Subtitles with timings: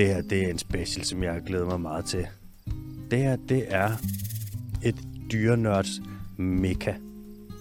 [0.00, 2.26] Det her, det er en special, som jeg glæder mig meget til.
[3.10, 3.90] Det her, det er
[4.82, 4.94] et
[5.32, 6.00] dyrenørds
[6.36, 6.94] mekka.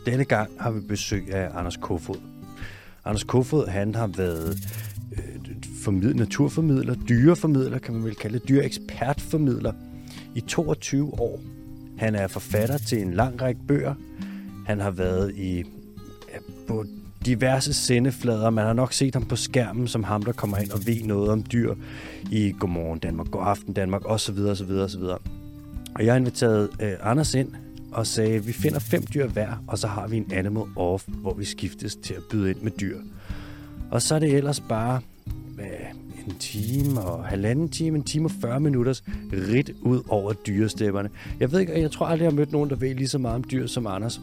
[0.05, 2.15] Denne gang har vi besøg af Anders Kofod.
[3.05, 4.57] Anders Kofod, han har været
[5.11, 9.73] øh, formidler, naturformidler, dyreformidler, kan man vel kalde det, dyreekspertformidler
[10.35, 11.39] i 22 år.
[11.97, 13.95] Han er forfatter til en lang række bøger.
[14.65, 15.63] Han har været i
[16.67, 16.85] på
[17.25, 18.49] diverse sendeflader.
[18.49, 21.29] Man har nok set ham på skærmen som ham, der kommer ind og ved noget
[21.29, 21.75] om dyr
[22.31, 24.37] i Godmorgen Danmark, Godaften Danmark osv.
[24.39, 24.71] osv.
[24.71, 25.01] osv.
[25.95, 27.49] Og jeg har inviteret øh, Anders ind
[27.91, 31.03] og sagde, at vi finder fem dyr hver, og så har vi en animal off,
[31.07, 32.97] hvor vi skiftes til at byde ind med dyr.
[33.91, 35.01] Og så er det ellers bare
[35.59, 35.65] øh,
[36.27, 41.09] en time og halvanden time, en time og 40 minutters ridt ud over dyrestepperne.
[41.39, 43.35] Jeg ved ikke, jeg tror aldrig, jeg har mødt nogen, der ved lige så meget
[43.35, 44.21] om dyr som Anders.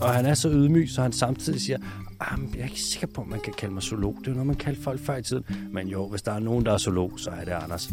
[0.00, 1.78] Og han er så ydmyg, så han samtidig siger,
[2.22, 4.16] ah, jeg er ikke sikker på, at man kan kalde mig zoolog.
[4.18, 5.44] Det er jo noget, man kaldte folk før i tiden.
[5.70, 7.88] Men jo, hvis der er nogen, der er zoolog, så er det Anders.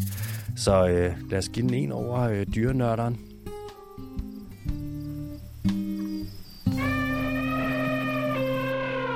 [0.56, 3.30] Så øh, lad os give den en over øh, dyrenørderen.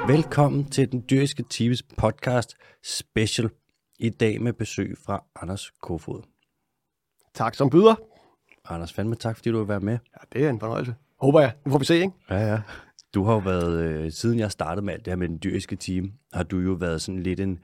[0.06, 2.54] Velkommen til den dyriske TV's podcast
[2.84, 3.50] special.
[3.98, 6.22] I dag med besøg fra Anders Kofod.
[7.34, 7.94] Tak som byder.
[8.64, 9.92] Anders, fandme tak, fordi du vil være med.
[9.92, 10.94] Ja, det er en fornøjelse.
[11.20, 11.52] Håber jeg.
[11.64, 12.12] Nu får vi se, ikke?
[12.30, 12.60] Ja, ja.
[13.14, 15.76] Du har jo været, øh, siden jeg startede med alt det her med den dyriske
[15.76, 17.58] team, har du jo været sådan lidt en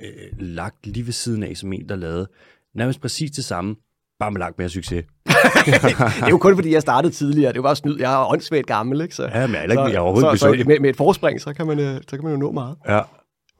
[0.00, 2.28] øh, lagt lige ved siden af, som en, der lavede
[2.74, 3.76] nærmest præcis det samme,
[4.18, 5.04] bare med langt mere succes.
[5.66, 5.74] det
[6.22, 7.52] er jo kun fordi, jeg startede tidligere.
[7.52, 7.98] Det jo bare snyd.
[7.98, 9.14] Jeg er åndssvagt gammel, ikke?
[9.14, 11.40] Så, Ja, men jeg er ikke- jeg er overhovedet så, så med, med, et forspring,
[11.40, 12.76] så kan, man, øh, så kan man jo nå meget.
[12.88, 13.00] Ja.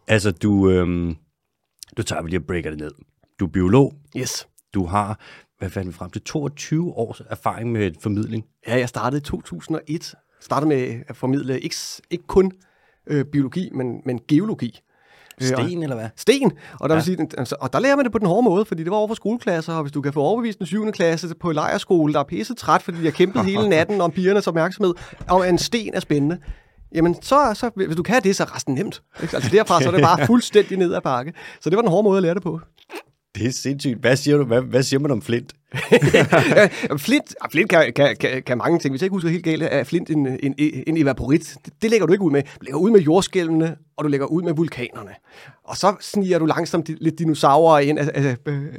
[0.09, 1.15] Altså, du, øh,
[1.97, 2.91] du tager vi lige og breaker det ned.
[3.41, 3.95] Du er biolog.
[4.17, 4.49] Yes.
[4.75, 5.21] Du har,
[5.59, 8.45] hvad fandt vi frem til, 22 års erfaring med formidling.
[8.69, 10.15] Ja, jeg startede i 2001.
[10.41, 11.77] Startede med at formidle ikke,
[12.11, 12.53] ikke kun
[13.07, 14.81] øh, biologi, men, men geologi.
[15.43, 16.09] Øh, og- Sten, eller hvad?
[16.17, 16.53] Sten.
[16.81, 16.99] Og der, Ja.
[16.99, 18.97] vil sige, altså, og der lærer man det på den hårde måde, fordi det var
[18.97, 20.93] over for skoleklasser, og hvis du kan få overbevist den 7.
[20.93, 24.47] klasse på lejerskole, der er pisse træt, fordi de har kæmpet hele natten om pigernes
[24.47, 24.95] opmærksomhed,
[25.29, 26.39] og en sten er spændende,
[26.95, 29.03] jamen så, så hvis du kan det, så er resten nemt.
[29.23, 29.37] Ikke?
[29.37, 31.33] Altså derfra så er det bare fuldstændig ned ad bakke.
[31.61, 32.61] Så det var den hårde måde at lære det på.
[33.35, 33.99] Det er sindssygt.
[33.99, 35.53] Hvad siger, du, hvad, hvad siger man om flint?
[36.99, 38.93] Flint, Flint kan, kan, kan, kan mange ting.
[38.93, 40.55] Hvis jeg ikke husker helt galt, er Flint en, en,
[40.87, 41.57] en evaporit.
[41.65, 42.43] Det, det lægger du ikke ud med.
[42.43, 45.11] Du lægger ud med jordskælvene, og du lægger ud med vulkanerne.
[45.65, 48.37] Og så sniger du langsomt lidt dinosaurer ind af, af,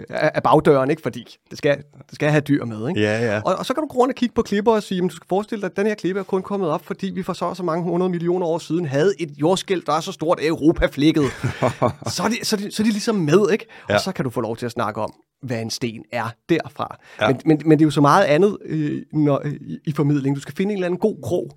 [0.09, 1.01] af, bagdøren, ikke?
[1.01, 2.89] fordi det skal, det skal have dyr med.
[2.89, 3.01] Ikke?
[3.01, 3.41] Ja, ja.
[3.45, 5.15] Og, og så kan du gå rundt og kigge på klipper og sige, jamen, du
[5.15, 7.53] skal forestille dig, at den her klippe er kun kommet op, fordi vi for så
[7.53, 10.85] så mange hundrede millioner år siden havde et jordskælv, der er så stort, at Europa
[10.85, 11.25] flækkede.
[12.15, 13.65] så, er de, så, er de, så er de ligesom med, ikke?
[13.83, 13.97] Og Ja.
[13.97, 16.80] så kan du få lov til at snakke om, hvad en sten er derfra.
[17.21, 17.27] Ja.
[17.27, 20.35] Men, men, men det er jo så meget andet øh, når, i, i formidling.
[20.35, 21.49] Du skal finde en eller anden god krog,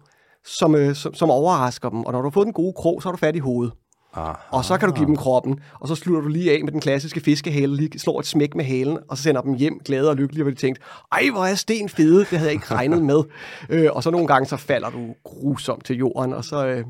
[0.44, 2.04] som, øh, som, som overrasker dem.
[2.04, 3.72] Og når du har fået den gode krog, så har du fat i hovedet.
[4.16, 4.34] Ah.
[4.50, 6.80] Og så kan du give dem kroppen, og så slutter du lige af med den
[6.80, 10.16] klassiske fiskehale, lige slår et smæk med halen, og så sender dem hjem glade og
[10.16, 13.22] lykkelige, hvor de tænkte, ej, hvor er sten fede, det havde jeg ikke regnet med.
[13.68, 16.84] Øh, og så nogle gange, så falder du grusomt til jorden, og så, øh,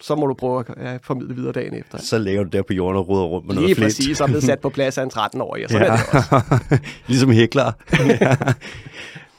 [0.00, 1.98] så må du prøve at ja, formidle videre dagen efter.
[1.98, 3.86] Så ligger du der på jorden og ruder rundt med Lige noget flint.
[3.86, 5.92] præcis, så er blevet sat på plads af en 13-årig, og sådan ja.
[5.92, 6.78] er det også.
[7.08, 7.72] ligesom hækler.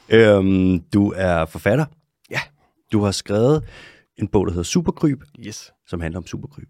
[0.16, 1.84] øhm, du er forfatter.
[2.30, 2.40] Ja.
[2.92, 3.64] Du har skrevet
[4.16, 5.72] en bog, der hedder Superkryb, Yes.
[5.86, 6.68] som handler om superkryb.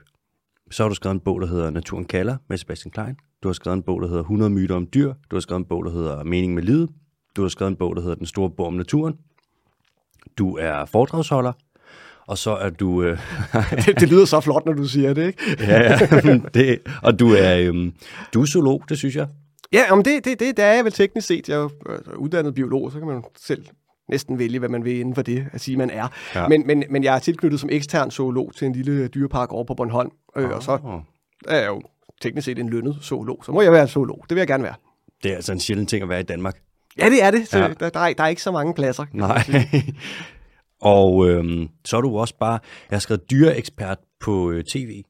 [0.71, 3.17] Så har du skrevet en bog, der hedder Naturen kalder med Sebastian Klein.
[3.43, 5.15] Du har skrevet en bog, der hedder 100 myter om dyr.
[5.31, 6.89] Du har skrevet en bog, der hedder Mening med livet.
[7.37, 9.15] Du har skrevet en bog, der hedder Den store bog om naturen.
[10.39, 11.53] Du er foredragsholder.
[12.33, 13.03] Og så er du...
[13.03, 13.19] Øh,
[14.01, 15.57] Det, lyder så flot, når du siger det, ikke?
[15.69, 15.99] ja, ja,
[16.55, 17.93] det, og du er, øhm,
[18.35, 19.27] du er zoolog, det synes jeg.
[19.73, 21.49] Ja, men det, det, det, det er jeg vel teknisk set.
[21.49, 23.65] Jeg er jo øh, uddannet biolog, så kan man jo selv
[24.09, 26.09] næsten vælge, hvad man vil inden for det, at sige, man er.
[26.35, 26.49] Ja.
[26.49, 29.75] Men, men, men jeg er tilknyttet som ekstern zoolog til en lille dyrepark over på
[29.75, 31.01] Bornholm, øh, og så Åh.
[31.49, 31.83] er jeg jo
[32.23, 33.43] teknisk set en lønnet zoolog.
[33.47, 34.25] Så må jeg være zoolog.
[34.29, 34.75] Det vil jeg gerne være.
[35.23, 36.57] Det er altså en sjælden ting at være i Danmark.
[36.99, 37.49] Ja, det er det.
[37.49, 37.69] Så Ja.
[37.81, 39.05] der, der, er, der er ikke så mange pladser.
[39.13, 39.43] Nej.
[40.83, 42.59] Og øhm, så er du også bare,
[42.91, 45.03] jeg har skrevet dyreekspert på øh, tv.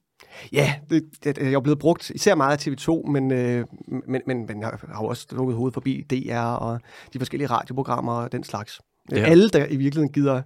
[0.53, 3.65] Ja, det, det, jeg er blevet brugt især meget af TV2, men, øh,
[4.09, 6.81] men, men, men jeg har jo også lukket hovedet forbi DR og
[7.13, 8.81] de forskellige radioprogrammer og den slags.
[9.11, 9.17] Ja.
[9.21, 9.25] Ja.
[9.27, 10.43] Alle, der i virkeligheden gider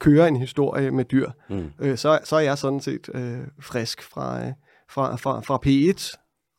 [0.00, 1.70] køre en historie med dyr, Mm.
[1.80, 4.52] øh, så, så er jeg sådan set øh, frisk fra, øh,
[4.88, 6.16] fra, fra, fra P1,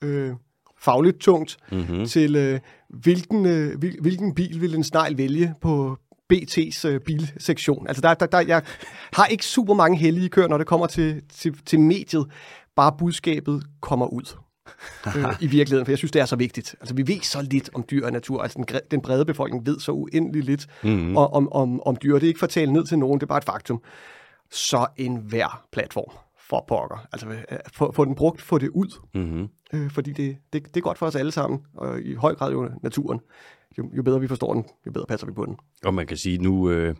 [0.08, 0.32] øh,
[0.80, 2.06] fagligt tungt, Mm-hmm.
[2.06, 2.60] til øh,
[2.90, 5.98] hvilken, øh, hvil, hvilken bil vil en snegl vælge på
[6.34, 7.88] BT's øh, bilsektion.
[7.88, 8.62] Altså der, der, der, jeg
[9.14, 12.26] har ikke super mange heldige køer, når det kommer til, til, til mediet.
[12.76, 14.38] Bare budskabet kommer ud
[15.08, 16.76] øh, i virkeligheden, for jeg synes, det er så vigtigt.
[16.82, 18.42] Altså vi ved så lidt om dyr og natur.
[18.42, 21.18] Altså den, den brede befolkning ved så uendelig lidt Mm-hmm.
[21.18, 22.14] om, om, om, om dyr.
[22.14, 23.82] Det er ikke for at tale ned til nogen, det er bare et faktum.
[24.52, 26.12] Så en hver platform
[26.50, 27.08] for pokker.
[27.14, 29.00] Altså øh, få, få den brugt, få det ud.
[29.14, 29.48] Mm-hmm.
[29.74, 32.52] øh, fordi det, det, det er godt for os alle sammen, og i høj grad
[32.52, 33.20] jo naturen.
[33.78, 35.58] Jo, jo bedre vi forstår den, jo bedre passer vi på den.
[35.86, 36.96] Og man kan sige, nu, øh,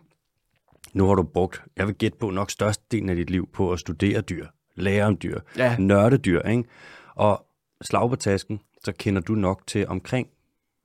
[0.92, 3.78] nu har du brugt, jeg vil gætte på, nok størstedelen af dit liv på at
[3.80, 4.46] studere dyr,
[4.76, 5.76] lære om dyr, Ja.
[5.78, 6.64] nørde dyr, ikke?
[7.14, 7.46] Og
[7.82, 10.28] slag på tasken, så kender du nok til omkring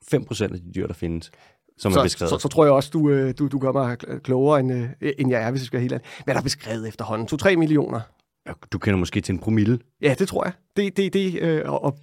[0.01, 1.31] 5% af de dyr, der findes,
[1.77, 2.29] som er Så, beskrevet.
[2.29, 5.29] så, så tror jeg også, du, øh, du, du gør mig klogere, end, øh, end
[5.31, 6.05] jeg er, hvis jeg skal være helt ærlig.
[6.23, 7.27] Hvad er der beskrevet efterhånden?
[7.27, 8.01] 2-3 millioner?
[8.47, 9.79] Ja, Du kender måske til en promille.
[10.01, 10.53] Ja, det tror jeg.
[10.77, 11.97] Det, det, det, øh, og, og,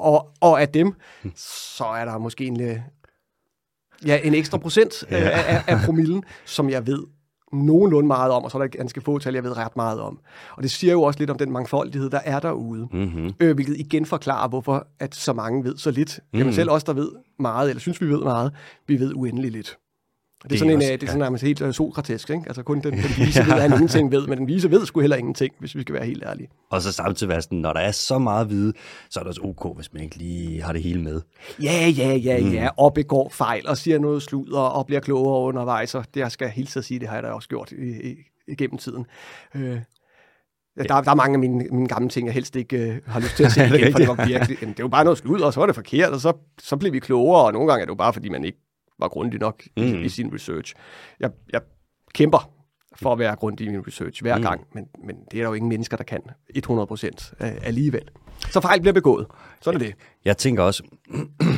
[0.00, 0.94] og, og af dem,
[1.36, 2.76] så er der måske en, øh,
[4.06, 7.04] ja, en ekstra procent af, af, af promillen, som jeg ved
[7.52, 10.18] nogenlunde meget om, og så er der ganske få tal, jeg ved ret meget om.
[10.56, 12.88] Og det siger jo også lidt om den mangfoldighed, der er derude.
[12.92, 13.32] Mm-hmm.
[13.40, 16.20] Øh, hvilket igen forklarer, hvorfor at så mange ved så lidt.
[16.32, 16.38] Mm.
[16.38, 18.52] Jamen selv os, der ved meget, eller synes, vi ved meget,
[18.86, 19.78] vi ved uendelig lidt.
[20.42, 22.30] Det er Det er sådan en, også- også, det er sådan nærmest helt uh, sokratisk,
[22.30, 22.42] ikke?
[22.46, 25.00] Altså kun den, den vise ved, at han ingenting ved, men den vise ved sgu
[25.00, 26.48] heller ingenting, hvis vi skal være helt ærlige.
[26.70, 28.72] Og så samtidig være sådan, når der er så meget at vide,
[29.10, 31.20] så er det også ok, hvis man ikke lige har det hele med.
[31.62, 32.52] Ja, ja, ja, mm.
[32.52, 36.32] ja, og begår fejl, og siger noget sludder, og bliver klogere undervejs, og det jeg
[36.32, 38.16] skal hilse at sige, det har jeg da også gjort i, i,
[38.48, 39.06] igennem tiden.
[39.54, 39.62] Øh,
[40.76, 43.20] ja, der, der er mange af mine, mine gamle ting, jeg helst ikke øh, har
[43.20, 45.46] lyst til at se igen, for det var virkelig, jamen, det var bare noget sludder,
[45.46, 46.32] og så var det forkert, og så,
[46.62, 48.58] så blev vi klogere, og nogle gange er det jo bare, fordi man ikke
[49.00, 49.82] var grundig nok mm.
[49.82, 50.74] i, i sin research.
[51.20, 51.60] Jeg, jeg
[52.14, 52.52] kæmper
[52.96, 54.42] for at være grundig i min research hver mm.
[54.42, 56.20] gang, men, men det er der jo ingen mennesker, der kan
[56.54, 58.08] 100 procent alligevel.
[58.50, 59.26] Så fejl bliver begået.
[59.60, 59.94] Sådan er det.
[60.24, 60.82] Jeg tænker også,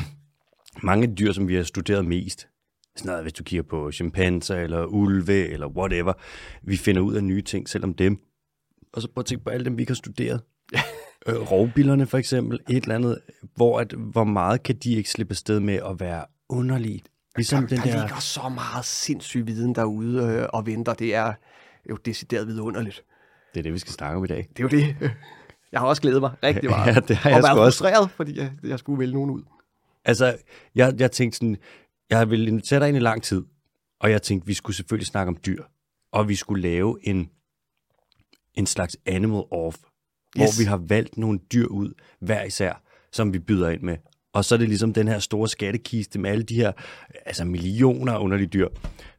[0.83, 2.49] mange af de dyr, som vi har studeret mest,
[2.97, 6.13] sådan noget, hvis du kigger på chimpanser eller ulve eller whatever,
[6.63, 8.19] vi finder ud af nye ting, selvom dem.
[8.93, 10.41] Og så prøv at tænke på alle dem, vi ikke har studeret.
[11.29, 13.19] øh, rovbillerne for eksempel, et eller andet,
[13.55, 17.03] hvor, at, hvor meget kan de ikke slippe afsted med at være underlige.
[17.37, 18.01] Ligesom den der der...
[18.01, 20.95] ligger så meget sindssyg viden derude øh, og venter.
[20.95, 21.33] Det er
[21.91, 23.05] jo decideret vidunderligt.
[23.55, 24.49] Det er det, vi skal snakke om i dag.
[24.57, 24.97] Det er jo det.
[25.73, 26.95] Jeg har også glædet mig rigtig meget.
[26.95, 27.79] Ja, det har jeg og været også.
[27.79, 29.43] frustreret, fordi jeg, jeg skulle vælge nogen ud.
[30.05, 30.37] Altså,
[30.75, 31.57] jeg, jeg tænkte sådan,
[32.11, 33.43] jeg ville invitere dig ind i lang tid,
[34.01, 35.65] og jeg tænkte, vi skulle selvfølgelig snakke om dyr,
[36.13, 37.31] og vi skulle lave en,
[38.55, 39.83] en slags animal off, yes.
[40.35, 42.83] hvor vi har valgt nogle dyr ud, hver især,
[43.13, 43.97] som vi byder ind med.
[44.35, 46.73] Og så er det ligesom den her store skattekiste med alle de her,
[47.27, 48.69] altså millioner underlige dyr.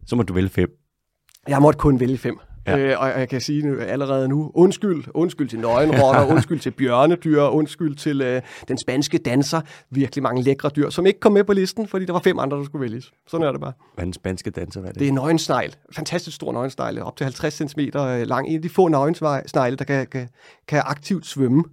[0.05, 0.69] Så må du vælge fem.
[1.47, 2.39] Jeg måtte kun vælge fem.
[2.67, 2.77] Ja.
[2.77, 7.41] Øh, og jeg kan sige nu, allerede nu, undskyld, undskyld til nøgenrotter, undskyld til bjørnedyr,
[7.41, 11.53] undskyld til øh, den spanske danser, virkelig mange lækre dyr, som ikke kom med på
[11.53, 13.11] listen, fordi der var fem andre, der skulle vælges.
[13.27, 13.73] Sådan er det bare.
[13.95, 14.79] Hvad er den spanske danser?
[14.79, 14.99] Hvad er det?
[14.99, 15.75] Det er en nøgensnegl.
[15.91, 16.99] Fantastisk stor nøgensnegl.
[16.99, 17.79] Op til 50 cm
[18.25, 18.47] lang.
[18.47, 20.29] En af de få nøgensnegle, der kan, kan,
[20.67, 21.63] kan aktivt svømme.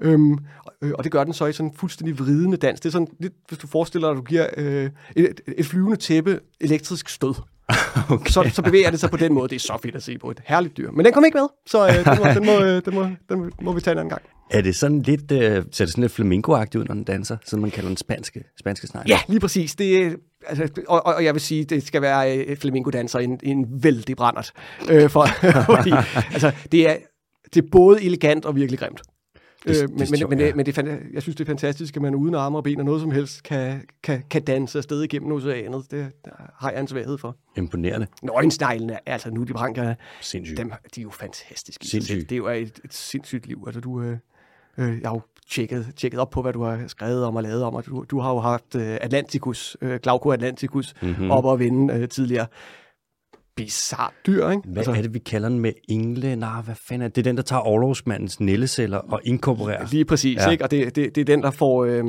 [0.00, 2.80] Øhm, og, øh, og det gør den så i sådan en fuldstændig vridende dans.
[2.80, 5.96] Det er sådan lidt, hvis du forestiller dig, at du giver øh, et, et flyvende
[5.96, 7.34] tæppe elektrisk stød.
[8.10, 8.30] okay.
[8.30, 9.48] Så, så bevæger det sig på den måde.
[9.48, 10.30] Det er så fedt at se på.
[10.30, 10.90] Et herligt dyr.
[10.90, 13.52] Men den kom ikke med, så øh, den, må, den, må, øh, den, må, den
[13.62, 14.22] må, vi tage en anden gang.
[14.50, 15.38] Er det sådan lidt, øh,
[15.72, 18.86] ser det sådan lidt flamingo-agtigt ud, når den danser, som man kalder den spanske, spanske
[18.86, 19.08] snegl?
[19.08, 19.74] Ja, lige præcis.
[19.74, 20.16] Det,
[20.46, 24.52] altså, og, og jeg vil sige, det skal være øh, i en, en vældig brændert.
[24.90, 25.26] Øh, for,
[25.76, 25.92] fordi,
[26.32, 26.96] altså, det er,
[27.54, 29.02] det er både elegant og virkelig grimt.
[29.66, 30.46] Det- Øh, men, men, men, ja.
[30.46, 32.84] det, men det, jeg synes, det er fantastisk, at man uden arme og ben og
[32.84, 35.90] noget som helst kan, kan, kan danse afsted igennem oceanet.
[35.90, 36.12] Det
[36.58, 37.36] har jeg en svaghed for.
[37.56, 38.06] Imponerende.
[38.22, 40.58] Nøgensneglene, altså nu de branker, Sindssygt.
[40.58, 41.86] dem, de er jo fantastiske.
[41.86, 42.30] Sindssygt.
[42.30, 43.62] Det er jo et, et sindssygt liv.
[43.66, 44.16] Altså, du, øh,
[44.78, 47.62] øh, jeg har jo tjekket, tjekket op på, hvad du har skrevet om og lavet
[47.62, 51.10] om, og du, du har jo haft øh, Atlanticus, øh, Glauco Atlanticus, Mhm.
[51.10, 51.30] mm-hmm.
[51.30, 52.46] op og vinde øh, tidligere.
[53.64, 54.62] Bizarre dyr, ikke?
[54.64, 56.36] Hvad altså, er det, vi kalder den med engle?
[56.36, 57.16] Nej, hvad fanden er det?
[57.16, 59.86] Det er den, der tager overlovsmandens nælleceller og inkorporerer.
[59.90, 60.50] Lige præcis, Ja.
[60.50, 60.64] ikke?
[60.64, 62.04] Og det, det, det er den, der får, øh,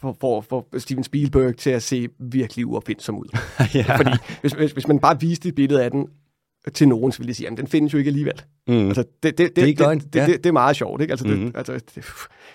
[0.00, 3.38] får, får, får Steven Spielberg til at se virkelig uopfindsom ud.
[3.74, 3.96] ja.
[3.96, 6.06] Fordi hvis, hvis, hvis man bare viste et billede af den
[6.74, 8.42] til nogen, så ville de sige, at den findes jo ikke alligevel.
[8.68, 8.86] Mm.
[8.86, 10.26] Altså, det, det, det, Det er løgn, det, det, ja.
[10.26, 11.12] det, det er meget sjovt, ikke?
[11.12, 11.52] Altså, det, Mhm.
[11.54, 12.04] altså, det,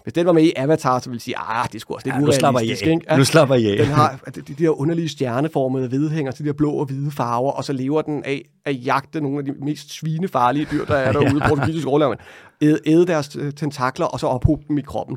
[0.04, 2.08] hvis den var med i Avatar, så ville de sige, ah, det er sgu også
[2.08, 2.64] lidt Ja, nu slapper af.
[2.64, 3.02] ikke?
[3.10, 3.78] Ja, Nu slapper I af.
[3.78, 7.52] den har de, de der underlige stjerneformede vedhænger til de der blå og hvide farver,
[7.52, 11.12] og så lever den af at jagte nogle af de mest svinefarlige dyr, der er
[11.22, 11.42] derude.
[11.48, 12.16] Portugisisk overlever
[12.62, 15.16] Æde, æde deres øh, tentakler, og så ophobe dem i kroppen.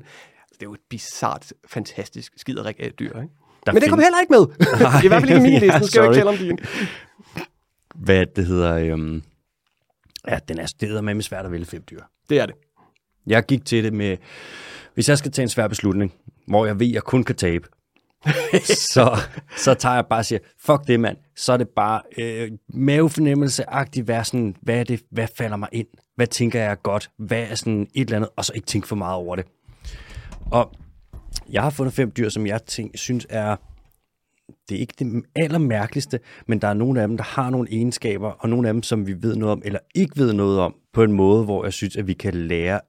[0.53, 3.35] Det er jo et bizart, fantastisk skiderik af et dyr, ikke?
[3.67, 4.47] Der Men det kom heller ikke med.
[5.05, 5.79] I hvert fald ikke i min Ja, liste.
[5.81, 6.59] Nu skal jeg ikke tale om din.
[8.05, 8.75] Hvad det hedder...
[8.75, 9.23] Øhm...
[10.29, 12.01] Ja, den er stedet med svært at vælge fem dyr.
[12.31, 12.55] Det er det.
[13.27, 14.17] Jeg gik til det med...
[14.95, 16.15] Hvis jeg skal tage en svær beslutning,
[16.47, 17.69] hvor jeg ved, at jeg kun kan tabe,
[18.95, 19.19] så,
[19.57, 24.05] så tager jeg bare og siger, fuck det mand, så er det bare øh, mavefornemmelse-agtigt,
[24.05, 27.55] hvad, sådan, hvad, er det, hvad falder mig ind, hvad tænker jeg godt, hvad er
[27.55, 29.47] sådan et eller andet, og så ikke tænke for meget over det.
[30.51, 30.73] Og
[31.51, 33.57] jeg har fundet fem dyr, som jeg tænk, synes er,
[34.69, 38.31] det er ikke det allermærkeligste, men der er nogle af dem, der har nogle egenskaber,
[38.31, 41.03] og nogle af dem, som vi ved noget om, eller ikke ved noget om, på
[41.03, 42.81] en måde, hvor jeg synes, at vi kan lære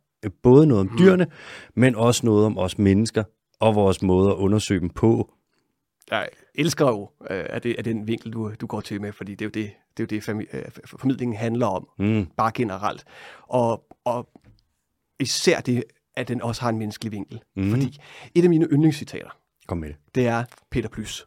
[0.43, 1.27] både noget om dyrene,
[1.75, 3.23] men også noget om os mennesker
[3.59, 5.31] og vores måde at undersøge dem på.
[6.11, 9.31] Jeg elsker jo, øh, at det er den vinkel, du, du går til med, fordi
[9.35, 12.25] det er jo det, det, er jo det øh, formidlingen handler om, Mm.
[12.37, 13.03] bare generelt.
[13.47, 14.29] Og, og
[15.19, 15.83] især det,
[16.17, 17.41] at den også har en menneskelig vinkel.
[17.55, 17.69] Mhm.
[17.69, 17.97] Fordi
[18.35, 19.29] et af mine yndlingscitater,
[19.67, 19.97] Kom med det.
[20.15, 21.25] det er Peter Plys.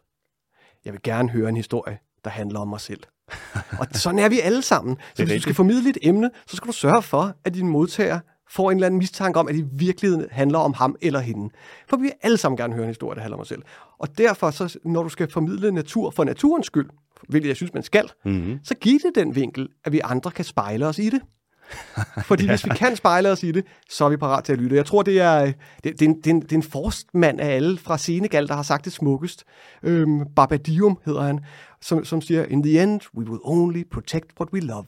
[0.85, 3.03] Jeg vil gerne høre en historie, der handler om mig selv.
[3.79, 4.97] og sådan er vi alle sammen.
[5.15, 8.19] Så hvis du skal formidle et emne, så skal du sørge for, at din modtager
[8.49, 11.49] får en eller anden mistanke om, at det i virkeligheden handler om ham eller hende.
[11.89, 13.61] For vi vil alle sammen gerne høre en historie, der handler om os selv.
[13.99, 16.89] Og derfor, så, når du skal formidle natur for naturens skyld,
[17.29, 18.59] hvilket jeg synes, man skal, Mm-hmm.
[18.63, 21.21] så giv det den vinkel, at vi andre kan spejle os i det.
[22.29, 22.51] Fordi ja.
[22.51, 24.75] hvis vi kan spejle os i det, så er vi parat til at lytte.
[24.75, 27.77] Jeg tror, det er, det, det, det, er, en, det er en forstmand af alle
[27.77, 29.43] fra Senegal, der har sagt det smukkest.
[29.83, 31.39] Øhm, Babadium hedder han,
[31.81, 34.85] som, som siger, In the end, we will only protect what we love.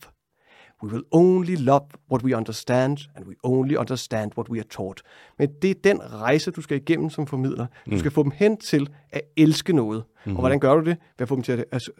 [0.83, 5.01] We will only love what we understand, and we only understand what we are taught.
[5.39, 7.67] Men det er den rejse, du skal igennem som formidler.
[7.91, 10.03] Du skal få dem hen til at elske noget.
[10.03, 10.35] Mm-hmm.
[10.35, 10.97] Og hvordan gør du det?
[11.17, 11.91] Ved at få dem til at altså,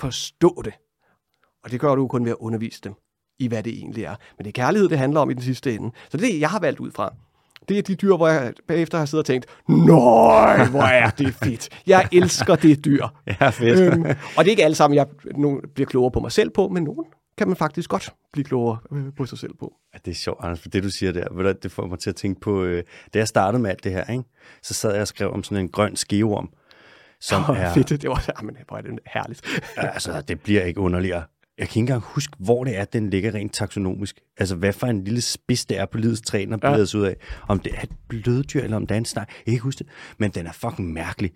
[0.00, 0.72] forstå det.
[1.64, 2.94] Og det gør du kun ved at undervise dem
[3.40, 4.14] i, hvad det egentlig er.
[4.38, 5.90] Men det er kærlighed, det handler om i den sidste ende.
[6.10, 7.12] Så det er det, jeg har valgt ud fra.
[7.68, 11.34] Det er de dyr, hvor jeg bagefter har siddet og tænkt, nej, hvor er det
[11.34, 11.68] fedt.
[11.86, 13.06] Jeg elsker det dyr.
[13.40, 13.80] Ja, fedt.
[13.80, 14.02] øhm,
[14.36, 15.06] og det er ikke alle sammen, jeg
[15.36, 17.04] nu bliver klogere på mig selv på, men nogen
[17.38, 19.74] kan man faktisk godt blive klogere øh, på sig selv på.
[19.94, 22.16] Ja, det er sjovt, Anders, for det du siger der, det får mig til at
[22.16, 22.82] tænke på, øh,
[23.14, 24.24] da jeg startede med alt det her, ikke?
[24.62, 26.50] så sad jeg og skrev om sådan en grøn skeorm,
[27.20, 27.88] som Åh, er, fedt.
[27.88, 29.60] Det var, jamen, hvor er det herligt.
[29.76, 31.22] altså det bliver ikke underligere.
[31.60, 34.20] Jeg kan ikke engang huske, hvor det er, den ligger rent taksonomisk.
[34.38, 36.98] Altså, hvad for en lille spids det er på livets træ, er Ja.
[36.98, 37.16] ud af.
[37.48, 39.28] Om det er et bløddyr, eller om det er en snak.
[39.28, 39.86] Jeg kan ikke huske det,
[40.18, 41.30] men den er fucking mærkelig.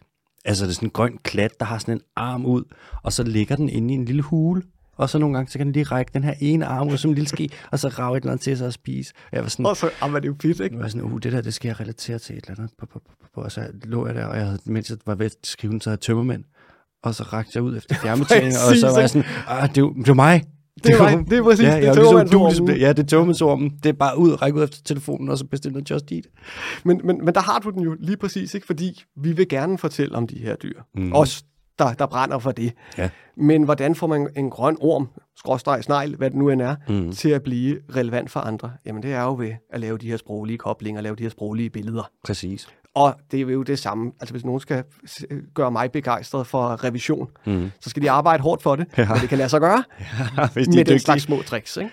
[0.44, 2.64] Altså, det er sådan en grøn klat, der har sådan en arm ud,
[3.02, 4.62] og så ligger den inde i en lille hule.
[4.96, 7.10] Og så nogle gange, så kan den lige række den her ene arm ud som
[7.10, 9.12] en lille ski, og så rave et eller andet til sig og spise.
[9.32, 10.76] Jeg var sådan, Og så, jamen, det jo fedt, ikke?
[10.76, 12.74] jeg var sådan, uh, det der, det skal jeg relatere til et eller andet.
[13.34, 15.80] Og så lå jeg der, og jeg havde, mens jeg var ved at skrive den,
[15.80, 16.44] så havde tømmermænd.
[17.04, 19.92] Og så rakte jeg ud efter fjernbetjening, og så var jeg sådan, ah, det, er
[19.96, 20.44] det er mig.
[20.84, 21.30] Det er mig.
[21.30, 23.70] Det er præcis, ja, det er var ligesom Ja, det er.
[23.82, 26.24] Det er bare ud række ud efter telefonen, og så bestille noget Just Eat.
[26.84, 28.66] Men, men, men der har du den jo lige præcis, ikke?
[28.66, 30.80] Fordi vi vil gerne fortælle om de her dyr.
[30.94, 31.12] Mm.
[31.12, 31.42] Os,
[31.78, 32.72] der, der brænder for det.
[32.98, 33.08] Ja.
[33.36, 37.12] Men hvordan får man en grøn orm, skråstreg, snegl, hvad det nu end er, mm.
[37.12, 38.72] til at blive relevant for andre?
[38.86, 41.70] Jamen det er jo ved at lave de her sproglige koblinger, lave de her sproglige
[41.70, 42.10] billeder.
[42.24, 42.68] Præcis.
[42.94, 44.12] Og det er jo det samme.
[44.20, 44.84] Altså hvis nogen skal
[45.54, 47.70] gøre mig begejstret for revision, Mm.
[47.80, 48.86] så skal de arbejde hårdt for det.
[48.98, 49.08] Ja.
[49.08, 49.84] Men det kan lade sig gøre
[50.54, 51.76] Hvis de med den slags små tricks.
[51.76, 51.90] Ikke?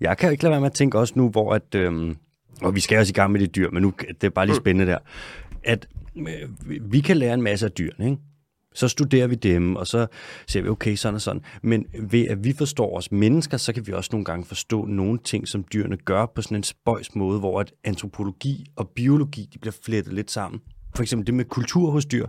[0.00, 2.16] Jeg kan jo ikke lade være med at tænke også nu, hvor at, øhm,
[2.62, 4.56] og vi skal også i gang med de dyr, men nu det er bare lige
[4.56, 4.98] spændende der,
[5.64, 6.26] at øh,
[6.66, 8.22] vi- vi kan lære en masse af dyrene, ikke?
[8.74, 10.06] Så studerer vi dem, og så
[10.46, 11.42] siger vi, okay, sådan og sådan.
[11.62, 15.18] Men ved at vi forstår os mennesker, så kan vi også nogle gange forstå nogle
[15.18, 19.58] ting, som dyrene gør på sådan en spøjs måde, hvor at antropologi og biologi de
[19.58, 20.60] bliver flettet lidt sammen.
[20.96, 22.26] For eksempel det med kultur hos dyr.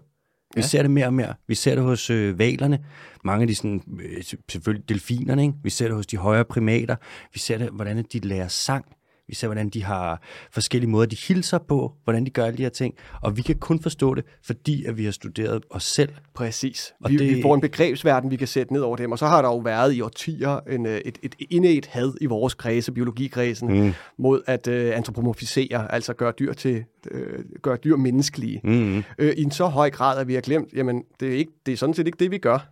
[0.55, 0.67] Vi ja.
[0.67, 1.33] ser det mere og mere.
[1.47, 2.79] Vi ser det hos øh, valerne.
[3.23, 5.53] Mange af de sådan, øh, selvfølgelig delfinerne, ikke?
[5.63, 6.95] Vi ser det hos de højere primater.
[7.33, 8.85] Vi ser det, hvordan de lærer sang.
[9.33, 10.21] Vi ser, hvordan de har
[10.51, 12.93] forskellige måder, de hilser på, hvordan de gør alle de her ting.
[13.21, 16.09] Og vi kan kun forstå det, fordi at vi har studeret os selv.
[16.33, 16.93] Præcis.
[17.03, 19.27] Og Vi, det- vi får en begrebsverden, vi kan sætte ned over dem, og så
[19.27, 22.91] har der jo været i årtier en, øh, et, et indædt had i vores kredse,
[22.91, 23.93] biologikredsen, mm.
[24.17, 28.61] mod at øh, antropomorfisere, altså gøre dyr til øh, gøre dyr menneskelige.
[28.63, 29.03] Mm-hmm.
[29.17, 31.71] Øh, I en så høj grad, at vi har glemt, jamen det er, ikke, det
[31.71, 32.69] er sådan set ikke det, vi gør.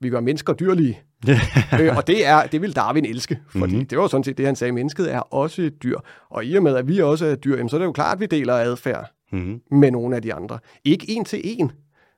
[0.00, 1.00] Vi gør mennesker dyrlige.
[1.80, 3.70] øh, og det, er, det vil Darwin elske, fordi Mhm.
[3.72, 3.86] mm-hmm.
[3.86, 4.72] det var sådan set det, han sagde.
[4.72, 5.98] Mennesket er også et dyr.
[6.30, 8.14] Og i og med, at vi også er dyr, jamen, så er det jo klart,
[8.14, 9.60] at vi deler adfærd Mm-hmm.
[9.70, 10.58] med nogle af de andre.
[10.84, 11.72] Ikke en til en,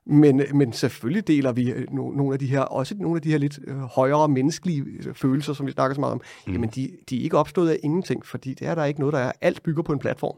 [0.06, 3.30] men, men selvfølgelig deler vi øh, no, nogle af de her, også nogle af de
[3.30, 6.20] her lidt øh, højere menneskelige øh, følelser, som vi snakker så meget om.
[6.46, 6.52] Mm.
[6.52, 9.18] Jamen, de, de er ikke opstået af ingenting, fordi det er der ikke noget, der
[9.18, 9.32] er.
[9.40, 10.36] Alt bygger på en platform.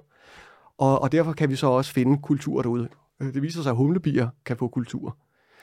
[0.78, 2.88] Og, og derfor kan vi så også finde kultur derude.
[3.22, 5.16] Øh, Det viser sig, at humlebier kan få kultur.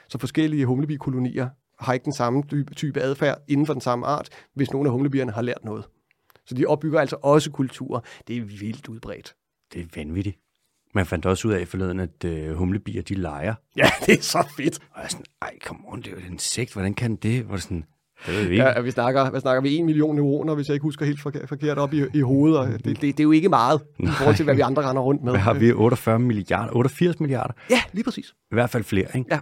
[0.10, 2.44] Så forskellige humlebikolonier har ikke den samme
[2.76, 5.86] type, adfærd inden for den samme art, hvis nogle af humlebierne har lært noget.
[6.46, 8.06] Så de opbygger altså også kultur.
[8.28, 9.36] Det er vildt udbredt.
[9.74, 10.38] Det er vanvittigt.
[10.96, 13.56] Man fandt også ud af forleden, at øh, humlebier, de leger.
[13.78, 14.80] Ja, det er så fedt.
[14.80, 16.74] Og jeg er sådan, ej, come on, det er jo et insekt.
[16.74, 17.44] Hvordan kan det?
[17.44, 17.86] Hvor sådan,
[18.26, 18.66] det ved vi ikke.
[18.66, 19.76] Ja, vi snakker, hvad snakker vi?
[19.76, 22.60] En million neuroner, hvis jeg ikke husker helt forkert, op i, i hovedet.
[22.60, 25.02] Og det, det, det, er jo ikke meget i forhold til, hvad vi andre render
[25.02, 25.32] rundt med.
[25.32, 25.72] Hvad har vi?
[25.72, 26.76] 48 milliarder?
[26.76, 27.54] 88 milliarder?
[27.70, 28.34] Ja, lige præcis.
[28.52, 29.28] I hvert fald flere, ikke?
[29.32, 29.40] Ja.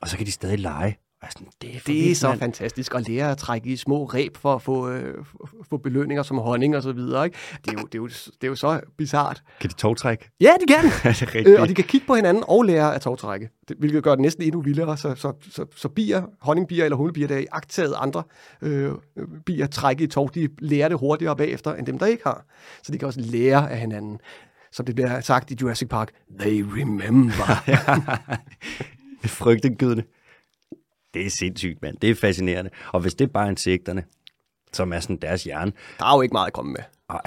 [0.00, 0.96] Og så kan de stadig lege.
[1.22, 2.38] Og sådan, det er, Det er vildt, så mand.
[2.40, 5.24] fantastisk at lære at trække i små ræb for at få, øh,
[5.70, 7.24] få belønninger som honning og så videre.
[7.24, 7.36] Ikke?
[7.64, 9.42] Det, er jo, det, er jo, det er jo så bizart.
[9.60, 10.30] Kan de togtrække?
[10.40, 10.84] Ja, de kan.
[11.10, 11.48] er det rigtigt?
[11.48, 14.20] øh, og de kan kigge på hinanden og lære at tårtrække, det, hvilket gør det
[14.20, 14.96] næsten endnu vildere.
[14.96, 18.22] Så, så, så, så bier, honningbier eller hundebier, der er agtaget andre
[18.62, 18.92] øh,
[19.46, 22.44] bier trække i tov, de lærer det hurtigere bagefter, end dem, der ikke har.
[22.82, 24.18] Så de kan også lære af hinanden.
[24.72, 26.10] Som det bliver sagt i Jurassic Park,
[26.40, 27.62] they remember.
[29.26, 30.02] Frygtindgydende.
[31.14, 31.96] Det er sindssygt, mand.
[31.96, 32.70] Det er fascinerende.
[32.92, 34.04] Og hvis det er bare insekterne,
[34.72, 36.80] som er sådan deres hjerne, der er jo ikke meget at komme med.
[37.10, 37.20] Ej,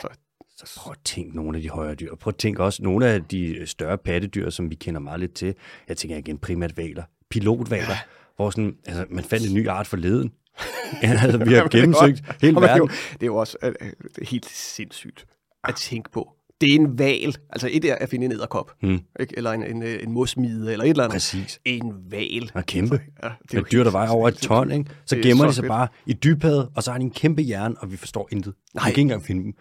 [0.58, 2.16] Så, prøv at tænke nogle af de højere dyr.
[2.16, 5.56] Prøv at tænke også nogle af de større pattedyr, som vi kender meget lidt til.
[5.88, 7.04] Jeg tænker igen primært valer.
[7.30, 7.90] Pilotvaler.
[7.90, 8.00] Ja.
[8.36, 10.32] Hvor sådan, altså, man fandt en ny art forleden.
[11.04, 12.88] ja, altså, vi har gennemsøgt hele verden.
[12.88, 15.26] det er jo også øh, øh, er helt sindssygt
[15.64, 16.36] at tænke på.
[16.62, 17.36] Det er en val.
[17.50, 19.00] Altså et er at finde en edderkop, Hmm.
[19.20, 19.34] ikke?
[19.38, 21.14] eller en, en, øh, en mosmide, eller et eller andet.
[21.16, 21.60] Præcis.
[21.66, 22.52] En val.
[22.54, 23.00] Og kæmpe.
[23.24, 24.90] Ja, Det er et dyr, der vejer over et ton, ikke?
[25.06, 25.70] Så er gemmer så de sig fedt.
[25.70, 28.54] bare i dybhavet, og så har de en kæmpe hjerne, og vi forstår intet.
[28.56, 28.84] Vi Nej.
[28.84, 29.54] kan ikke engang finde dem.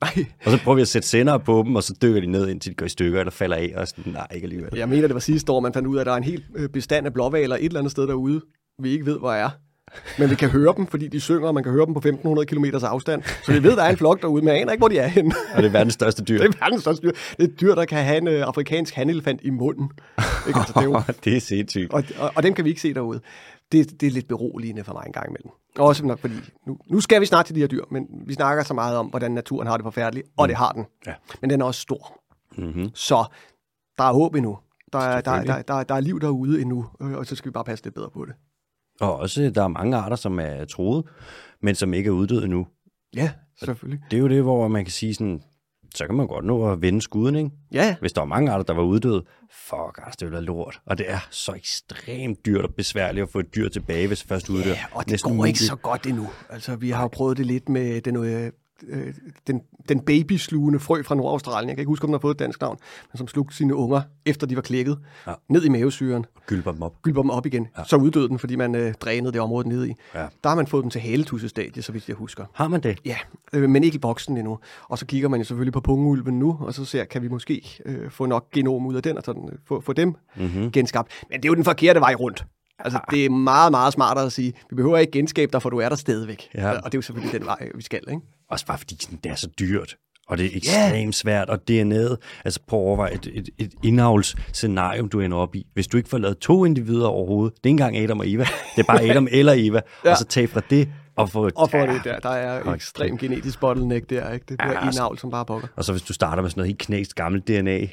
[0.00, 2.48] Nej, Og så prøver vi at sætte sender på dem, og så dykker de ned,
[2.48, 4.70] indtil de går i stykker, eller falder af, og sådan, nej, ikke alligevel.
[4.76, 6.44] jeg mener, det var sidste år, man fandt ud af, at der er en hel
[6.56, 8.40] øh, bestand af blåvaler et eller andet sted derude,
[8.82, 9.50] vi ikke ved, hvor er.
[10.18, 12.46] Men vi kan høre dem, fordi de synger, og man kan høre dem på 1500
[12.46, 13.22] km afstand.
[13.22, 15.06] Så vi ved, der er en flok derude, men jeg aner ikke, hvor de er
[15.06, 15.34] henne.
[15.54, 16.38] Og det er verdens største dyr.
[16.42, 17.12] Det er verdens største dyr.
[17.12, 19.90] Det er et dyr, der kan have en øh, afrikansk hanelefant i munden.
[20.48, 20.58] Ikke?
[20.58, 21.92] Altså, det er jo det er sindssygt.
[21.92, 23.20] Og, og, og dem kan vi ikke se derude.
[23.72, 25.50] Det, det er lidt beroligende for mig en gang imellem.
[25.78, 26.34] Også nok fordi,
[26.66, 29.06] nu, nu skal vi snart til de her dyr, men vi snakker så meget om,
[29.06, 30.86] hvordan naturen har det forfærdeligt, og det har den.
[31.06, 31.14] Ja.
[31.40, 32.20] Men den er også stor.
[32.56, 32.90] Mm-hmm.
[32.94, 33.24] Så
[33.98, 34.58] der er håb endnu.
[34.92, 37.52] Der er, der, der, der, der er liv derude endnu, øh, og så skal vi
[37.52, 38.34] bare passe lidt bedre på det.
[39.00, 41.04] Og også, der er mange arter, som er troet,
[41.62, 42.66] men som ikke er uddøde endnu.
[43.16, 43.30] Ja,
[43.64, 44.04] selvfølgelig.
[44.10, 45.42] Det er jo det, hvor man kan sige sådan,
[45.94, 47.50] så kan man godt nå at vende skuden, ikke?
[47.72, 49.24] Ja, Hvis der var mange arter, der var uddøde,
[49.68, 50.80] fuck, altså, det ville være lort.
[50.86, 54.48] Og det er så ekstremt dyrt og besværligt at få et dyr tilbage, hvis først
[54.50, 54.70] uddør.
[54.70, 55.58] ja og det Næsten går ikke umuligt.
[55.58, 56.28] så godt endnu.
[56.50, 58.52] Altså, vi har prøvet det lidt med den, øh,
[58.88, 59.14] øh,
[59.46, 61.68] den, den babyslugende frø fra Nordaustralien.
[61.68, 62.78] Jeg kan ikke huske, om den har fået et dansk navn,
[63.12, 65.32] men som slugte sine unger, efter de var klækket, Ja.
[65.48, 66.26] ned i mavesyren.
[66.46, 67.02] Gylper dem op.
[67.02, 67.66] gylper dem op igen.
[67.78, 67.84] Ja.
[67.84, 69.94] Så uddøde den, fordi man øh, drænede det område nede i.
[70.14, 70.26] Ja.
[70.42, 72.44] Der har man fået den til haletussestadie, så vidt jeg husker.
[72.54, 72.98] Har man det?
[73.04, 73.16] Ja,
[73.52, 74.58] øh, men ikke i boksen endnu.
[74.88, 77.78] Og så kigger man jo selvfølgelig på pungeulven nu, og så ser, kan vi måske
[77.84, 80.70] øh, få nok genom ud af den, og sådan, øh, få, få dem Mm-hmm.
[80.72, 81.12] genskabt.
[81.30, 82.46] Men det er jo den forkerte vej rundt.
[82.78, 85.78] Altså, det er meget, meget smartere at sige, vi behøver ikke genskabe dig, for du
[85.78, 86.48] er der stadigvæk.
[86.54, 86.70] Ja.
[86.70, 88.22] Og det er jo selvfølgelig den vej, vi skal, ikke?
[88.50, 89.96] Også bare fordi sådan, det er så dyrt.
[90.28, 95.08] Og det er ekstremt svært, og DNA'et, altså prøv at overveje et, et, et indavlsscenarium,
[95.08, 95.66] du ender op i.
[95.74, 98.42] Hvis du ikke får lavet to individer overhovedet, det er ikke engang Adam og Eva,
[98.76, 100.10] det er bare Adam eller Eva, ja.
[100.10, 101.50] og så tage fra det og få...
[101.56, 101.94] Og ja.
[101.94, 104.44] det der, der er ekstrem genetisk bottleneck der, ikke?
[104.48, 105.68] Det bliver Ja, altså- indavl som bare pokker.
[105.76, 107.86] Og så hvis du starter med sådan noget helt knæst gammelt DNA,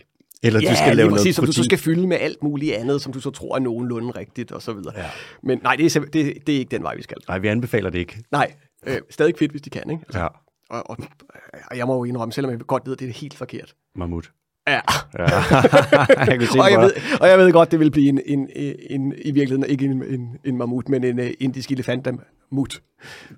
[0.44, 2.76] eller Ja, du skal lave præcis, noget som du så skal fylde med alt muligt
[2.76, 4.94] andet, som du så tror er nogenlunde rigtigt, og så videre.
[4.98, 5.06] Ja.
[5.44, 6.14] Men nej, det er, det,
[6.48, 7.18] det er ikke den vej, vi skal.
[7.28, 8.24] Nej, vi anbefaler det ikke.
[8.32, 8.54] Nej,
[8.88, 10.04] øh, stadig fedt, hvis de kan, ikke?
[10.08, 10.28] Altså, Ja,
[10.70, 10.98] og, og,
[11.72, 13.76] og jeg må jo indrømme, selvom jeg godt ved, at det er helt forkert.
[13.96, 14.32] mammut.
[14.68, 14.80] Ja,
[15.20, 15.24] Ja.
[16.30, 18.50] jeg kan se og jeg, ved, og jeg ved godt, det vil blive en, en,
[18.90, 22.08] en, i virkeligheden ikke en, en, en mammut, men en uh, indisk elefant
[22.50, 22.82] mut.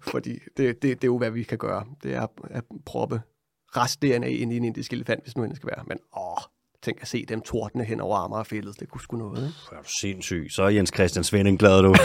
[0.01, 1.85] Fordi det, det, det er jo, hvad vi kan gøre.
[2.03, 3.21] Det er at proppe
[3.77, 5.83] rest-DNA ind i en indisk elefant, hvis nu det skal være.
[5.87, 6.37] Men åh,
[6.83, 8.79] tænk at se dem tordne hen over Amagerfældet.
[8.79, 9.57] Det kunne sgu noget, ikke?
[9.71, 10.47] Er du sindssyg?
[10.49, 11.87] Så er Jens Christian Svending glad, du.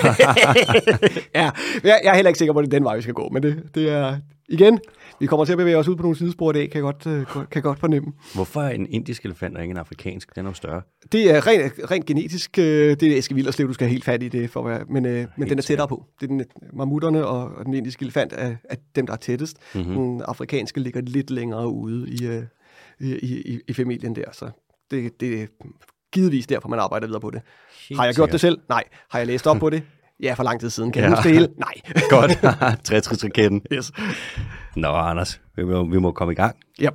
[1.35, 1.51] ja,
[1.85, 3.29] jeg, jeg er heller ikke sikker på, at det er den vej, vi skal gå.
[3.29, 4.19] Men det, det er,
[4.53, 4.79] igen,
[5.21, 7.07] vi kommer til at bevæge os ud på nogle sidespor i dag, kan jeg godt,
[7.07, 8.13] øh, kan godt fornemme.
[8.35, 10.37] Hvorfor er en indisk elefant og ikke en afrikansk?
[10.37, 10.83] Den er jo større.
[11.13, 14.23] Det er rent, rent genetisk, øh, det er Eske Villerslev, du skal have helt fat
[14.23, 16.05] i det, for at være, men, øh, men den er tættere på.
[16.21, 19.57] Det er den, mammutterne og, og den indiske elefant er, er dem, der er tættest.
[19.75, 19.85] Mhm.
[19.85, 19.97] Mm-hmm.
[19.97, 22.43] Den afrikanske ligger lidt længere ude i, øh,
[23.01, 24.51] i, i, i familien der, så
[24.91, 25.47] det, det er
[26.13, 27.43] givetvis derfor, man arbejder videre på det.
[27.89, 28.33] Helt Har jeg gjort sikkert.
[28.33, 28.59] det selv?
[28.69, 28.85] Nej.
[29.11, 29.83] Har jeg læst op på det?
[30.23, 30.93] Ja, for lang tid siden.
[30.93, 31.09] Kan Ja.
[31.09, 31.49] huske det hele?
[31.67, 31.75] Nej.
[32.11, 32.31] Godt.
[32.85, 33.63] Tetris-raketten.
[33.73, 33.93] yes.
[34.77, 36.57] Nå, Anders, vi må, vi må komme i gang.
[36.81, 36.89] Ja,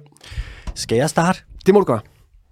[0.75, 1.39] Skal jeg starte?
[1.65, 1.99] det må du gøre.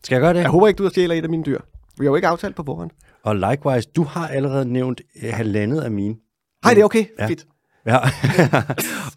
[0.03, 0.39] Skal jeg gøre det?
[0.39, 1.59] Jeg håber ikke, du stjæler et af mine dyr.
[1.97, 2.91] Vi har jo ikke aftalt på forhånd.
[3.23, 6.15] Og likewise, du har allerede nævnt øh, halvandet af mine.
[6.63, 7.05] Nej, det er okay.
[7.19, 7.27] Ja.
[7.27, 7.45] Fedt.
[7.87, 7.97] Ja.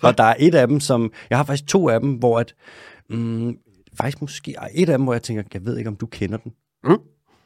[0.02, 1.12] og der er et af dem, som...
[1.30, 2.54] Jeg har faktisk to af dem, hvor at...
[3.10, 3.54] Mm,
[3.98, 6.52] faktisk måske et af dem, hvor jeg tænker, jeg ved ikke, om du kender den.
[6.84, 6.96] Mm.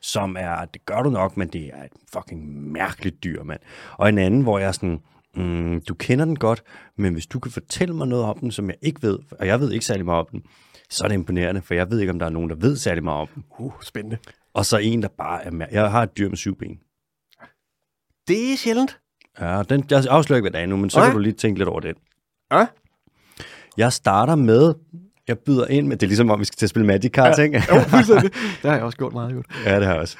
[0.02, 0.64] Som er...
[0.64, 3.60] Det gør du nok, men det er et fucking mærkeligt dyr, mand.
[3.92, 5.00] Og en anden, hvor jeg er sådan...
[5.36, 6.62] Mm, du kender den godt,
[6.98, 9.60] men hvis du kan fortælle mig noget om den, som jeg ikke ved, og jeg
[9.60, 10.42] ved ikke særlig meget om den,
[10.90, 13.04] så er det imponerende, for jeg ved ikke, om der er nogen, der ved særlig
[13.04, 13.44] meget om den.
[13.58, 14.18] Uh, spændende.
[14.54, 15.50] Og så en, der bare er...
[15.50, 16.78] mær- Jeg har et dyr med syv ben.
[18.28, 19.00] Det er sjældent.
[19.40, 21.06] Ja, den, jeg afslører ikke, hvad det er nu, men så Nej.
[21.06, 21.96] kan du lige tænke lidt over det.
[22.52, 22.66] Ja.
[23.76, 24.74] Jeg starter med,
[25.28, 27.38] jeg byder ind med, det er ligesom om, vi skal til at spille Magic Cards,
[27.38, 27.42] ja.
[27.42, 27.62] ikke?
[27.70, 28.32] Jo, fuldstændig.
[28.32, 29.46] det har jeg også gjort meget godt.
[29.64, 30.16] ja, det har jeg også.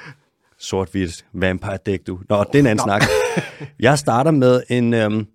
[0.57, 2.19] sort-hvidt vampire dæk, du.
[2.29, 3.03] Nå, det er en anden snak.
[3.79, 5.27] Jeg starter med en, øhm,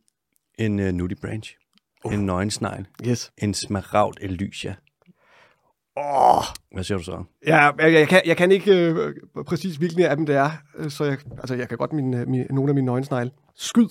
[0.59, 1.57] en uh, nudie branch.
[2.05, 2.15] Uh.
[2.15, 2.87] En nøgensnegl.
[3.07, 3.31] Yes.
[3.39, 4.75] En smaragd elysia.
[5.97, 7.25] Åh, Hvad siger du så?
[7.47, 9.15] Ja, jeg, jeg, kan, jeg kan ikke øh,
[9.47, 10.51] præcis, hvilken af dem det er,
[10.89, 13.31] så jeg, altså, jeg kan godt min, øh, min, nogle af mine nøgensnegle.
[13.57, 13.89] Skyd.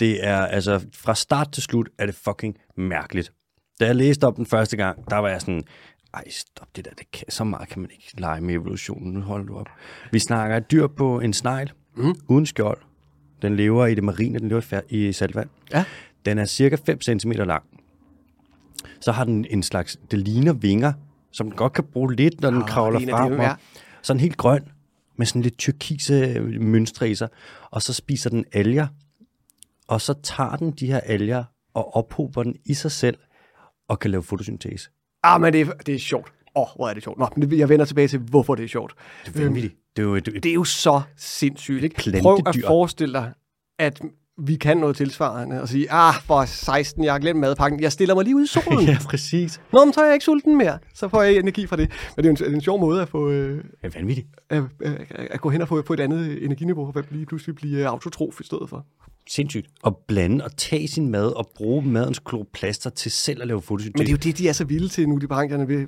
[0.00, 3.32] Det er, altså, fra start til slut er det fucking mærkeligt.
[3.80, 5.62] Da jeg læste op den første gang, der var jeg sådan,
[6.14, 9.20] ej, stop det der, det kan, så meget kan man ikke lege med evolutionen, nu
[9.20, 9.68] holder du op.
[10.12, 12.14] Vi snakker et dyr på en snegl, mm.
[12.28, 12.78] uden skjold.
[13.42, 15.48] Den lever i det marine, den lever i saltvand.
[15.72, 15.84] Ja.
[16.24, 17.62] Den er cirka 5 cm lang.
[19.00, 20.92] Så har den en slags, det ligner vinger,
[21.32, 23.32] som den godt kan bruge lidt, når den Ah, kravler frem.
[23.32, 23.54] det ja.
[24.02, 24.68] Sådan helt grøn,
[25.16, 27.28] med sådan lidt tyrkise mønstre i sig.
[27.70, 28.86] Og så spiser den alger,
[29.88, 33.16] og så tager den de her alger og ophober den i sig selv,
[33.90, 34.90] og kan lave fotosyntese.
[35.22, 36.32] Ah, men det er, det er sjovt.
[36.56, 37.18] Åh, oh, hvor er det sjovt.
[37.18, 38.94] Nå, men jeg vender tilbage til, hvorfor det er sjovt.
[39.26, 39.74] Det er vanvittigt.
[39.96, 42.20] Det er jo et, et, Det er jo så sindssygt, ikke?
[42.22, 43.32] Prøv at forestille dig,
[43.78, 44.00] at
[44.42, 48.14] vi kan noget tilsvarende og sige, ah, for 16, jeg har glemt madpakken, jeg stiller
[48.14, 48.84] mig lige ud i solen.
[48.86, 49.60] ja, præcis.
[49.72, 50.78] Nå, men så er jeg ikke sulten mere.
[50.94, 51.90] Så får jeg energi fra det.
[52.16, 54.26] Men det er jo en, en sjov måde at få, øh, er vanvittigt.
[54.50, 57.86] at, at, at gå hen og få, få et andet energiniveau, og lige pludselig blive
[57.86, 58.86] autotrof i stedet for.
[59.30, 59.66] Sindssygt.
[59.86, 63.92] At blande og tage sin mad og bruge madens kloroplaster til selv at lave fotosyntese.
[63.98, 65.68] Men det er jo det, de er så vilde til nu, de brancherne.
[65.68, 65.86] Ved.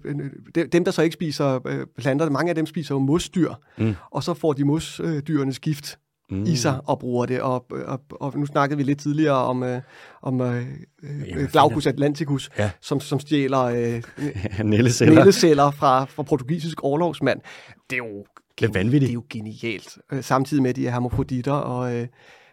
[0.54, 3.94] Dem- Dem, der så ikke spiser øh, planter, mange af dem spiser jo mosdyr, mm.
[4.10, 5.98] og så får de mosdyrenes gift
[6.30, 6.44] mm.
[6.44, 7.40] i sig og bruger det.
[7.40, 9.80] Og, og, og nu snakkede vi lidt tidligere om, øh,
[10.22, 10.66] om øh,
[11.02, 12.70] øh, Glaucus atlanticus, Ja.
[12.80, 14.02] som, som stjæler øh,
[14.64, 15.14] Nælleceller.
[15.14, 17.40] nældeceller fra, fra portugisisk overlovsmand.
[17.90, 18.24] Det er jo,
[18.60, 19.02] Det er vanvittigt.
[19.02, 19.98] Det er jo genialt.
[20.12, 22.06] Øh, Samtidig med, at de er hermofroditter og øh,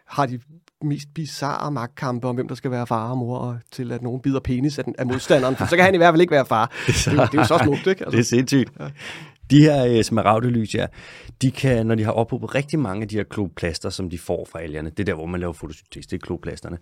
[0.08, 0.40] har de
[0.84, 4.22] mest bizarre magtkampe om, hvem der skal være far og mor, og til at nogen
[4.22, 6.46] bider penis af, den, af modstanderen, for så kan han i hvert fald ikke være
[6.46, 6.72] far.
[6.88, 8.06] Det er, det er jo så smukt, ikke?
[8.06, 8.72] Det er sindssygt.
[9.52, 10.86] De her uh, smaragdelys, ja,
[11.42, 14.48] de kan, når de har ophobet rigtig mange af de her kloplaster, som de får
[14.52, 16.78] fra algerne, det er der, hvor man laver fotosyntese, det er kloplasterne,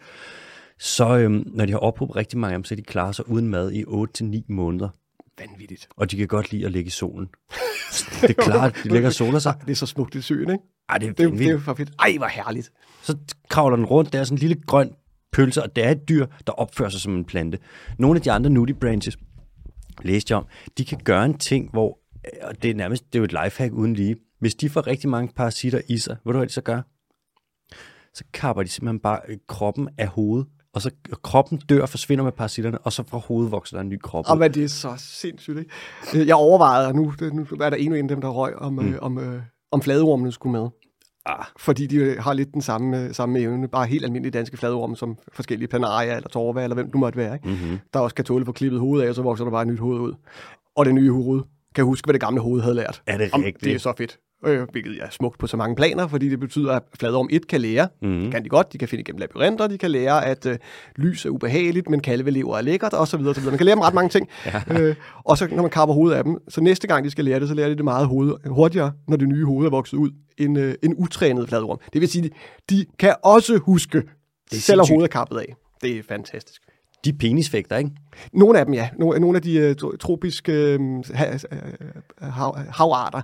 [0.79, 3.47] så øhm, når de har ophobet rigtig mange af dem, så de klarer sig uden
[3.47, 4.89] mad i 8-9 måneder.
[5.39, 5.87] Vanvittigt.
[5.95, 7.27] Og de kan godt lide at ligge i solen.
[8.21, 9.55] det er klart, de ligger og soler sig.
[9.65, 10.63] Det er så smukt i søen, ikke?
[10.89, 11.91] Ej, det er Det, det er for fedt.
[11.99, 12.71] Ej, hvor herligt.
[13.01, 13.17] Så
[13.49, 14.91] kravler den rundt, der er sådan en lille grøn
[15.31, 17.59] pølse, og det er et dyr, der opfører sig som en plante.
[17.99, 19.17] Nogle af de andre nudie branches,
[20.01, 20.47] læste jeg om,
[20.77, 21.99] de kan gøre en ting, hvor,
[22.41, 25.09] og det er nærmest det er jo et lifehack uden lige, hvis de får rigtig
[25.09, 26.81] mange parasitter i sig, ved du hvad de så gør?
[28.13, 30.91] Så kapper de simpelthen bare øh, kroppen af hovedet, og så
[31.23, 34.25] kroppen dør og forsvinder med parasitterne, og så fra hovedet vokser der en ny krop.
[34.29, 36.27] Og men det er så sindssygt, ikke?
[36.27, 38.93] Jeg overvejede, og nu, nu er der endnu en af dem, der røg, om, mm.
[38.93, 40.69] øh, om, øh, om fladormene skulle med.
[41.25, 44.57] Ah, Fordi de øh, har lidt den samme, øh, samme evne, bare helt almindelige danske
[44.57, 47.47] fladorme, som forskellige planaria eller torva, eller hvem du måtte være, ikke?
[47.47, 47.79] mm-hmm.
[47.93, 49.79] der også kan tåle få klippet hovedet af, og så vokser der bare et nyt
[49.79, 50.13] hoved ud.
[50.75, 51.41] Og det nye hoved
[51.75, 53.01] kan huske, hvad det gamle hoved havde lært.
[53.07, 53.63] Er det Om, rigtigt?
[53.63, 54.17] det er så fedt.
[54.45, 57.61] Øh, hvilket er smukt på så mange planer, fordi det betyder, at fladorm 1 kan
[57.61, 57.87] lære.
[58.01, 58.19] Mm.
[58.21, 58.73] Det kan de godt.
[58.73, 59.67] De kan finde igennem labyrinter.
[59.67, 60.57] De kan lære, at øh,
[60.95, 63.33] lys er ubehageligt, men kalvelever er lækkert, og så videre.
[63.33, 63.51] Så videre.
[63.51, 64.29] Man kan lære dem ret mange ting.
[64.45, 64.61] ja.
[64.81, 64.95] øh,
[65.25, 67.47] og så når man kapper hovedet af dem, så næste gang de skal lære det,
[67.47, 70.57] så lærer de det meget hoved, hurtigere, når det nye hoved er vokset ud, end
[70.59, 71.79] øh, en utrænet fladorm.
[71.93, 72.29] Det vil sige,
[72.69, 74.07] de kan også huske, selvom
[74.51, 74.89] sindssygt.
[74.89, 75.55] hovedet er kappet af.
[75.81, 76.61] Det er fantastisk.
[77.05, 77.89] De er penisfægter, ikke?
[78.33, 78.89] Nogle af dem, ja.
[78.99, 80.99] Nogle, nogle af de øh, tro- tropiske øh, øh,
[82.21, 83.21] hav, havarter,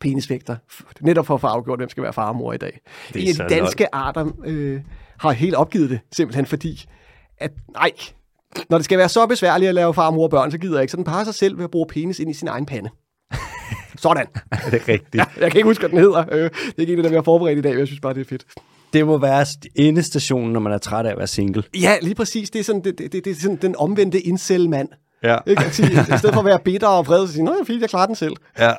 [0.00, 0.56] penisvægter,
[1.00, 2.80] netop for at få afgjort, hvem skal være far og mor i dag.
[3.12, 4.80] Det en af de danske arter øh,
[5.18, 6.84] har helt opgivet det, simpelthen fordi,
[7.38, 7.90] at nej,
[8.70, 10.82] når det skal være så besværligt at lave far, mor og børn, så gider jeg
[10.82, 10.90] ikke.
[10.90, 12.90] Så den parer sig selv ved at bruge penis ind i sin egen pande.
[13.96, 14.26] Sådan.
[14.50, 15.14] Er det rigtigt?
[15.14, 16.24] Ja, jeg kan ikke huske, hvad den hedder.
[16.32, 18.00] Øh, det er ikke en af dem, jeg har forberedt i dag, men jeg synes
[18.00, 18.44] bare, det er fedt.
[18.92, 21.62] Det må være endestationen, når man er træt af at være single.
[21.80, 22.50] Ja, lige præcis.
[22.50, 24.88] Det er, sådan, det, det, det, det er sådan den omvendte incel-mand.
[25.26, 25.38] Ja.
[25.46, 25.64] Ikke?
[25.64, 27.80] At sige, I stedet for at være bitter og vred, så sige, nå, er fint,
[27.80, 28.36] jeg klarer den selv.
[28.58, 28.72] Ja.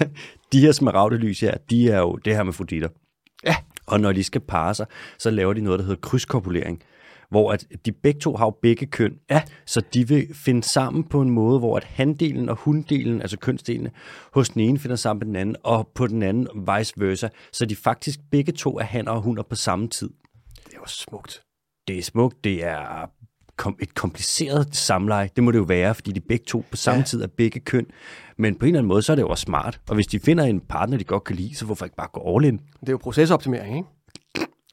[0.52, 2.88] de her smaragdelys her, de er jo det her med froditter.
[3.44, 3.56] Ja.
[3.86, 4.86] Og når de skal parre sig,
[5.18, 6.82] så laver de noget, der hedder krydskopulering.
[7.30, 9.12] Hvor at de begge to har jo begge køn.
[9.30, 9.42] Ja.
[9.66, 13.90] Så de vil finde sammen på en måde, hvor at handdelen og hunddelen, altså kønsdelene,
[14.34, 17.28] hos den ene finder sammen med den anden, og på den anden vice versa.
[17.52, 20.10] Så de faktisk begge to er hanner og hunder på samme tid.
[20.64, 21.42] Det er jo smukt.
[21.88, 23.10] Det er smukt, det er
[23.56, 25.30] kom, et kompliceret samleje.
[25.36, 27.04] Det må det jo være, fordi de begge to på samme ja.
[27.04, 27.86] Tid er begge køn.
[28.36, 29.80] Men på en eller anden måde, så er det jo også smart.
[29.88, 32.36] Og hvis de finder en partner, de godt kan lide, så hvorfor ikke bare gå
[32.36, 32.60] all in?
[32.80, 33.88] Det er jo procesoptimering, ikke?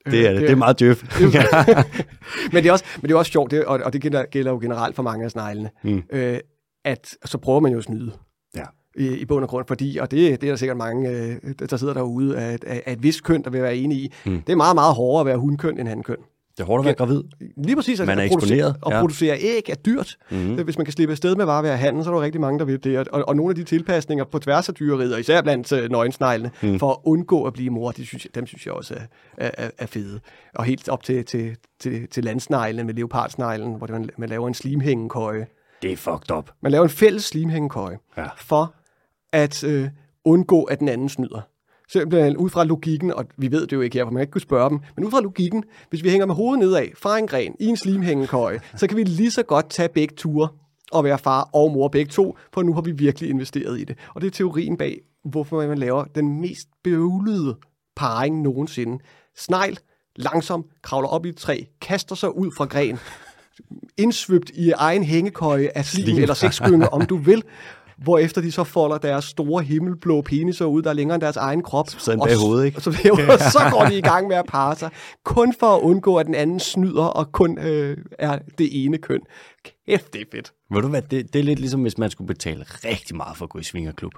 [0.06, 1.04] Det er, det, det er meget døf.
[2.54, 4.52] men, det er også, men det er også sjovt, det, og, og det gælder, gælder
[4.52, 6.04] jo generelt for mange af sneglene, mm.
[6.10, 6.39] øh,
[6.86, 8.12] at så prøver man jo at snyde.
[8.56, 8.63] Ja.
[8.98, 11.36] I, i bund og grund, fordi, og det, det er der sikkert mange, øh,
[11.70, 14.41] der sidder derude af, af, af et vist køn, der vil være enige i, mm.
[14.41, 16.17] det er meget, meget hårdere at være hundkøn end hankøn.
[16.62, 17.24] Det er hårdt at være gravid.
[17.58, 18.00] Lige præcis.
[18.00, 19.00] Man er at producere- eksponeret, Og ja.
[19.00, 20.17] producere æg er dyrt.
[20.32, 20.63] Mm-hmm.
[20.63, 22.41] Hvis man kan slippe afsted med bare at være handel, så er der jo rigtig
[22.41, 23.08] mange, der vil det.
[23.08, 26.52] Og, og nogle af de tilpasninger på tværs af dyreriet, og især blandt øh, nøgensneglene,
[26.63, 26.80] mm.
[26.80, 29.00] for at undgå at blive mor, de synes, jeg- dem synes jeg også er,
[29.38, 30.19] er, er- er fede.
[30.56, 34.54] Og helt op til, til, til, til landsneglene med leopardsneglen, hvor man, man laver en
[34.54, 35.47] slimhængekøje.
[35.82, 36.50] Det er fucked up.
[36.62, 38.26] Man laver en fælles slimhængekøje Ja.
[38.38, 38.74] for
[39.34, 39.88] at øh,
[40.26, 41.41] undgå, at den anden snyder.
[41.94, 44.32] Simpelthen ud fra logikken, og vi ved det jo ikke her, for man kan ikke
[44.32, 47.28] kunne spørge dem, men ud fra logikken, hvis vi hænger med hovedet nedad fra en
[47.28, 50.50] gren i en slimhængekøje, så kan vi lige så godt tage begge ture
[50.92, 53.98] og være far og mor begge to, for nu har vi virkelig investeret i det.
[54.16, 57.58] Og det er teorien bag, hvorfor man laver den mest bøvlede
[57.96, 59.04] parring nogensinde.
[59.38, 59.78] Snegl,
[60.16, 63.00] langsomt, kravler op i et træ, kaster sig ud fra gren,
[63.98, 67.44] indsvøbt i egen hængekøje af slim, eller sexskynge, om du vil,
[68.04, 71.64] hvorefter de så folder deres store himmelblå peniser ud, der er længere end deres egen
[71.64, 71.88] krop.
[72.08, 72.78] Og bag hovedet, ikke?
[72.78, 72.90] Og så,
[73.30, 74.90] og så går de i gang med at parre sig,
[75.26, 79.20] kun for at undgå, at den anden snyder, og kun øh, er det ene køn.
[79.88, 80.54] Kæft, det er fedt.
[80.74, 83.46] Ved du hvad, det, det er lidt ligesom, hvis man skulle betale rigtig meget for
[83.46, 84.14] at gå i svingerklub.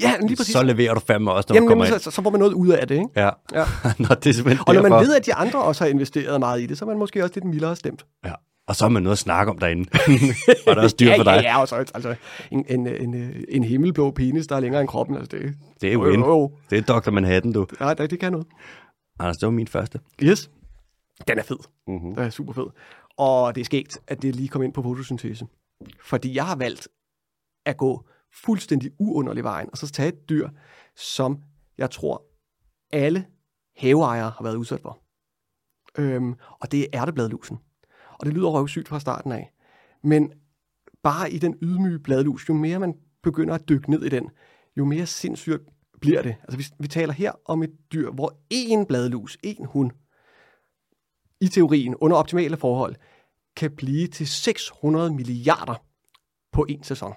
[0.00, 0.52] Ja, lige præcis.
[0.52, 1.98] Så leverer du fandme også, når Jamen, du kommer ind.
[2.00, 3.08] så, så får man noget ud af det, ikke?
[3.16, 3.30] Ja.
[3.54, 3.64] Ja.
[3.98, 5.04] Nå, det er simpelthen Og når man derfor.
[5.04, 7.32] ved, at de andre også har investeret meget i det, så er man måske også
[7.34, 8.06] lidt mildere stemt.
[8.24, 8.32] Ja.
[8.70, 9.90] Og så har man noget at snakke om derinde.
[10.66, 11.32] og det er også dyrt ja, for dig.
[11.32, 12.14] Ja, ja, og så altså,
[12.50, 13.14] en, en, en,
[13.48, 15.16] en himmelblå penis, der er længere end kroppen.
[15.16, 16.52] Altså, det, Det er Jo, jo.
[16.70, 17.10] Det er Dr.
[17.10, 17.66] Manhattan, du.
[17.80, 18.46] nej, nej, det kan noget.
[19.18, 20.00] Anders, det var min første.
[20.22, 20.50] Yes.
[21.28, 21.56] Den er fed.
[21.86, 22.14] Mm-hmm.
[22.14, 22.66] Den er super fed.
[23.18, 25.46] Og det er skægt, at det lige kom ind på fotosyntese.
[26.04, 26.88] Fordi jeg har valgt
[27.66, 28.04] at gå
[28.44, 30.48] fuldstændig uunderlig vejen, og så tage et dyr,
[30.96, 31.38] som
[31.78, 32.22] jeg tror,
[32.92, 33.26] alle
[33.76, 34.98] haveejere har været udsat for.
[35.98, 37.58] Øhm, og det er ærtebladlusen.
[38.20, 39.52] Og det lyder røvsygt fra starten af.
[40.02, 40.32] Men
[41.02, 44.30] bare i den ydmyge bladlus, jo mere man begynder at dykke ned i den,
[44.76, 45.62] jo mere sindssygt
[46.00, 46.36] bliver det.
[46.42, 49.90] Altså vi, vi taler her om et dyr, hvor én bladlus, én hund,
[51.40, 52.94] i teorien under optimale forhold,
[53.56, 55.74] kan blive til 600 milliarder
[56.52, 57.14] på en sæson.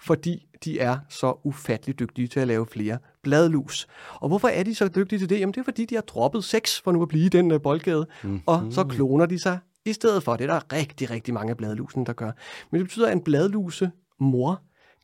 [0.00, 3.86] Fordi de er så ufattelig dygtige til at lave flere bladlus.
[4.14, 5.40] Og hvorfor er de så dygtige til det?
[5.40, 8.06] Jamen det er fordi, de har droppet sex for nu at blive den øh, boldgade,
[8.24, 8.40] mm.
[8.46, 9.58] og så kloner de sig
[9.90, 10.36] i stedet for.
[10.36, 12.30] Det er der rigtig, rigtig mange af bladlusene, der gør.
[12.70, 14.60] Men det betyder, at en bladluse mor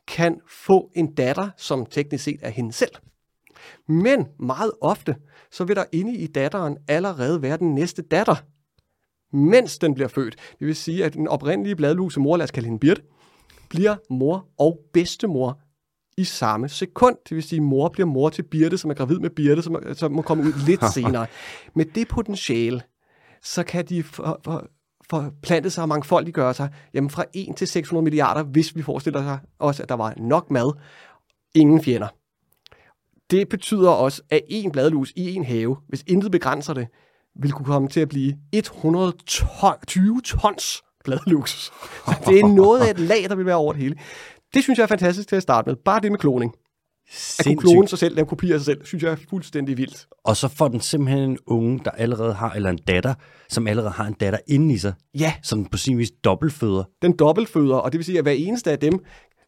[0.09, 2.91] kan få en datter, som teknisk set er hende selv.
[3.89, 5.17] Men meget ofte,
[5.53, 8.35] så vil der inde i datteren allerede være den næste datter,
[9.37, 10.37] mens den bliver født.
[10.59, 13.03] Det vil sige, at den oprindelige bladluse mor, lad os kalde hende Birte,
[13.71, 15.61] bliver mor og bedstemor
[16.17, 17.17] i samme sekund.
[17.29, 19.75] Det vil sige, at mor bliver mor til Birte, som er gravid med Birte, som,
[19.75, 21.27] er- som må komme ud lidt senere.
[21.75, 22.83] Med det potentiale,
[23.45, 24.67] så kan de for, for,
[25.11, 29.81] forplante sig og mangfoldiggøre sig jamen fra 1 til 600 milliarder, hvis vi forestiller os,
[29.81, 30.73] at der var nok mad.
[31.55, 32.09] Ingen fjender.
[33.31, 36.89] Det betyder også, at en bladlus i en have, hvis intet begrænser det,
[37.43, 41.51] vil kunne komme til at blive 120 tons bladlus.
[42.07, 43.97] Så det er noget af et lag, der vil være over det hele.
[44.55, 45.77] Det synes jeg er fantastisk til at starte med.
[45.77, 46.55] Bare det med kloning.
[47.39, 50.07] At kunne klone sig selv, lave kopier af sig selv, synes jeg er fuldstændig vildt.
[50.25, 53.15] Og så får den simpelthen en unge, der allerede har, eller en datter,
[53.49, 56.85] som allerede har en datter inde i sig, Ja, som på sin vis dobbeltføder.
[57.03, 59.05] den dobbeltføder, og det vil sige, at hver eneste af dem,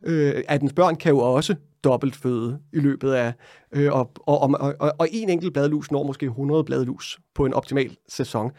[0.07, 3.33] øh, af dens børn, kan jo også dobbeltføde i løbet af,
[3.73, 7.55] øh, og, og, og, og, og en enkelt bladlus når måske 100 bladlus på en
[7.55, 8.51] optimal sæson,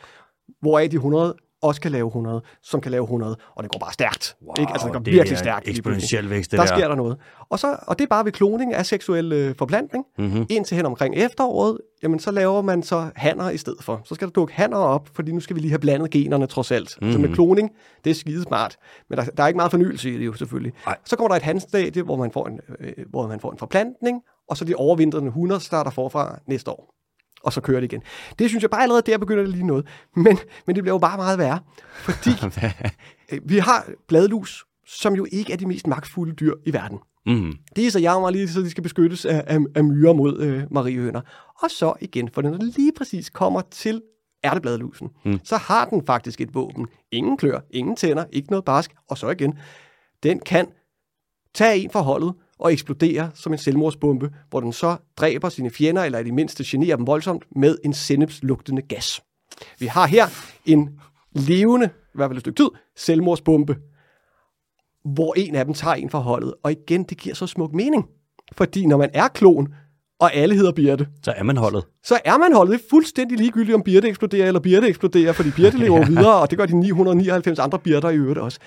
[0.62, 3.94] hvoraf de 100 også kan lave 100, som kan lave 100, og det går bare
[3.94, 4.36] stærkt.
[4.46, 4.72] Wow, ikke?
[4.72, 5.68] Altså, det går det virkelig stærkt.
[5.68, 6.76] Eksponentiel vækst, det Der der.
[6.76, 7.18] sker der noget.
[7.50, 10.06] Og, så, og det er bare ved kloning af seksuel øh, forplantning.
[10.18, 10.46] Mm-hmm.
[10.50, 14.02] Indtil hen omkring efteråret, jamen så laver man så hanner i stedet for.
[14.06, 16.72] Så skal der dukke hanner op, fordi nu skal vi lige have blandet generne trods
[16.72, 16.98] alt.
[17.02, 17.12] Mm.
[17.12, 17.72] Så med kloning,
[18.04, 18.78] det er skidesmart.
[19.10, 20.74] Men der, der er ikke meget fornyelse i det jo selvfølgelig.
[20.86, 20.98] Nej.
[21.06, 24.22] Så kommer der et handstadie, hvor man, får en, øh, hvor man får en forplantning,
[24.50, 26.97] og så de overvintrende hunder starter forfra næste år.
[27.44, 28.02] Og så kører det igen.
[28.40, 29.88] Det synes jeg bare allerede der begynder det lige noget.
[30.16, 31.60] Men, men det bliver jo bare meget værre.
[31.94, 32.30] Fordi
[33.32, 37.00] øh, vi har bladlus, som jo ikke er de mest magtfulde dyr i verden.
[37.26, 37.54] mm.
[37.76, 40.64] De er så jammer lige, så de skal beskyttes af, af, af myrer mod øh,
[40.72, 41.22] mariehøner.
[41.64, 44.02] Og så igen, for når den lige præcis kommer til
[44.44, 45.40] ærtebladlusen, mm.
[45.44, 46.88] så har den faktisk et våben.
[47.12, 48.92] Ingen klør, ingen tænder, ikke noget barsk.
[49.10, 49.54] Og så igen,
[50.24, 50.68] den kan
[51.54, 56.04] tage en fra holdet og eksplodere som en selvmordsbombe, hvor den så dræber sine fjender,
[56.04, 59.22] eller i det mindste generer dem voldsomt, med en sennepslugtende gas.
[59.80, 60.26] Vi har her
[60.66, 61.00] en
[61.32, 63.78] levende, i hvert fald et stykke tid, selvmordsbombe,
[65.06, 66.54] hvor en af dem tager en fra holdet.
[66.64, 68.06] Og igen, det giver så smuk mening.
[68.52, 69.74] Fordi når man er klon,
[70.20, 71.84] og alle hedder Birte, Så er man holdet.
[72.04, 72.74] så er man holdet.
[72.80, 76.50] Det er fuldstændig ligegyldigt, om Birte eksploderer eller Birte eksploderer, fordi Birte lever videre, og
[76.50, 78.60] det gør de 999 andre Birter i øvrigt også.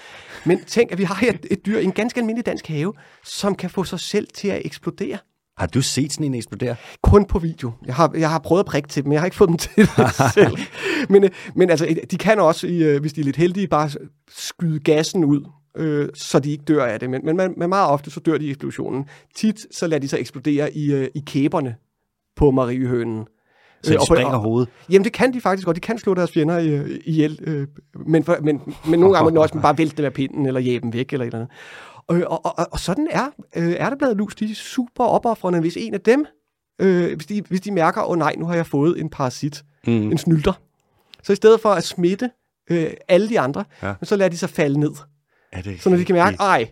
[0.45, 2.93] Men tænk, at vi har her et, dyr i en ganske almindelig dansk have,
[3.25, 5.19] som kan få sig selv til at eksplodere.
[5.59, 6.77] Har du set sådan en eksplodere?
[7.03, 7.73] Kun på video.
[7.87, 9.59] Jeg har, jeg har prøvet at prikke til dem, men jeg har ikke fået dem
[9.65, 9.89] til det
[10.35, 10.57] selv.
[11.09, 13.91] Men, øh, men altså, de kan også, øh, hvis de er lidt heldige, bare
[14.31, 15.45] skyde gassen ud,
[15.81, 17.11] øh, så de ikke dør af det.
[17.11, 19.05] Men, men, men meget ofte, så dør de i eksplosionen.
[19.35, 21.77] Tit, så lader de sig eksplodere i, øh, i kæberne
[22.37, 23.27] på mariehønen.
[23.83, 24.69] Så de Øh, springer og- hovedet?
[24.91, 25.75] Jamen, det kan de faktisk godt.
[25.75, 27.39] De kan slå deres fjender øh, ihjel.
[27.43, 27.67] Øh,
[28.07, 30.61] men, for, men, men nogle gange må de også bare vælte dem af pinden, eller
[30.61, 31.53] jæbe dem væk, eller et eller andet.
[32.07, 34.35] Og, og, og, og sådan er øh, ærtebladet lus.
[34.35, 36.27] De er super opoffrende, hvis en af dem,
[36.81, 39.63] øh, hvis, de, hvis de mærker, åh oh, nej, nu har jeg fået en parasit,
[39.87, 39.93] Mm.
[39.93, 40.53] en snylter.
[41.23, 42.31] Så i stedet for at smitte
[42.71, 43.95] øh, alle de andre, ja.
[44.03, 44.91] så lader de sig falde ned.
[45.53, 46.71] Er det Så når de kan mærke, ej,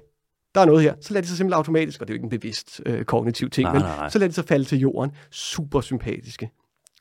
[0.55, 2.35] der er noget her, så lader de sig simpelthen automatisk, og det er jo ikke
[2.35, 3.83] en bevidst øh, kognitiv ting, Nej, vel?
[3.83, 5.13] nej, så lader de sig falde til jorden.
[5.31, 6.51] Super sympatiske.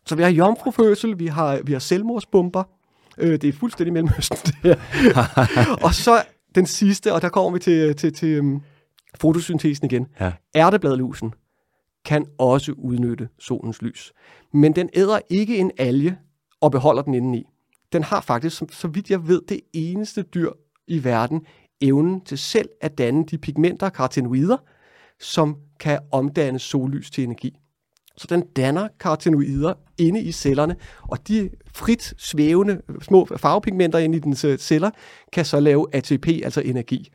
[0.05, 2.63] Så vi har jomfrufødsel, vi har, vi har selvmordsbomber.
[3.17, 4.75] Øh, det er fuldstændig mellemøsten, det her.
[5.85, 6.23] og så
[6.55, 8.61] den sidste, og der kommer vi til, til, til um,
[9.15, 10.07] fotosyntesen igen.
[10.19, 10.31] Ja.
[10.55, 11.33] Ærtebladlusen
[12.05, 14.13] kan også udnytte solens lys.
[14.53, 16.17] Men den æder ikke en alge
[16.61, 17.43] og beholder den indeni.
[17.93, 20.51] Den har faktisk, så vidt jeg ved, det eneste dyr
[20.87, 21.41] i verden,
[21.81, 24.57] evnen til selv at danne de pigmenter, karotenoider,
[25.19, 27.59] som kan omdanne sollys til energi.
[28.17, 34.17] Så den danner karotenoider inde i cellerne, og de frit svævende øh, små farvepigmenter inde
[34.17, 34.91] i dens øh, celler
[35.33, 37.11] kan så lave ATP, altså energi.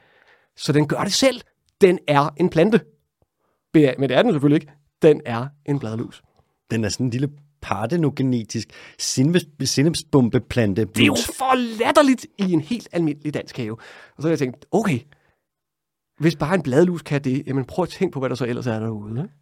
[0.56, 1.40] Så den gør det selv.
[1.80, 2.80] Den er en plante.
[3.74, 4.72] Men det er den selvfølgelig ikke.
[5.02, 6.22] Den er en bladlus.
[6.70, 7.28] Den er sådan en lille
[7.62, 10.84] partenogenetisk sindepsbombeplante.
[10.84, 13.72] Det er jo for latterligt i en helt almindelig dansk have.
[14.16, 14.98] Og så har jeg tænkt, okay,
[16.18, 18.66] hvis bare en bladlus kan det, jamen prøv at tænke på, hvad der så ellers
[18.66, 19.22] er derude.
[19.22, 19.34] Ikke?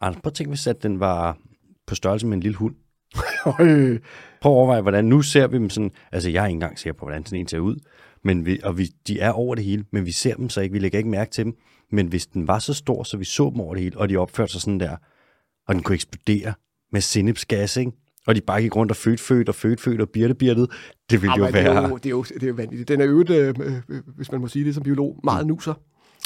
[0.00, 1.38] Anders, prøv at tænke, hvis at den var
[1.86, 2.74] på størrelse med en lille hund.
[3.60, 4.00] Øh,
[4.40, 5.90] Prøv at overveje, hvordan nu ser vi dem sådan...
[6.12, 7.76] Altså, jeg er ikke engang sikker på, hvordan sådan en ser ud.
[8.24, 10.72] Men vi, og vi, de er over det hele, men vi ser dem så ikke.
[10.72, 11.56] Vi lægger ikke mærke til dem.
[11.92, 14.16] Men hvis den var så stor, så vi så dem over det hele, og de
[14.16, 14.96] opførte sig sådan der,
[15.68, 16.54] og den kunne eksplodere
[16.92, 17.92] med sennepsgas, ikke?
[18.26, 20.70] Og de bare gik rundt og født, født og født, født og birte, birtet.
[21.10, 21.88] Det ville jo Jamen, det, er være...
[21.88, 22.88] jo, det, er jo, det er jo vanvittigt.
[22.88, 23.74] Den er øvrigt, øh, øh,
[24.16, 25.74] hvis man må sige det som biolog, meget nuser.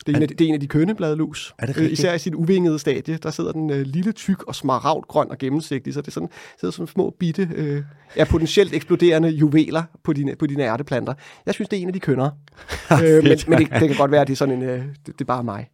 [0.07, 1.55] Det er, en af, de- det er en af de kønne bladlus.
[1.59, 1.93] Er det Øh?
[1.93, 5.95] Især i sit uvingede stadie, der sidder den øh, lille, tyk og smaragdgrøn og gennemsigtig,
[5.95, 6.29] så det er sådan,
[6.61, 7.83] sidder som små bitte, øh,
[8.17, 11.15] ja, potentielt eksploderende juveler på dine, på dine ærteplanter.
[11.47, 12.33] Jeg synes, det er en af de kønnere.
[13.05, 15.07] øh, men men det, det kan godt være, at det er sådan en, øh, det,
[15.07, 15.69] det er bare mig.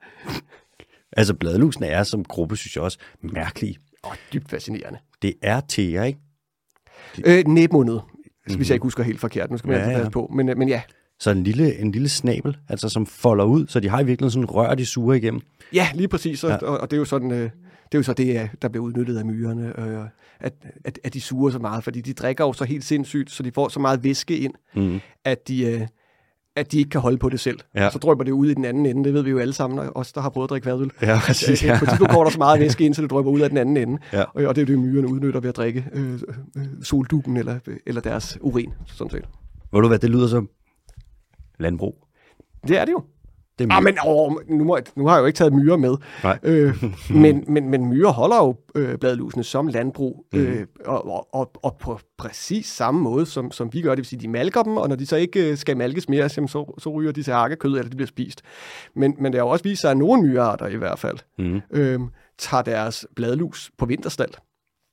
[1.12, 3.76] Altså, bladlusene er som gruppe, synes jeg også, mærkelige.
[4.06, 4.98] Åh, dybt fascinerende.
[5.22, 6.18] Det er tæer, ikke?
[7.26, 8.56] Øh, næbmundet, mm-hmm.
[8.56, 9.50] hvis jeg ikke husker helt forkert.
[9.50, 10.04] Nu skal man Ja, ja, altid ja.
[10.04, 10.30] passe på.
[10.34, 10.82] Men, øh, men ja,
[11.20, 14.30] Så en lille, en lille snabel, altså som folder ud, så de har i virkeligheden
[14.46, 15.40] sådan rør, de suger igennem.
[15.72, 16.44] Ja, lige præcis.
[16.44, 16.56] Og, Ja.
[16.56, 18.84] og, og det er jo sådan, øh, det er jo så det, øh, der bliver
[18.84, 20.04] udnyttet af myrerne, øh,
[20.40, 20.52] at,
[20.84, 23.52] at, at de suger så meget, fordi de drikker jo så helt sindssygt, så de
[23.52, 25.00] får så meget væske ind, Mm.
[25.24, 25.86] at de, øh,
[26.56, 27.58] at de ikke kan holde på det selv.
[27.74, 27.90] Ja.
[27.90, 29.96] Så drøber det ud i den anden ende, det ved vi jo alle sammen, og
[29.96, 30.90] os, der har prøvet at drikke vadøl.
[31.02, 31.62] Ja, præcis.
[31.62, 31.78] Øh, Ja.
[31.78, 33.58] På et tidspunkt går der så meget væske ind, så det drøber ud af den
[33.58, 33.98] anden ende.
[34.12, 34.22] Ja.
[34.22, 36.12] Og, og det er det, myrerne udnytter ved at drikke øh,
[36.56, 39.24] øh, soldukken eller, eller deres urin, sådan set.
[39.72, 40.48] Ved du hvad, det lyder som
[41.58, 42.06] landbrug.
[42.68, 43.02] Det er det jo.
[43.60, 45.96] Det er Ah, men åh, nu, må, nu har jeg jo ikke taget myrer med.
[46.22, 46.38] Nej.
[46.42, 46.84] Øh,
[47.24, 51.98] men, men, men myrer holder jo øh, bladlusene som landbrug, øh, og, og, og, på
[52.18, 53.90] præcis samme måde, som, som vi gør.
[53.90, 56.28] Det vil sige, de malker dem, og når de så ikke øh, skal malkes mere,
[56.28, 58.42] så, så, så ryger de til hakkekød, eller de bliver spist.
[58.96, 61.60] Men, men det har jo også vist sig, at nogle myrearter i hvert fald Mm.
[61.70, 62.00] øh,
[62.38, 64.30] tager deres bladlus på vinterstald.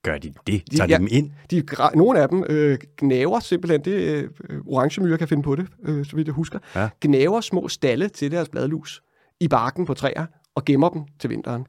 [0.07, 0.63] Gør de det?
[0.71, 0.97] De- Tager de ja.
[0.97, 1.31] dem ind?
[1.51, 1.63] De,
[1.95, 4.29] nogle af dem øh, gnaver simpelthen, det øh,
[4.67, 6.89] orange myrer kan finde på det, øh, så vidt jeg husker, Ja.
[7.01, 9.01] gnaver små stalle til deres bladlus
[9.39, 11.65] i barken på træer og gemmer dem til vinteren.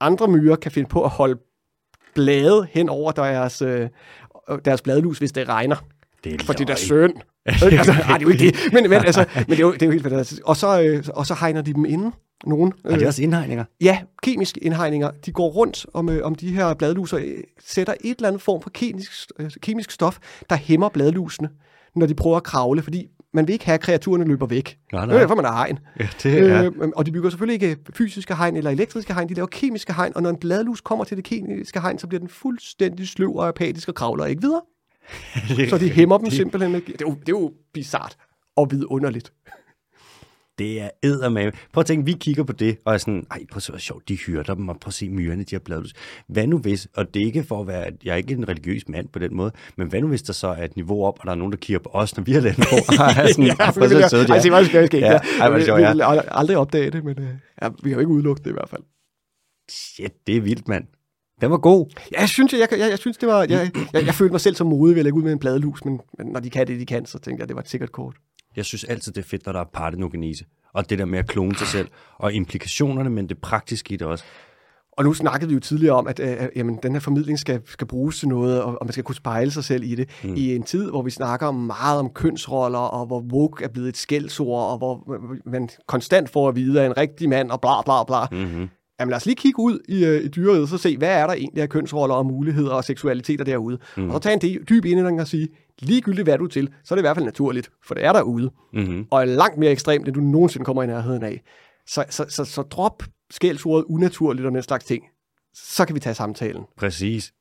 [0.00, 1.38] Andre myrer kan finde på at holde
[2.14, 3.88] blade hen over deres, øh,
[4.64, 5.76] deres bladlus, hvis det regner.
[6.24, 7.12] Det er For det er synd.
[7.46, 8.56] altså, nej, det er jo ikke det.
[8.72, 10.42] Men, men, altså, men det, er jo, det er jo helt fantastisk.
[10.44, 12.12] Og så, øh, og så hegner de dem inde.
[12.46, 13.64] Nogen, Er det også indhegninger?
[13.80, 15.10] Ja, kemiske indhegninger.
[15.26, 18.62] De går rundt om, øh, om de her bladluser, øh, sætter et eller andet form
[18.62, 20.18] for kemisk, øh, kemisk stof,
[20.50, 21.50] der hæmmer bladlusene,
[21.96, 24.78] når de prøver at kravle, fordi man vil ikke have, at kreaturerne løber væk.
[24.92, 25.16] Nej, Det nej.
[25.16, 25.78] er derfor, man har hegn.
[26.00, 26.64] Ja, det er...
[26.64, 30.12] Øh, og de bygger selvfølgelig ikke fysiske hegn eller elektriske hegn, de laver kemiske hegn,
[30.14, 33.48] og når en bladlus kommer til det kemiske hegn, så bliver den fuldstændig sløv og
[33.48, 34.60] apatisk og kravler ikke videre.
[35.70, 36.74] Så de hæmmer dem simpelthen.
[36.74, 38.16] Det er jo, det er jo bizart
[38.56, 39.32] og vidunderligt.
[40.58, 41.52] Det er eddermame.
[41.72, 43.78] Prøv at tænke, vi kigger på det, og er sådan, ej, prøv at se, hvor
[43.78, 45.92] sjovt, de hyrder dem, og prøv at se myrerne, de har bladlus.
[46.28, 48.88] Hvad nu hvis, og det er ikke for at være, jeg er ikke en religiøs
[48.88, 51.24] mand på den måde, men hvad nu hvis der så er et niveau op, og
[51.26, 52.78] der er nogen, der kigger på os, når vi har landbrug?
[53.00, 54.40] Ej, sådan, ja, prøv at se, hvor søde de Ej, er.
[54.40, 54.98] se, hvor skal jeg ikke.
[54.98, 55.92] Ja, ej, hvor vi, sjovt, vi ja.
[55.92, 57.28] vil ald- aldrig opdage det, men øh,
[57.62, 58.82] ja, vi har jo ikke udelukket det i hvert fald.
[59.70, 60.84] Shit, det er vildt, mand.
[61.40, 61.86] Den var god.
[62.12, 64.40] Ja, jeg synes, jeg, jeg, jeg, jeg synes det var, jeg, jeg, jeg følte mig
[64.40, 66.66] selv som modig ved at lægge ud med en bladlus, men, men når de kan
[66.66, 68.16] det, de kan, så tænkte jeg, det var et sikkert kort.
[68.56, 70.44] Jeg synes altid, det er fedt, når der er partenogenese.
[70.74, 71.88] Og det der med at klone sig selv.
[72.18, 74.24] Og implikationerne, men det praktiske i det også.
[74.92, 77.86] Og nu snakkede vi jo tidligere om, at øh, jamen, den her formidling skal, skal
[77.86, 80.10] bruges til noget, og, og man skal kunne spejle sig selv i det.
[80.24, 80.34] Mm.
[80.36, 83.96] I en tid, hvor vi snakker meget om kønsroller, og hvor woke er blevet et
[83.96, 85.18] skældsord, og hvor
[85.50, 88.44] man konstant får at vide, at en rigtig mand, og bla bla bla.
[88.44, 88.68] Mm-hmm.
[89.00, 91.34] Jamen lad os lige kigge ud i, øh, i dyreriet, så se, hvad er der
[91.34, 93.78] egentlig af kønsroller og muligheder og seksualiteter derude.
[93.96, 94.10] Mm.
[94.10, 97.02] Og så tage en dyb indlæring og sige, ligegyldigt hvad du til, så er det
[97.02, 98.50] i hvert fald naturligt, for det er derude.
[98.72, 99.06] Mm-hmm.
[99.10, 101.42] Og er langt mere ekstremt, end du nogensinde kommer i nærheden af.
[101.86, 105.04] Så, så, så, så drop skældsordet unaturligt og den slags ting.
[105.54, 106.62] Så kan vi tage samtalen.
[106.76, 107.32] Præcis.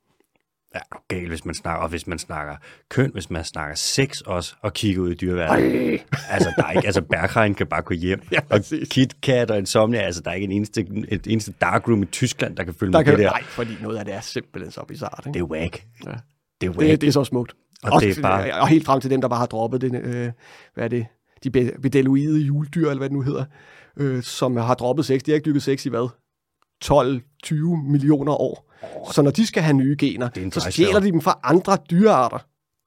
[0.76, 2.56] Ja, galt, hvis man snakker, og hvis man snakker
[2.90, 6.00] køn, hvis man snakker sex også, og kigger ud i dyreverdenen.
[6.30, 8.60] altså, der er ikke, altså, Berghain kan bare gå hjem, ja, og
[8.90, 12.64] KitKat og Insomnia, altså, der er ikke en eneste, et eneste darkroom i Tyskland, der
[12.64, 13.32] kan følge der med kan, det der.
[13.32, 15.24] Nej, fordi noget af det er simpelthen så bizarrt.
[15.26, 15.34] Ikke?
[15.34, 15.86] Det er whack.
[16.06, 16.12] Ja.
[16.62, 16.92] Det er, whack.
[16.92, 17.54] Det, det er så smukt.
[17.84, 18.62] Og, også, det er bare...
[18.62, 20.32] og helt frem til dem, der bare har droppet det, øh,
[20.74, 21.06] hvad er det,
[21.44, 21.52] de
[21.82, 23.46] bedeluide juledyr, eller hvad det nu hedder,
[23.98, 25.22] øh, som har droppet sex.
[25.22, 26.10] De har ikke dykket sex i hvad?
[26.86, 28.71] 12-20 millioner år.
[28.82, 32.38] Oh, så når de skal have nye gener, så stjæler de dem fra andre dyrearter.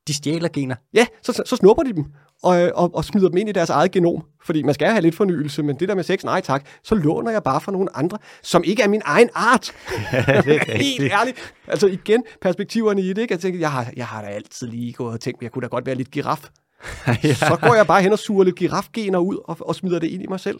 [0.09, 0.76] De stjæler gener?
[0.95, 2.05] Ja, så, så, så snupper de dem
[2.45, 4.24] og, og, og smider dem ind i deres eget genom.
[4.45, 7.30] Fordi man skal have lidt fornyelse, men det der med sex, nej tak, så låner
[7.30, 9.72] jeg bare fra nogle andre, som ikke er min egen art.
[10.12, 11.55] Ja, det er Helt ærligt.
[11.66, 13.32] Altså igen, perspektiverne i det, ikke?
[13.32, 15.66] Jeg tænker, jeg har, jeg har da altid lige gået og tænkt, jeg kunne da
[15.66, 16.49] godt være lidt giraf.
[17.24, 17.34] ja.
[17.34, 20.22] Så går jeg bare hen og suger lidt girafgener ud og, og smider det ind
[20.22, 20.59] i mig selv.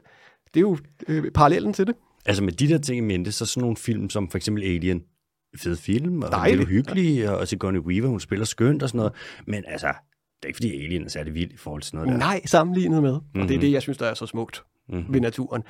[0.55, 0.79] Det er jo
[1.09, 1.95] øh, parallellen til det.
[2.27, 5.03] Altså med de der ting i mente, så sådan nogle film som for eksempel Alien,
[5.57, 6.59] fed film, og Dejligt.
[6.59, 9.13] det er hyggelig, og Sigourney Weaver, hun spiller skønt og sådan noget.
[9.47, 9.95] Men altså, det
[10.43, 12.17] er ikke fordi Alien er særlig vild i forhold til noget der.
[12.17, 13.13] Nej, sammenlignet med.
[13.13, 13.43] Mm-hmm.
[13.43, 13.67] Og det er mhm.
[13.67, 15.15] det, jeg synes, der er så smukt mm-hmm.
[15.15, 15.63] ved naturen.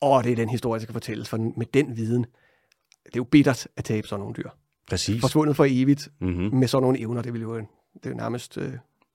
[0.00, 2.22] Og det er den historie, der skal fortælles, for med den viden,
[3.04, 4.48] det er jo bittert at tabe sådan nogle dyr.
[4.90, 5.20] Præcis.
[5.20, 6.58] Forsvundet for evigt mm-hmm.
[6.58, 7.56] med sådan nogle evner, det vil jo
[8.04, 8.64] det er nærmest uh,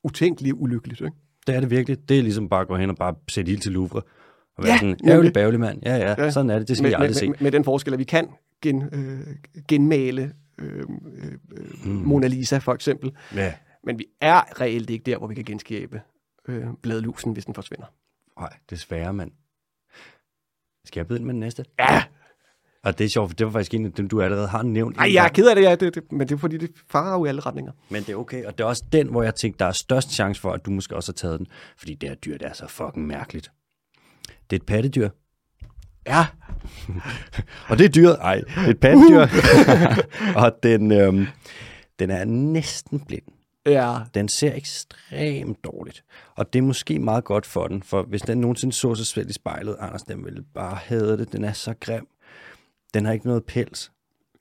[0.04, 1.02] utænkeligt ulykkeligt.
[1.02, 1.18] Ikke?
[1.48, 2.10] Det er det virkelig.
[2.10, 4.02] Det er ligesom bare at gå hen og bare sætte ild til Louvre.
[4.58, 5.80] Og være ja, sådan, ærgerlig bærgerlig mand.
[5.86, 6.68] Ja, ja, ja, sådan er det.
[6.68, 7.28] Det skal med, vi aldrig med, se.
[7.28, 8.28] Med, med den forskel, at vi kan
[8.66, 9.36] gen, øh,
[9.68, 11.38] genmale øh, øh,
[11.86, 11.92] mm.
[11.92, 13.12] Mona Lisa, for eksempel.
[13.36, 13.54] Ja.
[13.84, 16.02] Men vi er reelt ikke der, hvor vi kan genskabe
[16.48, 17.86] øh, bladlusen, hvis den forsvinder.
[18.40, 19.32] Nej, desværre, mand.
[20.86, 21.66] Skal jeg byde ind med den næste?
[21.80, 22.04] Ja!
[22.84, 24.98] Og det er sjovt, for det var faktisk en af dem, du allerede har nævnt.
[24.98, 27.14] Nej, jeg er ked af det, ja, det, det, men det er fordi, det farer
[27.14, 27.72] jo i alle retninger.
[27.90, 30.12] Men det er okay, og det er også den, hvor jeg tænkte, der er størst
[30.12, 31.48] chance for, at du måske også har taget den.
[31.78, 33.52] Fordi det her dyr, det er så fucking mærkeligt.
[34.50, 35.10] Det er et pattedyr.
[36.08, 36.26] Ja.
[37.70, 38.18] og det er dyret.
[38.22, 39.28] Ej, det er et pattedyr.
[40.44, 41.28] og den, øhm,
[42.00, 43.24] den er næsten blind.
[43.66, 43.98] Ja.
[44.14, 46.04] Den ser ekstremt dårligt.
[46.36, 49.30] Og det er måske meget godt for den, for hvis den nogensinde så sig selv
[49.30, 51.32] i spejlet, Anders, den ville bare have det.
[51.32, 52.08] Den er så grim.
[52.94, 53.92] Den har ikke noget pels.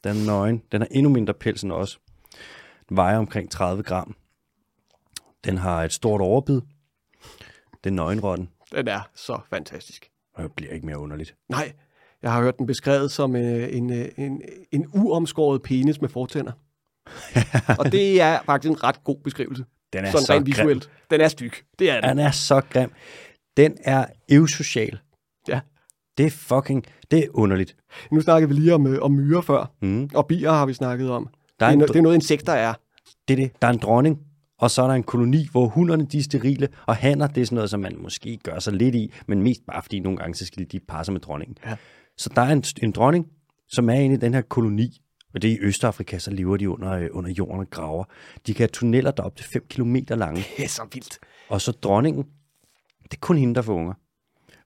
[0.04, 0.62] Den er nøgen.
[0.72, 1.98] Den har endnu mindre pels end os.
[2.88, 4.16] Den vejer omkring 30 gram.
[5.44, 6.60] Den har et stort overbid.
[7.84, 8.48] Det er nøgenrotten.
[8.72, 10.10] Den er så fantastisk.
[10.34, 11.34] Og det bliver ikke mere underligt.
[11.48, 11.72] Nej,
[12.22, 16.52] jeg har hørt den beskrevet som øh, en, en, en, en uomskåret penis med fortænder.
[17.78, 19.64] og det er faktisk en ret god beskrivelse.
[19.92, 20.82] Den er Sådan så rent visuelt.
[20.82, 20.92] Grim.
[21.10, 21.52] Den er styg.
[21.78, 22.10] Det er den.
[22.10, 22.90] Den er så grim.
[23.56, 24.98] Den er eusocial.
[25.48, 25.60] Ja.
[26.18, 27.76] Det er fucking, det er underligt.
[28.10, 30.10] Nu snakkede vi lige om, øh, om myrer før, mm.
[30.14, 31.28] og bier har vi snakket om.
[31.60, 32.74] Der er det, er en, det er noget, insekter er.
[33.28, 33.62] Det er det.
[33.62, 34.20] Der er en dronning,
[34.64, 37.44] og så er der en koloni, hvor hunderne de er sterile, og hanner, det er
[37.44, 40.34] sådan noget, som man måske gør sig lidt i, men mest bare fordi nogle gange,
[40.34, 41.58] så skal de passe med dronningen.
[41.66, 41.76] Ja.
[42.16, 43.26] Så der er en, en dronning,
[43.68, 45.00] som er inde i den her koloni,
[45.34, 48.04] og det er i Østafrika, så lever de under, øh, under jorden og graver.
[48.46, 50.44] De kan have tunneller, der er op til 5 km lange.
[50.56, 51.18] Det er så vildt.
[51.48, 52.24] Og så dronningen,
[53.02, 53.94] det er kun hende, der får unger.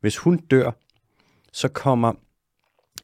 [0.00, 0.70] Hvis hun dør,
[1.52, 2.12] så kommer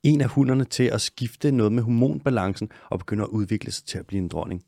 [0.02, 3.98] en af hunderne til at skifte noget med hormonbalancen og begynder at udvikle sig til
[3.98, 4.62] at blive en dronning.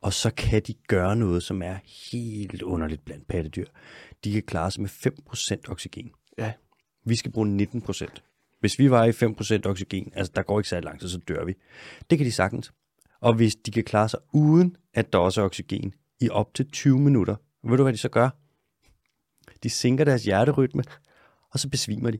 [0.00, 1.76] Og så kan de gøre noget, som er
[2.12, 3.66] helt underligt blandt pattedyr.
[4.24, 6.10] De kan klare sig med 5% oxygen.
[6.38, 6.52] Ja.
[7.04, 8.06] Vi skal bruge 19%.
[8.60, 11.44] Hvis vi var i 5% oxygen, altså der går ikke så lang tid, så dør
[11.44, 11.54] vi.
[12.10, 12.72] Det kan de sagtens.
[13.20, 16.70] Og hvis de kan klare sig uden, at der også er oxygen, i op til
[16.70, 18.30] 20 minutter, ved du hvad de så gør?
[19.62, 20.82] De sænker deres hjerterytme,
[21.50, 22.18] og så besvimer de.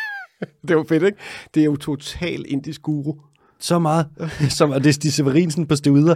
[0.62, 1.18] det er jo fedt, ikke?
[1.54, 3.20] Det er jo total indisk guru.
[3.62, 4.06] Så meget.
[4.58, 6.14] Som, og det er Stig Severinsen på stevider.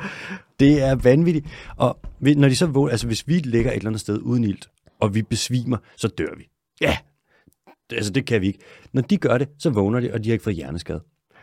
[0.61, 1.47] Det er vanvittigt.
[1.76, 4.68] Og når de så vågner, altså hvis vi ligger et eller andet sted uden ilt,
[5.01, 6.49] og vi besvimer, så dør vi.
[6.80, 6.97] Ja.
[7.92, 8.59] Altså det kan vi ikke.
[8.92, 11.01] Når de gør det, så vågner de, og de har ikke fået hjerneskade.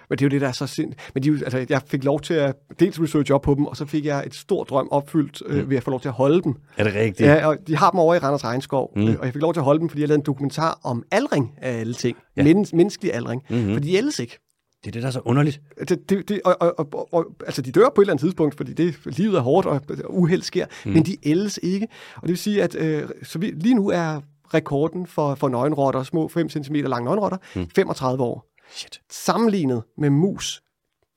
[0.10, 0.94] Men det er jo det, der er så sind.
[1.14, 3.86] Men de, altså, jeg fik lov til at dels research op på dem, og så
[3.86, 5.70] fik jeg et stort drøm opfyldt øh, mm.
[5.70, 6.56] ved at få lov til at holde dem.
[6.78, 7.30] Er det rigtigt?
[7.30, 9.08] Ja, og de har dem over i Randers Regnskov, mm.
[9.08, 11.04] øh, og jeg fik lov til at holde dem, fordi jeg lavede en dokumentar om
[11.12, 12.18] aldring af alle ting.
[12.38, 12.44] Ja.
[12.44, 13.44] Men, menneskelig aldring.
[13.50, 13.74] Mm-hmm.
[13.74, 14.40] For de ældes ikke.
[14.84, 15.62] Det er det, der er så underligt.
[15.90, 18.56] Det, det, det, og, og, og, og, altså, de dør på et eller andet tidspunkt,
[18.58, 20.92] fordi det, livet er hårdt, og uheld sker, mm.
[20.92, 21.88] men de ældes ikke.
[22.16, 24.22] Og det vil sige, at øh, så vi, lige nu er
[24.54, 27.70] rekorden for, for nøgenrotter, små 5 cm lange nøgenrotter, mm.
[27.76, 28.50] 35 år.
[28.72, 29.02] Shit.
[29.12, 30.62] Sammenlignet med mus,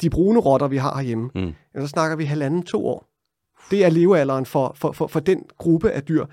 [0.00, 1.52] de brune rotter, vi har herhjemme, Mm.
[1.80, 3.06] så snakker vi halvanden, to år.
[3.70, 6.26] Det er levealderen for, for, for, for den gruppe af dyr.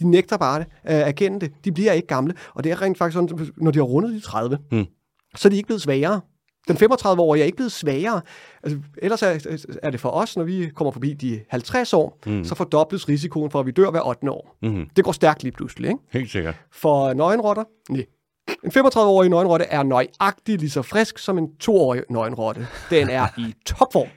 [0.00, 1.52] De nægter bare det, at erkende det.
[1.64, 2.34] De bliver ikke gamle.
[2.54, 4.84] Og det er rent faktisk sådan, når de har rundet de 30, Mm.
[5.36, 6.20] så er de ikke blevet svagere.
[6.68, 8.20] Den 35-årige er ikke blevet svagere.
[8.62, 12.44] Altså, ellers er, er det for os, når vi kommer forbi de 50 år, mm.
[12.44, 14.30] så fordobles risikoen for, at vi dør hver 8.
[14.30, 14.56] år.
[14.62, 14.88] Mm.
[14.96, 16.00] Det går stærkt lige pludselig, ikke?
[16.12, 16.54] Helt sikkert.
[16.72, 18.06] For nøgenrotter, nej.
[18.64, 22.66] En 35-årig nøgenrotte er nøjagtigt lige så frisk som en 2-årig nøgenrotte.
[22.90, 24.08] Den er i topform.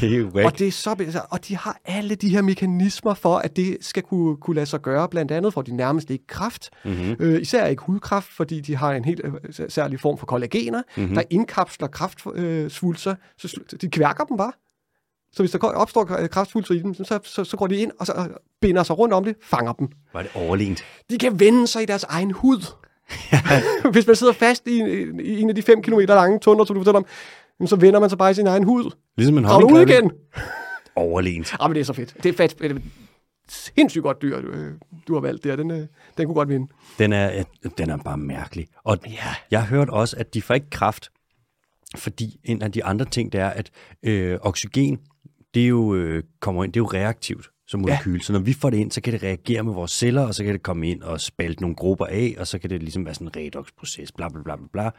[0.00, 0.44] Det er væk.
[0.44, 3.78] Og, det er så, altså, og de har alle de her mekanismer for, at det
[3.80, 5.08] skal kunne, kunne lade sig gøre.
[5.08, 6.70] Blandt andet får de nærmest ikke kraft.
[6.84, 7.16] Mm-hmm.
[7.20, 11.14] Øh, især ikke hudkræft, fordi de har en helt øh, særlig form for kollagener, mm-hmm.
[11.14, 13.10] der indkapsler kraftsvulser.
[13.10, 14.52] Øh, så de kværker dem bare.
[15.32, 18.28] Så hvis der opstår kraftsvulser i dem, så, så, så går de ind og så
[18.60, 19.88] binder sig rundt om det, fanger dem.
[20.12, 20.84] Var det overlegent?
[21.10, 22.74] De kan vende sig i deres egen hud.
[23.92, 24.78] hvis man sidder fast i,
[25.22, 27.06] i en af de 5 km lange tunder, som du fortæller om,
[27.66, 28.90] så vender man sig bare i sin egen hud.
[29.16, 30.10] Ligesom en Kravler ud igen.
[30.96, 31.54] Overlegent.
[31.60, 32.16] Ah, men det er så fedt.
[32.22, 32.82] Det er et
[33.48, 34.52] sindssygt godt dyr, du,
[35.08, 35.56] du har valgt der.
[35.56, 35.86] Den, øh,
[36.18, 36.72] den kunne godt vinde.
[36.98, 37.44] Den er,
[37.78, 38.66] den er bare mærkelig.
[38.84, 39.34] Og ja.
[39.50, 41.08] jeg hørt også, at de får ikke kraft,
[41.96, 43.70] fordi en af de andre ting, det er, at
[44.02, 44.98] øh, oxygen,
[45.54, 48.12] det er jo, øh, kommer ind, det er jo reaktivt som molekyl.
[48.12, 48.18] Ja.
[48.18, 50.44] Så når vi får det ind, så kan det reagere med vores celler, og så
[50.44, 53.14] kan det komme ind og spalte nogle grupper af, og så kan det ligesom være
[53.14, 54.90] sådan en redox-proces, bla bla bla bla.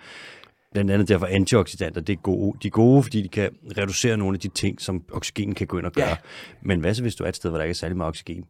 [0.73, 2.57] Blandt andet derfor antioxidanter, det er gode.
[2.63, 5.77] De er gode, fordi de kan reducere nogle af de ting, som oxygen kan gå
[5.77, 6.07] ind og gøre.
[6.07, 6.15] Ja.
[6.61, 8.43] Men hvad så, hvis du er et sted, hvor der ikke er særlig meget oxygen?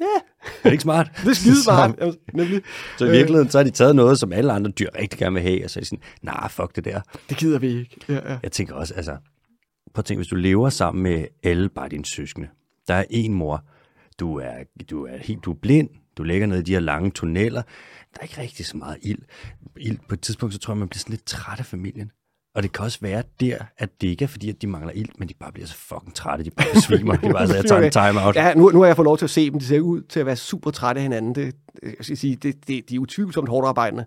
[0.00, 0.04] Ja,
[0.44, 1.10] Er det ikke smart?
[1.24, 1.94] det er skide Så- smart.
[2.00, 2.62] Jamen, Nemlig.
[2.98, 5.42] Så i virkeligheden, så har de taget noget, som alle andre dyr rigtig gerne vil
[5.42, 7.00] have, og så er de sådan, nej, nah, fuck det der.
[7.28, 7.96] Det gider vi ikke.
[8.08, 8.38] Ja, ja.
[8.42, 9.12] Jeg tænker også, altså,
[9.94, 12.48] prøv at tænke, hvis du lever sammen med alle bare dine søskende.
[12.88, 13.64] Der er en mor,
[14.20, 14.52] du er,
[14.90, 17.62] du er helt du er blind, du ligger nede i de her lange tunneller,
[18.14, 19.18] der er ikke rigtig så meget ild.
[19.76, 19.98] ild.
[20.08, 22.10] På et tidspunkt, så tror jeg, man bliver sådan lidt træt af familien.
[22.54, 25.08] Og det kan også være der, at det ikke er fordi, at de mangler ild,
[25.18, 27.16] men de bare bliver så fucking trætte, de bare besvimer.
[27.16, 28.36] De bare så, jeg tager en time out.
[28.36, 29.58] Ja, nu, nu har jeg fået lov til at se dem.
[29.58, 31.34] De ser ud til at være super trætte af hinanden.
[31.34, 34.04] Det, jeg skal sige, det, det, de er utvivlsomt hårdt arbejdende.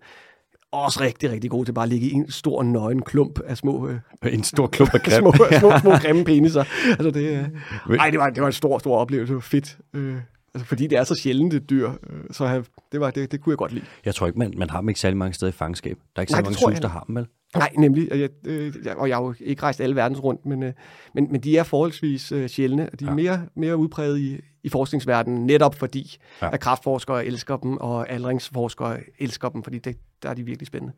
[0.71, 3.87] Også rigtig, rigtig gode til bare at ligge i en stor nøgen klump af små,
[3.87, 3.99] øh,
[4.33, 5.19] En stor klump af grim.
[5.21, 6.63] små, små, små grimme peniser.
[6.89, 7.49] Altså det,
[7.89, 9.27] øh, ej, det, var, det var en stor, stor oplevelse.
[9.27, 9.77] Det var fedt.
[9.93, 10.17] Øh,
[10.55, 11.89] altså, fordi det er så sjældent et dyr.
[11.89, 13.85] Øh, så have, det, var, det, det kunne jeg godt lide.
[14.05, 15.97] Jeg tror ikke, man, man har dem ikke særlig mange steder i fangenskab.
[16.15, 17.27] Der er ikke så mange sus, der har dem, vel?
[17.55, 18.11] Nej, nemlig.
[18.11, 20.73] Og jeg, øh, og jeg har jo ikke rejst alle verdens rundt, men, øh,
[21.13, 23.15] men, men de er forholdsvis øh, sjældne, og de er Ja.
[23.15, 26.49] mere, mere udpræget i, i forskningsverdenen, netop fordi, Ja.
[26.53, 30.93] at kraftforskere elsker dem, og aldringsforskere elsker dem, fordi det, der er de virkelig spændende.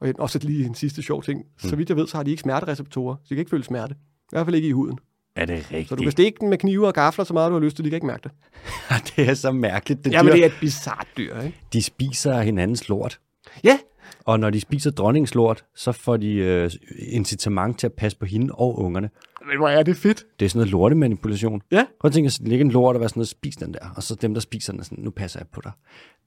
[0.00, 1.38] Og også lige en sidste sjov ting.
[1.38, 1.68] Mm.
[1.68, 3.94] Så vidt jeg ved, så har de ikke smertereceptorer, så de kan ikke føle smerte.
[3.94, 4.98] I hvert fald ikke i huden.
[5.36, 6.00] Er det Så du rigtigt?
[6.02, 7.96] kan stikke den med knive og gafler så meget, du har lyst til, de kan
[7.96, 8.32] ikke mærke det.
[9.16, 10.04] det er så mærkeligt.
[10.04, 11.58] Det Ja, men dyr, det er et bizart dyr, ikke?
[11.72, 13.20] De spiser hinandens lort.
[13.64, 13.78] Ja,
[14.24, 16.70] Og når de spiser dronningens lort, så får de øh,
[17.08, 19.10] incitament til at passe på hende og ungerne.
[19.48, 20.24] men hvor er det fedt.
[20.40, 21.62] Det er sådan noget lortemanipulation.
[21.70, 21.84] Ja.
[22.00, 23.92] Prøv at tænke, at ligge en lort og være sådan noget, spis den der.
[23.96, 25.72] Og så dem, der spiser den, er sådan, nu passer jeg på dig.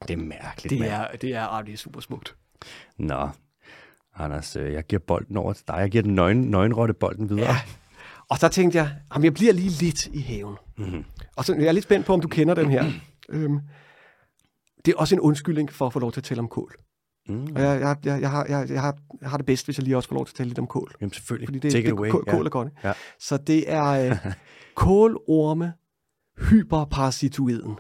[0.08, 0.92] Det er mærkeligt, Det mand.
[0.92, 2.36] er, det er, ah, det er super smukt.
[2.98, 3.30] Nå,
[4.16, 5.76] Anders, øh, jeg giver bolden over til dig.
[5.80, 7.52] Jeg giver den nøgen, nøgenrotte bolden videre.
[7.52, 7.58] Ja.
[8.30, 10.56] Og så tænkte jeg, jamen jeg bliver lige lidt i haven.
[10.78, 11.04] Mm-hmm.
[11.36, 12.86] Og så jeg er lidt spændt på, om du kender den her.
[13.30, 13.60] øhm,
[14.86, 16.76] det er også en undskyldning for at få lov til at tale om kål.
[17.28, 17.48] Mm.
[17.56, 19.84] Og jeg, jeg, jeg, jeg, har, jeg, jeg, har, jeg har det bedst, hvis jeg
[19.84, 20.96] lige også får lov til at tale lidt om kål.
[21.02, 21.48] Jamen selvfølgelig.
[21.48, 22.10] Fordi det, Take det, it away.
[22.10, 22.68] Kål, kål er godt.
[22.68, 22.88] ikke?
[22.88, 22.94] Ja.
[23.20, 24.18] Så det er øh,
[24.76, 25.74] kålorme
[26.50, 27.76] hyperparasitoiden.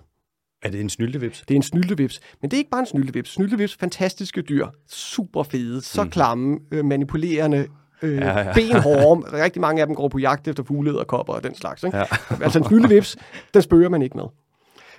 [0.61, 1.41] Er det en snyltevips?
[1.47, 2.19] Det er en snyltevips.
[2.41, 3.29] Men det er ikke bare en snyltevips.
[3.33, 4.67] Snyltevips, fantastiske dyr.
[4.87, 7.67] Super fede, så klamme, øh, manipulerende,
[8.03, 9.43] øh, Ja, ja, benhårde.
[9.43, 11.83] Rigtig mange af dem går på jagt efter fugleder, kopper og den slags.
[11.83, 11.97] Ikke?
[11.97, 12.03] Ja.
[12.43, 13.17] altså en snyltevips,
[13.53, 14.25] den spørger man ikke med.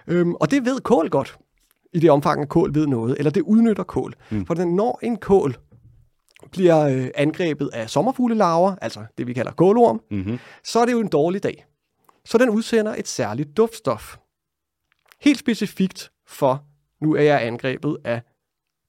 [0.06, 1.36] Øhm, og det ved kål godt,
[1.92, 3.18] i det omfang, at kål ved noget.
[3.18, 4.14] Eller det udnytter kål.
[4.30, 4.46] Mm.
[4.46, 5.56] For når en kål
[6.52, 10.38] bliver øh, angrebet af sommerfuglelarver, altså det vi kalder kålorm, Mm-hmm.
[10.64, 11.64] så er det jo en dårlig dag.
[12.24, 14.16] Så den udsender et særligt duftstof.
[15.20, 16.62] Helt specifikt for,
[17.00, 18.20] nu er jeg angrebet af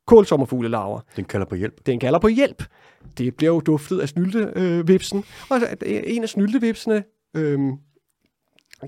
[0.07, 0.99] kålsommerfuglelarver.
[1.15, 1.85] Den kalder på hjælp.
[1.85, 2.63] Den kalder på hjælp.
[3.17, 5.23] Det bliver jo duftet af snyltevipsen.
[5.49, 7.03] Og en af snyltevipsene,
[7.35, 7.59] øh,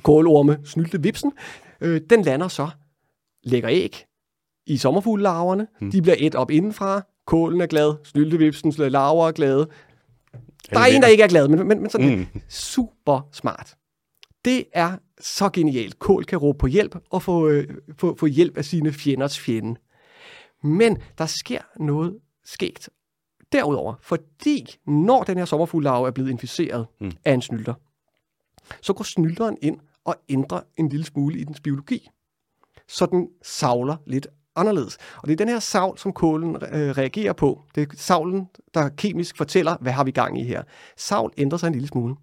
[0.03, 1.31] kålorme snyltevipsen,
[1.81, 2.69] øh, den lander så,
[3.43, 4.05] lægger æg
[4.65, 5.67] i sommerfuglelarverne.
[5.79, 5.91] Hmm.
[5.91, 7.01] De bliver et op indenfra.
[7.25, 9.69] Kålen er glad, snyltevipsens larver er glade.
[10.69, 12.41] Der er en, der ikke er glad, men, men, men sådan mm.
[12.49, 13.75] super smart.
[14.45, 15.99] Det er så genialt.
[15.99, 17.67] Kål kan råbe på hjælp og få, øh,
[17.97, 19.79] få, få hjælp af sine fjenders fjende.
[20.63, 22.89] Men der sker noget skægt
[23.51, 27.11] derudover, fordi når den her sommerfuglelarve er blevet inficeret mm.
[27.25, 27.73] af en snylter,
[28.81, 32.09] så går snylteren ind og ændrer en lille smule i dens biologi.
[32.87, 34.97] Så den savler lidt anderledes.
[35.17, 37.61] Og det er den her savl, som kålen øh, reagerer på.
[37.75, 40.63] Det er savlen, der kemisk fortæller, hvad har vi gang i her.
[40.97, 42.15] Savl ændrer sig en lille smule.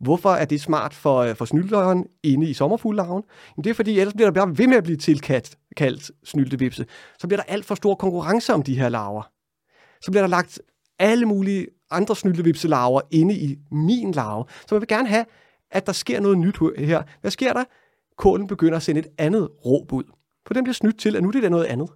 [0.00, 3.22] Hvorfor er det smart for, øh, for snylteren inde i sommerfuglelarven?
[3.56, 6.86] Jamen det er fordi, ellers bliver der bare ved med at blive tilkaldt kaldt snyltevipse.
[7.18, 9.30] Så bliver der alt for stor konkurrence om de her larver.
[10.02, 10.60] Så bliver der lagt
[10.98, 14.44] alle mulige andre snyltevipselarver inde i min larve.
[14.48, 15.24] Så man vil gerne have,
[15.70, 17.02] at der sker noget nyt her.
[17.20, 17.64] Hvad sker der?
[18.18, 20.04] Kålen begynder at sende et andet råb ud.
[20.46, 21.90] For den bliver snydt til, at nu er det noget andet.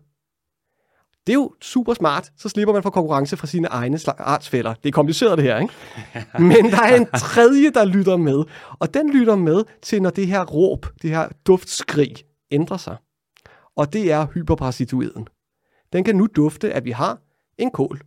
[1.26, 2.32] Det er jo super smart.
[2.36, 4.74] Så slipper man for konkurrence fra sine egne artsfælder.
[4.74, 5.74] Det er kompliceret det her, ikke?
[6.52, 8.44] Men der er en tredje, der lytter med.
[8.78, 12.14] Og den lytter med til, når det her råb, det her duftskrig,
[12.50, 12.96] ændrer sig.
[13.76, 15.28] Og det er hyperparasitoiden.
[15.92, 17.18] Den kan nu dufte, at vi har
[17.58, 18.00] en kål,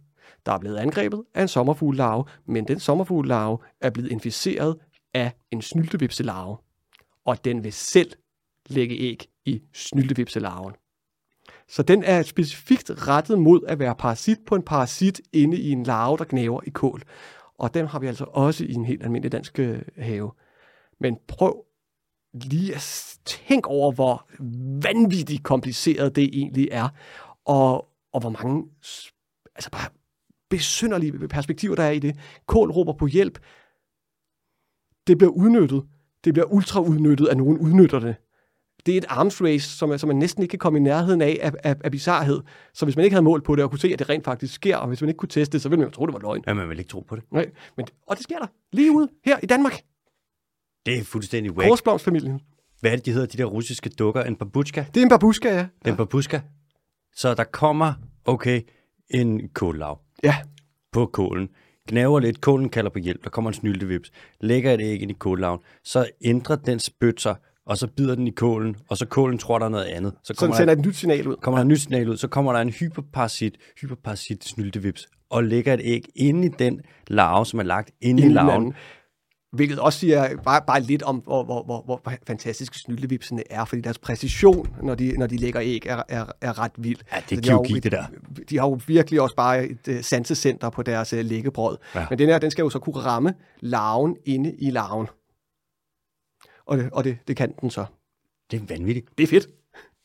[0.45, 4.75] der er blevet angrebet af en sommerfuglelarve, men den sommerfuglelarve er blevet inficeret
[5.13, 6.57] af en snyltevipselarve.
[7.25, 8.11] Og den vil selv
[8.69, 10.73] lægge æg i snyltevipselarven.
[11.67, 15.83] Så den er specifikt rettet mod at være parasit på en parasit inde i en
[15.83, 17.03] larve, der gnaver i kål.
[17.57, 20.31] Og den har vi altså også i en helt almindelig dansk øh, have.
[20.99, 21.65] Men prøv
[22.33, 24.29] lige at tænke over, hvor
[24.83, 26.89] vanvittigt kompliceret det egentlig er,
[27.45, 28.65] og, og hvor mange
[29.57, 29.89] altså bare
[30.49, 32.19] besynderlige perspektiver, der er i det.
[32.47, 33.39] Kål råber på hjælp.
[35.07, 35.83] Det bliver udnyttet.
[36.23, 38.15] Det bliver ultra udnyttet, at nogen udnytter det
[38.87, 41.39] det er et arms race, som, som man næsten ikke kan komme i nærheden af,
[41.41, 42.41] af, af, af bizarhed.
[42.73, 44.53] Så hvis man ikke havde mål på det, og kunne se, at det rent faktisk
[44.53, 46.19] sker, og hvis man ikke kunne teste det, så ville man jo tro, det var
[46.19, 46.43] løgn.
[46.47, 47.23] Ja, man vil ikke tro på det.
[47.31, 47.45] Nej,
[47.77, 48.47] men, og det sker der.
[48.73, 49.81] Lige ude, her i Danmark.
[50.85, 51.69] Det er fuldstændig wack.
[51.69, 52.41] Korsblomstfamilien.
[52.79, 54.23] Hvad er det, de hedder, de der russiske dukker?
[54.23, 54.85] En babushka?
[54.93, 55.67] Det er en babushka, ja.
[55.85, 56.41] En babushka.
[57.15, 57.93] Så der kommer,
[58.25, 58.61] okay,
[59.09, 59.99] en kållav.
[60.23, 60.35] Ja.
[60.91, 61.49] På kålen.
[61.87, 65.13] Gnaver lidt, kålen kalder på hjælp, der kommer en snyldevips, lægger et æg ind i
[65.13, 67.35] kållaven, så ændrer den spyt sig,
[67.65, 70.13] og så bider den i kålen, og så kålen tror, der er noget andet.
[70.23, 71.35] Så, kommer så sender der, et nyt signal ud.
[71.35, 75.73] Kommer der et nyt signal ud, så kommer der en hyperparasit, hyperparasit snyltevips, og lægger
[75.73, 78.73] et æg inde i den larve, som er lagt inde i larven.
[79.51, 83.81] Hvilket også siger bare, bare lidt om, hvor, hvor, hvor, hvor fantastiske snyldevipsene er, fordi
[83.81, 86.99] deres præcision, når de, når de lægger æg, er, er, er ret vild.
[87.11, 88.05] Ja, det er de kirurgi, det der.
[88.49, 91.77] De har jo virkelig også bare et uh, sansecenter på deres uh, læggebrød.
[91.95, 92.05] Ja.
[92.09, 95.07] Men den her, den skal jo så kunne ramme larven inde i larven
[96.67, 97.85] og det, og det, det kan den så.
[98.51, 99.17] Det er vanvittigt.
[99.17, 99.47] Det er fedt.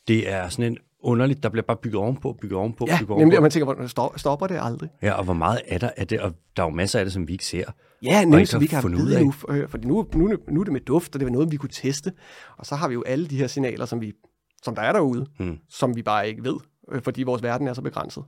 [0.09, 3.21] Det er sådan en underligt, der bliver bare bygget ovenpå, bygget ovenpå, ja, bygget ovenpå.
[3.21, 4.91] nemlig, og man tænker, hvor stopper det aldrig?
[5.03, 7.13] Ja, og hvor meget er der af det, og der er jo masser af det,
[7.13, 7.65] som vi ikke ser.
[8.03, 9.25] Ja, nemlig, som vi ikke har fundet ud af.
[9.25, 11.57] Nu, øh, fordi nu, nu, nu er det med duft, og det er noget, vi
[11.57, 12.13] kunne teste.
[12.59, 14.13] Og så har vi jo alle de her signaler, som, vi,
[14.63, 15.59] som der er derude, hmm.
[15.69, 16.57] som vi bare ikke ved,
[16.93, 18.25] øh, fordi vores verden er så begrænset.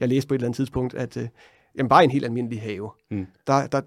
[0.00, 1.16] Jeg læste på et eller andet tidspunkt, at
[1.78, 3.26] jamen, bare en helt almindelig have, hmm.
[3.46, 3.80] der, der,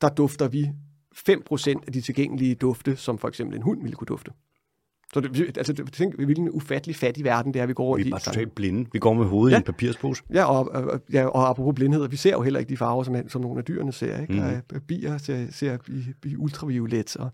[0.00, 0.70] der dufter vi
[1.16, 4.30] 5% af de tilgængelige dufte, som for eksempel en hund ville kunne dufte.
[5.14, 8.04] Så det, altså, tænk, vi en ufattelig fattig verden, det er, vi går rundt i.
[8.04, 8.90] Vi er bare totalt blinde.
[8.92, 9.56] Vi går med hovedet ja.
[9.56, 10.22] i en papirspose.
[10.34, 13.28] Ja og, og, ja, og apropos blindhed, vi ser jo heller ikke de farver, som,
[13.28, 14.20] som nogle af dyrene ser.
[14.20, 14.62] Ikke?
[14.72, 14.80] Mm.
[14.80, 17.30] bier ser, ser i, i ultraviolet, og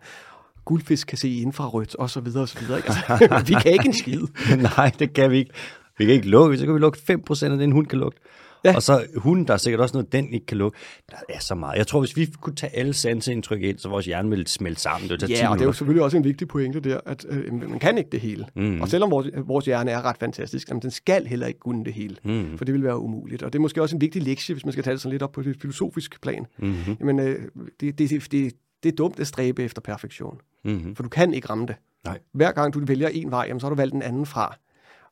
[0.64, 2.78] guldfisk kan se infrarødt, og så videre, og så videre.
[2.78, 2.88] Ikke?
[2.88, 4.22] Altså, vi kan ikke en skid.
[4.76, 5.50] Nej, det kan vi ikke.
[5.98, 8.20] Vi kan ikke lukke, så kan vi lukke 5% af det, en hund kan lugte.
[8.64, 8.74] Ja.
[8.74, 10.78] Og så hunden, der er sikkert også noget, den ikke kan lukke.
[11.10, 11.78] Der er så meget.
[11.78, 15.10] Jeg tror, hvis vi kunne tage alle sanseindtryk ind, så vores hjerne ville smelte sammen.
[15.10, 17.78] Det ja, og det er jo selvfølgelig også en vigtig pointe der, at øh, man
[17.78, 18.46] kan ikke det hele.
[18.54, 18.80] Mm.
[18.80, 21.92] Og selvom vores, vores hjerne er ret fantastisk, jamen, den skal heller ikke kunne det
[21.92, 22.58] hele, mm.
[22.58, 23.42] for det vil være umuligt.
[23.42, 25.22] Og det er måske også en vigtig lektie, hvis man skal tage det sådan lidt
[25.22, 26.46] op på det filosofiske plan.
[26.58, 26.96] Mm-hmm.
[27.00, 27.48] Jamen, øh,
[27.80, 28.52] det, det, det, det,
[28.82, 30.96] det er dumt at stræbe efter perfektion, mm-hmm.
[30.96, 31.76] for du kan ikke ramme det.
[32.04, 32.18] Nej.
[32.32, 34.56] Hver gang du vælger en vej, jamen, så har du valgt en anden fra.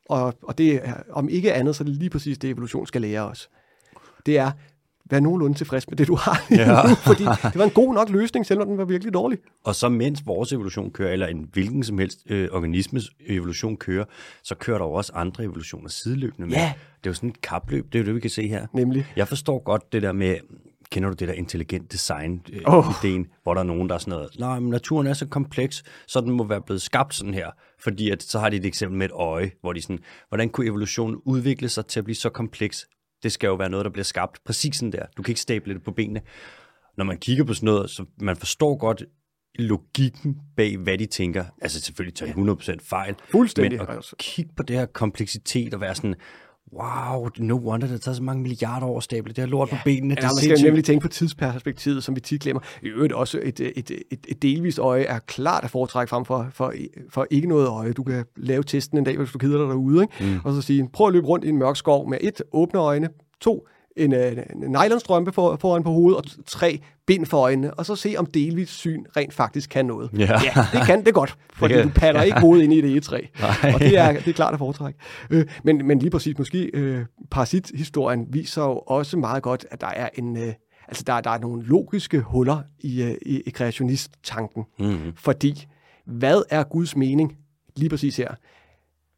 [0.08, 3.00] Og, og det er, om ikke andet, så er det lige præcis det, evolution skal
[3.02, 3.50] lære os.
[4.26, 4.50] Det er,
[5.10, 6.92] vær nogenlunde tilfreds med det, du har ja.
[6.92, 9.38] fordi det var en god nok løsning, selvom den var virkelig dårlig.
[9.64, 14.04] Og så mens vores evolution kører, eller en hvilken som helst øh, organismes evolution kører,
[14.42, 16.56] så kører der også andre evolutioner sideløbende med.
[16.56, 16.72] Ja.
[16.98, 18.66] Det er jo sådan et kapløb, det er jo det, vi kan se her.
[18.72, 19.06] Nemlig.
[19.16, 20.36] Jeg forstår godt det der med,
[20.90, 23.26] kender du det der intelligent design-ideen, øh, oh.
[23.42, 26.20] hvor der er nogen, der er sådan noget, nej, men naturen er så kompleks, så
[26.20, 27.50] den må være blevet skabt sådan her.
[27.80, 30.66] Fordi at, så har de et eksempel med et øje, hvor de sådan, hvordan kunne
[30.66, 32.86] evolutionen udvikle sig til at blive så kompleks?
[33.22, 35.06] Det skal jo være noget, der bliver skabt præcis sådan der.
[35.16, 36.20] Du kan ikke stable det på benene.
[36.96, 39.04] Når man kigger på sådan noget, så man forstår godt
[39.58, 41.44] logikken bag, hvad de tænker.
[41.62, 43.14] Altså selvfølgelig tager de 100% fejl.
[43.30, 43.78] Fuldstændig.
[43.78, 46.14] Men at kigge på det her kompleksitet og være sådan,
[46.72, 49.76] wow, no wonder, det tager så mange milliarder år at stable det her lort ja.
[49.76, 50.16] på benene.
[50.22, 52.60] Ja, det man skal nemlig tænke på tidsperspektivet, som vi tit glemmer.
[52.82, 56.24] I øvrigt også et, et, et, et, et delvist øje er klart at foretrække frem
[56.24, 56.72] for, for,
[57.10, 57.92] for ikke noget øje.
[57.92, 60.34] Du kan lave testen en dag, hvis du keder dig derude, ikke?
[60.34, 60.40] Mm.
[60.44, 63.08] og så sige, prøv at løbe rundt i en mørk skov med et, åbne øjne,
[63.40, 67.86] to, en, øh, en nylonstrømpe for, foran på hovedet, og tre bind for øjnene, og
[67.86, 70.10] så se, om delvis syn rent faktisk kan noget.
[70.18, 70.18] Ja.
[70.44, 73.20] ja det kan det godt, fordi kan- du patter ikke hovedet ind i det egetræ.
[73.40, 73.72] Nej.
[73.74, 74.98] Og det er, det er klart at foretrække.
[75.30, 79.86] Øh, men, men lige præcis, måske øh, parasithistorien viser jo også meget godt, at der
[79.86, 80.36] er en...
[80.36, 80.52] Øh,
[80.88, 84.64] altså, der, der er nogle logiske huller i, øh, i, i kreationist-tanken.
[84.78, 85.12] Mm.
[85.16, 85.66] Fordi,
[86.06, 87.36] hvad er Guds mening
[87.76, 88.34] lige præcis her?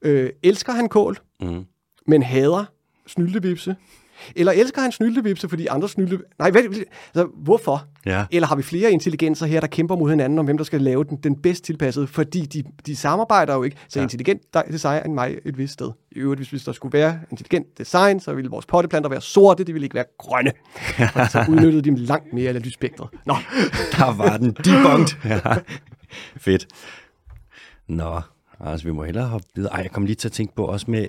[0.02, 1.64] Øh, elsker han kål, Mm.
[2.06, 2.64] men hader
[3.06, 3.76] snyltevipse?
[4.36, 6.18] Eller elsker han snyltevipse, fordi andre snylte...
[6.38, 7.84] Nej, hvad, altså, hvorfor?
[8.06, 8.24] Ja.
[8.30, 11.04] Eller har vi flere intelligenser her, der kæmper mod hinanden om, hvem der skal lave
[11.04, 12.06] den, den bedst tilpassede?
[12.06, 13.76] Fordi de, de samarbejder jo ikke.
[13.88, 14.02] Så Ja.
[14.02, 15.90] intelligent de- design end mig et vist sted.
[16.12, 19.64] I øvrigt, hvis, hvis der skulle være intelligent design, så ville vores potteplanter være sorte,
[19.64, 20.52] de ville ikke være grønne.
[21.12, 23.08] For så udnyttede de dem langt mere af lysspektret.
[23.26, 23.36] Nå,
[23.98, 25.16] Der var den debunked.
[25.30, 25.40] ja.
[26.36, 26.66] Fedt.
[27.88, 28.20] Nå,
[28.60, 29.72] altså vi må hellere hoppe videre.
[29.72, 31.06] Ej, jeg kom lige til at tænke på også med,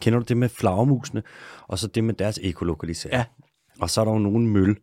[0.00, 1.22] kender du det med flagermusene,
[1.62, 3.18] og så det med deres ekolokalisering.
[3.18, 3.24] Ja.
[3.80, 4.76] Og så er der jo nogle møl,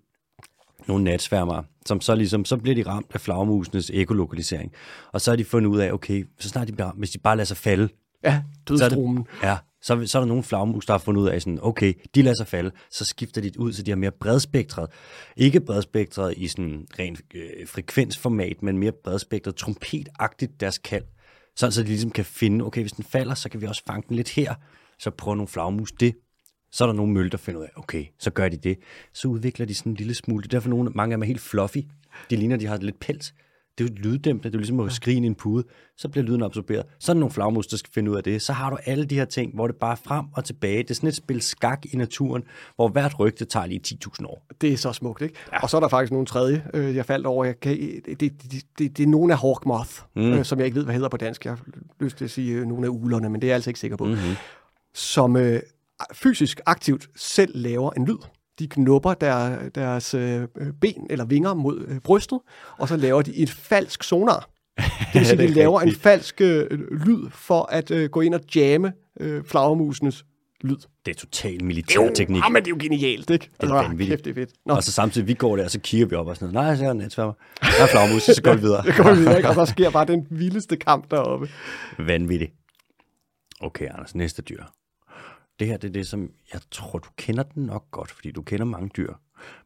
[0.88, 4.72] nogle natsværmere, som så ligesom, så bliver de ramt af flagermusenes ekolokalisering.
[5.12, 7.20] Og så har de fundet ud af, okay, så snart de bliver ramt, hvis de
[7.20, 7.90] bare lader sig falde,
[8.24, 8.44] ja,
[8.90, 8.98] det,
[9.44, 12.22] ja, så, så er der nogle flagmus, der har fundet ud af sådan, okay, de
[12.22, 14.90] lader sig falde, så skifter de ud, så de har mere bredspektret.
[15.38, 21.04] Ikke bredspektret i sådan rent øh, frekvensformat, men mere bredspektret, trompetagtigt deres kald.
[21.56, 24.04] Sådan så de ligesom kan finde, okay, hvis den falder, så kan vi også fange
[24.10, 24.54] den lidt her.
[25.00, 26.16] Så prøver nogle flagmus det.
[26.72, 28.78] Så er der nogle møl, der finder ud af, okay, så gør de det.
[29.14, 30.44] Så udvikler de sådan en lille smule.
[30.44, 31.78] Det er derfor nogle, mange af dem er helt fluffy.
[32.30, 33.34] De ligner, de har lidt pels.
[33.78, 34.44] Det er jo lyddæmpende.
[34.44, 35.64] Det er jo ligesom at skrige i en pude.
[35.98, 36.86] Så bliver lyden absorberet.
[37.00, 38.42] Så er der nogle flagmus, der skal finde ud af det.
[38.42, 40.78] Så har du alle de her ting, hvor det bare er frem og tilbage.
[40.78, 42.44] Det er sådan et spil skak i naturen,
[42.76, 44.48] hvor hvert rygte tager lige 10.000 år.
[44.62, 45.36] Det er så smukt, ikke?
[45.52, 45.64] Ja.
[45.64, 47.46] Og så er der faktisk nogle tredje, øh, jeg faldt over.
[47.46, 50.22] Jeg kan, det, det, det, det, det er nogle af Hawkmoth, mm.
[50.22, 51.46] øh, som jeg ikke ved, hvad hedder på dansk.
[51.46, 51.66] Jeg har
[52.00, 53.98] lyst til at sige øh, nogle af ulerne, men det er jeg altså ikke sikker
[53.98, 54.06] på.
[54.06, 54.36] Mm-hmm.
[54.94, 55.60] Som øh,
[56.14, 58.18] fysisk aktivt selv laver en lyd.
[58.60, 60.48] De knupper der, deres øh,
[60.82, 62.40] ben eller vinger mod øh, brystet,
[62.80, 64.50] og så laver de et falsk sonar.
[64.80, 66.72] Det vil sige, de laver en falsk øh,
[67.06, 70.26] lyd for at øh, gå ind og jamme øh, flagermusenes
[70.62, 70.78] lyd.
[71.06, 72.44] Det er total militærteknik.
[72.44, 73.50] Ja, men det er jo genialt, ikke?
[73.62, 73.98] Det er Altså.
[73.98, 74.50] Kæft, det er fedt.
[74.66, 76.68] Nå, Og så samtidig, vi går der, og så kigger vi op og sådan noget.
[76.68, 77.34] Nej, så er en natsværmer.
[77.62, 78.84] Der er flagmus, så går vi videre.
[78.88, 79.50] det kommer videre, ikke?
[79.50, 81.50] Og der sker bare den vildeste kamp deroppe.
[82.00, 82.52] Vanvittigt.
[83.60, 84.64] Okay, Anders, næste dyr.
[85.60, 88.42] Det her det er det, som jeg tror, du kender den nok godt, fordi du
[88.42, 89.14] kender mange dyr.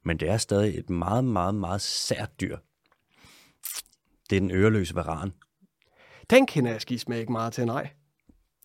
[0.05, 2.57] Men det er stadig et meget, meget, meget sært dyr.
[4.29, 5.31] Det er den øreløse varan.
[6.29, 7.89] Den kender jeg skismag ikke meget til, nej.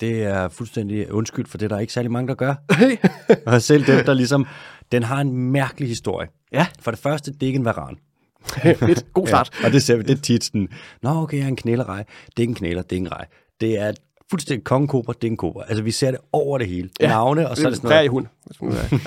[0.00, 2.54] Det er fuldstændig undskyld, for det er der ikke særlig mange, der gør.
[3.52, 4.46] og selv dem, der ligesom...
[4.92, 6.28] Den har en mærkelig historie.
[6.52, 7.98] ja, For det første, det er ikke en varan.
[8.78, 9.12] fedt.
[9.12, 9.50] God start.
[9.60, 10.68] Ja, og det ser vi, det er tit sådan,
[11.02, 12.04] Nå, okay, jeg er en knælerej.
[12.26, 13.26] Det er ikke en knæler, det er ikke en rej.
[13.60, 13.92] Det er
[14.32, 15.64] fuldstændig kongekobra, det er en kobra.
[15.68, 16.90] Altså, vi ser det over det hele.
[17.00, 18.10] Ja, Navne, og så er det sådan noget.
[18.10, 18.26] hund.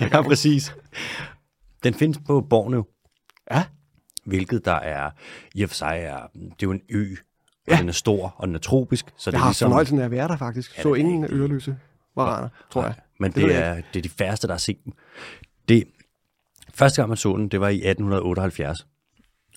[0.14, 0.76] ja, præcis.
[1.84, 2.84] Den findes på Borneo,
[3.52, 3.64] Ja,
[4.26, 5.10] hvilket der er,
[5.56, 7.12] i og for sig er, det er jo en ø,
[7.68, 7.78] og Ja.
[7.78, 9.70] den er stor, og den er tropisk, så det jeg er har ligesom...
[9.70, 10.76] fornøjelsen af at være der faktisk.
[10.82, 11.78] Så det er ingen øreløse
[12.16, 12.94] varaner, tror jeg.
[13.20, 14.94] Men Det det, det, jeg er, det er de færreste, der har set dem.
[15.70, 15.84] Det,
[16.74, 18.88] første gang man så den, det var i 1878.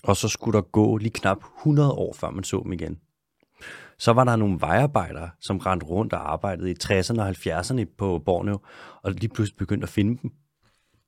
[0.03, 2.99] Og så skulle der gå lige knap 100 år, før man så dem igen.
[3.99, 8.21] Så var der nogle vejarbejdere, som rendte rundt og arbejdede i 60'erne og 70'erne på
[8.25, 8.59] Borneo,
[9.03, 10.31] og lige pludselig begyndte at finde dem.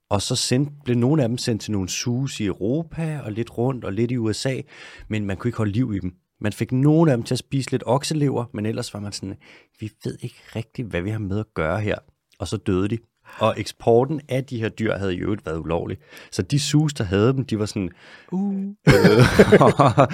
[0.10, 3.58] Og så sendte, blev nogle af dem sendt til nogle sus i Europa, og lidt
[3.58, 4.62] rundt, og lidt i USA,
[5.08, 6.14] men man kunne ikke holde liv i dem.
[6.42, 9.36] Man fik nogle af dem til at spise lidt okselever, men ellers var man sådan,
[9.80, 11.96] vi ved ikke rigtigt, hvad vi har med at gøre her.
[12.40, 12.98] Og så døde de.
[13.40, 15.98] Og eksporten af de her dyr havde i øvrigt været ulovlig.
[16.32, 17.90] Så de sus, der havde dem, de var sådan...
[18.32, 18.66] Uh.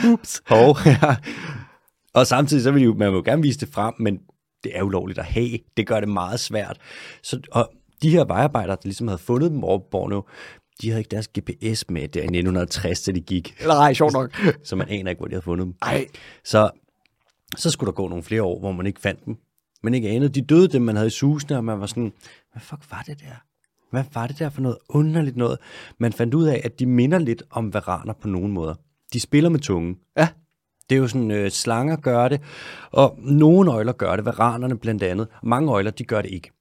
[0.13, 0.41] Ups.
[0.47, 1.15] Hov, ja.
[2.13, 4.19] Og samtidig så vil jo, man vil jo gerne vise det frem, men
[4.63, 5.59] det er ulovligt at have.
[5.77, 6.77] Det gør det meget svært.
[7.23, 10.23] Så, og de her vejarbejdere, der ligesom havde fundet dem over Borneo,
[10.81, 13.55] de havde ikke deres GPS med der i 1960, da de gik.
[13.59, 14.35] Eller ej, sjovt nok.
[14.63, 15.75] Så man aner ikke, hvor de havde fundet dem.
[15.81, 16.07] Ej,
[16.43, 16.69] Så,
[17.57, 19.37] så skulle der gå nogle flere år, hvor man ikke fandt dem.
[19.83, 20.29] Men ikke anede.
[20.29, 22.13] De døde dem, man havde i susene, og man var sådan,
[22.51, 23.35] hvad fuck var det der?
[23.91, 25.57] Hvad var det der for noget underligt noget?
[25.97, 28.75] Man fandt ud af, at de minder lidt om varaner på nogle måder.
[29.13, 29.97] De spiller med tungen.
[30.17, 30.27] ja.
[30.89, 32.41] Det er jo sådan, øh, slanger gør det,
[32.91, 35.27] og nogle øjler gør det, varanerne blandt andet.
[35.43, 36.51] Mange øjler, de gør det ikke.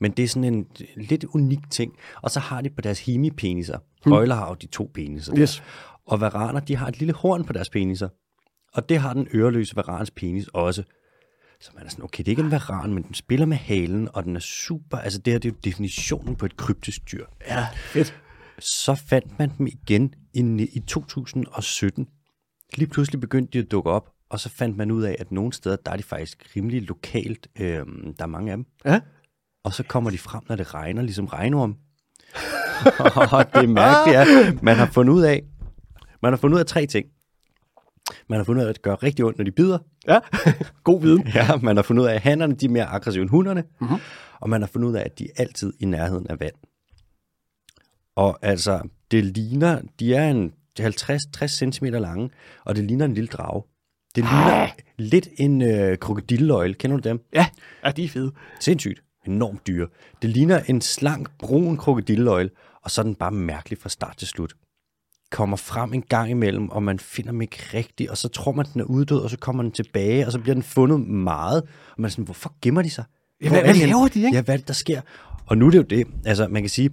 [0.00, 0.66] Men det er sådan en
[0.96, 1.92] lidt unik ting.
[2.22, 3.78] Og så har de på deres hemipeniser.
[4.04, 4.12] Hmm.
[4.12, 5.32] Øjler har jo de to peniser.
[5.32, 5.42] der.
[5.42, 5.62] Yes.
[6.06, 8.08] Og varaner, de har et lille horn på deres peniser.
[8.72, 10.82] Og det har den øreløse varans penis også.
[11.60, 14.08] Så man er sådan, okay, det er ikke en varan, men den spiller med halen,
[14.12, 14.98] og den er super.
[14.98, 17.26] Altså det her, det er jo definitionen på et kryptisk dyr.
[17.48, 18.20] Ja, fedt.
[18.58, 22.08] Så fandt man dem igen i, i 2017.
[22.74, 25.52] Lige pludselig begyndte de at dukke op, og så fandt man ud af, at nogle
[25.52, 27.48] steder, der er de faktisk rimelig lokalt.
[27.60, 28.66] Øhm, der er mange af dem.
[28.84, 29.00] Ja.
[29.64, 31.76] Og så kommer de frem, når det regner, ligesom regnorm.
[33.38, 35.42] og det mærkelige er, man har fundet ud af,
[36.22, 37.06] man har fundet ud af tre ting.
[38.28, 39.78] Man har fundet ud af, at det gør rigtig ondt, når de bider.
[40.08, 40.20] Ja,
[40.84, 41.28] god viden.
[41.34, 43.64] Ja, man har fundet ud af, at hannerne de er mere aggressive end hunderne.
[43.80, 43.98] Mm-hmm.
[44.40, 46.54] Og man har fundet ud af, at de er altid i nærheden af vand.
[48.16, 52.30] Og altså, det ligner, de er en 50-60 cm lange,
[52.64, 53.62] og det ligner en lille drage.
[54.14, 54.68] Det ligner
[54.98, 56.74] lidt en øh, krokodilløjle.
[56.74, 57.20] Kender du dem?
[57.34, 57.46] Ja,
[57.84, 58.32] ja de er fede.
[58.60, 59.02] Sindssygt.
[59.26, 59.86] Enormt dyre.
[60.22, 62.50] Det ligner en slank, brun krokodilløjle,
[62.82, 64.54] og så er den bare mærkelig fra start til slut.
[65.30, 68.66] Kommer frem en gang imellem, og man finder dem ikke rigtigt, og så tror man,
[68.72, 71.62] den er uddød, og så kommer den tilbage, og så bliver den fundet meget.
[71.62, 73.04] Og man er sådan, hvorfor gemmer de sig?
[73.42, 74.36] Ja, hvad, hvad laver de, ikke?
[74.36, 75.00] Ja, hvad det, der sker?
[75.46, 76.90] Og nu er det jo det, altså man kan sige,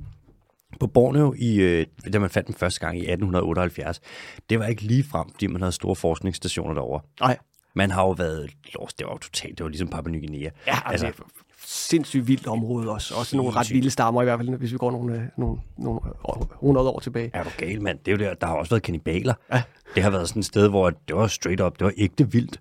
[0.79, 4.01] på Borneo, i, øh, da man fandt den første gang i 1878,
[4.49, 7.01] det var ikke lige frem, fordi man havde store forskningsstationer derovre.
[7.19, 7.37] Nej.
[7.75, 10.49] Man har jo været lost, det var jo totalt, det var ligesom Papua Ny Guinea.
[10.67, 11.23] Ja, altså, altså
[11.65, 13.15] sindssygt vildt område også.
[13.15, 15.99] Også nogle ret vilde stammer i hvert fald, hvis vi går nogle, øh, nogle, nogle
[16.23, 17.31] år- 100 år tilbage.
[17.33, 17.99] Er du gal, mand?
[17.99, 19.33] Det er jo der, der har også været kannibaler.
[19.53, 19.63] Ja.
[19.95, 22.59] Det har været sådan et sted, hvor det var straight up, det var ægte vildt.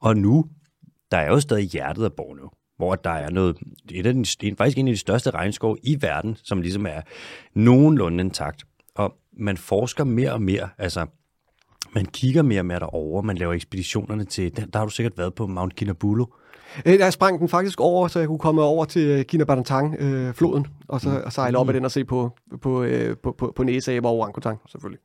[0.00, 0.44] Og nu,
[1.10, 3.56] der er jo stadig hjertet af Borneo, hvor der er noget,
[3.90, 6.86] et af de, det er faktisk en af de største regnskove i verden, som ligesom
[6.86, 7.00] er
[7.54, 8.64] nogenlunde intakt.
[8.94, 11.06] Og man forsker mere og mere, altså
[11.94, 15.18] man kigger mere og mere derover, man laver ekspeditionerne til, der, der har du sikkert
[15.18, 16.26] været på Mount Kinabalu.
[16.86, 21.00] Øh, Der sprang den faktisk over, så jeg kunne komme over til øh, Kinabalu-floden, og
[21.00, 22.30] så og sejle op ad den og se på,
[22.62, 25.00] på, øh, på, på, på næseaber og orangutang, selvfølgelig.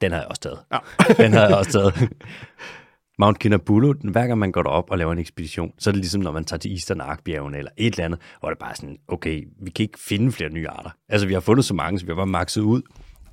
[0.00, 0.58] Den har jeg også taget.
[0.72, 0.78] Ja.
[1.24, 1.94] Den har jeg også taget.
[3.18, 6.00] Mount Kinabalu, den- hver gang man går derop og laver en ekspedition, så er det
[6.00, 8.74] ligesom, når man tager til Eastern Ark-bjergene eller et eller andet, hvor det bare er
[8.74, 10.90] sådan, okay, vi kan ikke finde flere nye arter.
[11.08, 12.82] Altså, vi har fundet så mange, så vi har bare makset ud.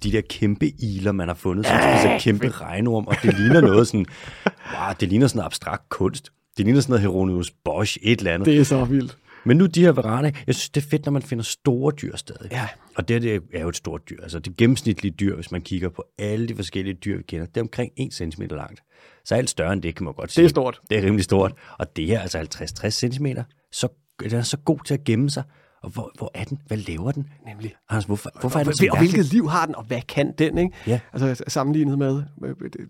[0.03, 3.87] De der kæmpe iler, man har fundet, som spiser kæmpe regnorm, og det ligner noget
[3.87, 4.05] sådan,
[4.45, 6.31] wow, det ligner sådan abstrakt kunst.
[6.57, 8.45] Det ligner sådan noget Hieronymus Bosch, et eller andet.
[8.45, 9.17] Det er så vildt.
[9.45, 12.15] Men nu de her varaner, jeg synes, det er fedt, når man finder store dyr
[12.15, 12.51] stadig.
[12.51, 12.67] Ja.
[12.95, 14.17] Og det, det er jo et stort dyr.
[14.23, 17.57] Altså det gennemsnitlige dyr, hvis man kigger på alle de forskellige dyr, vi kender, det
[17.57, 18.81] er omkring 1 cm langt.
[19.25, 20.43] Så alt større end det, kan man godt sige.
[20.43, 20.81] Det er stort.
[20.89, 21.53] Det er rimelig stort.
[21.79, 22.39] Og det her er altså
[22.85, 23.25] 50-60 cm.
[23.71, 23.87] Så
[24.19, 25.43] den er så god til at gemme sig.
[25.83, 26.59] Og hvor, hvor er den?
[26.67, 27.29] Hvad laver den?
[27.47, 27.75] Nemlig.
[27.89, 30.57] Anders, hvorfor, hvorfor er den så og, hvilket liv har den, og hvad kan den?
[30.57, 30.75] Ikke?
[30.87, 30.99] Ja.
[31.13, 32.23] Altså sammenlignet med,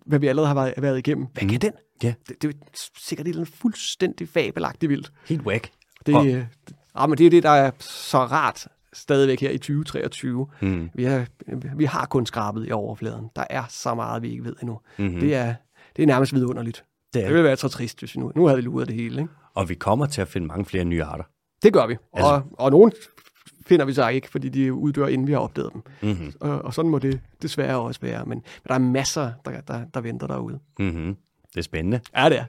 [0.06, 1.28] hvad vi allerede har været, været igennem.
[1.34, 1.72] Hvad kan den?
[2.04, 2.60] Ja, Det, det er
[3.00, 5.12] sikkert et eller andet fuldstændig fabelagtigt vildt.
[5.28, 5.70] helt whack.
[6.06, 6.46] Det, Og- øh,
[7.00, 10.48] ja, men det er det, der er så rart stadigvæk her i 2023.
[10.62, 10.90] Mm.
[10.94, 11.26] Vi, er,
[11.76, 13.26] vi har kun skrabet i overfladen.
[13.36, 14.80] Der er så meget, vi ikke ved endnu.
[14.98, 15.20] Mhm.
[15.20, 15.54] Det, er,
[15.96, 16.84] det er nærmest vidunderligt.
[17.14, 18.96] Det er Det ville være så trist, hvis vi nu, nu havde vi luret det
[18.96, 19.22] hele.
[19.22, 19.34] Ikke?
[19.54, 21.24] Og vi kommer til at finde mange flere nye arter.
[21.64, 21.96] Det gør vi.
[22.14, 22.92] Altså- Og, og nogen
[23.68, 25.82] finder vi så ikke, fordi de uddør, inden vi har opdaget dem.
[26.02, 26.34] Mm-hmm.
[26.40, 28.20] Og, og sådan må det desværre også være.
[28.26, 30.60] Men, men der er masser, der, der, der venter derude.
[30.80, 31.16] Mm-hmm.
[31.54, 32.00] Det er spændende.
[32.18, 32.46] Ja, det er.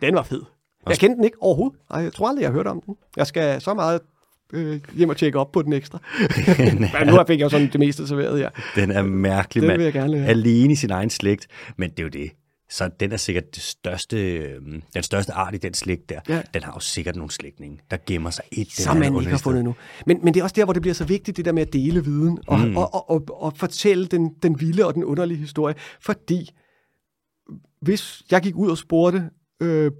[0.00, 0.42] Den var fed.
[0.88, 1.78] Jeg kendte den ikke overhovedet.
[1.90, 2.96] Ej, jeg tror aldrig, jeg har hørt om den.
[3.16, 4.00] Jeg skal så meget
[4.52, 5.98] øh, hjem og tjekke op på den ekstra.
[6.98, 8.50] Men nu fik jeg jo sådan det meste serveret her.
[8.74, 9.80] Den er mærkelig, mand.
[10.28, 11.46] Alene i sin egen slægt.
[11.76, 12.30] Men det er jo det.
[12.76, 14.60] Så den er sikkert det største, øh,
[14.94, 16.20] den største art i den slægt der.
[16.28, 16.42] Ja.
[16.54, 19.64] Den har jo sikkert nogle slægtninge, der gemmer sig et Som man ikke har fundet
[19.64, 19.74] nu.
[20.06, 21.72] Men, men det er også der, hvor det bliver så vigtigt, det der med at
[21.72, 22.76] dele viden og, mm.
[22.76, 25.74] og, og, og, og fortælle den, den vilde og den underlige historie.
[26.00, 26.50] Fordi
[27.82, 29.90] hvis jeg gik ud og spurgte øh,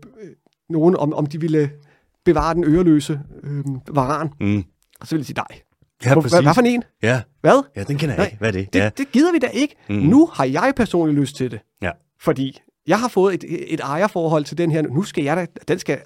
[0.68, 1.70] nogen, om, om de ville
[2.24, 4.64] bevare den øreløse øh, varan, Mm.
[5.04, 5.60] så ville de sige nej.
[6.04, 6.82] Ja, Hvor- Hvad, hvad for en?
[7.02, 7.22] Ja.
[7.40, 7.62] Hvad?
[7.76, 8.38] ja, den kender jeg ikke.
[8.38, 8.72] Hvad er det?
[8.72, 8.90] Det, ja.
[8.96, 9.74] det gider vi da ikke.
[9.88, 9.94] Mm.
[9.96, 11.60] Nu har jeg personligt lyst til det.
[11.82, 11.90] ja.
[12.20, 14.82] Fordi jeg har fået et, et ejerforhold til den her.
[14.82, 15.98] Nu skal jeg da, den skal,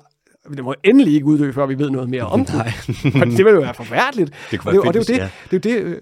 [0.56, 2.40] den må endelig ikke uddø, før vi ved noget mere om.
[2.54, 2.70] Nej.
[2.70, 4.32] For det vil jo være forfærdeligt.
[4.50, 6.00] Det kunne være og det, fedt, er jo det, det, er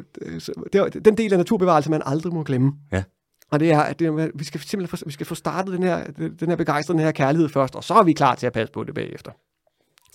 [0.72, 2.72] det, øh, det den del af naturbevarelse, man aldrig må glemme.
[2.92, 3.02] Ja.
[3.50, 6.04] Og det er, at det vi skal simpelthen få, vi skal få startet den her,
[6.40, 8.72] den her begejstring, den her kærlighed først, og så er vi klar til at passe
[8.72, 9.30] på det bagefter.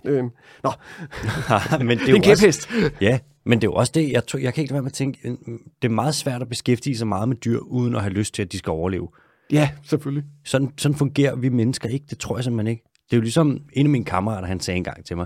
[0.06, 0.30] Øhm,
[0.64, 0.72] nå,
[1.86, 2.70] men det det er en kæphest.
[3.02, 4.92] Ja, men det er jo også det, jeg, tror, jeg kan ikke lade være med
[4.92, 5.36] at tænke, øh,
[5.82, 8.42] det er meget svært at beskæftige sig meget med dyr, uden at have lyst til,
[8.42, 9.08] at de skal overleve.
[9.52, 10.24] Ja, selvfølgelig.
[10.46, 12.84] Sådan, sådan fungerer vi mennesker ikke, det tror jeg simpelthen ikke.
[13.10, 15.26] Det er jo ligesom, en af mine kammerater, han sagde engang til mig,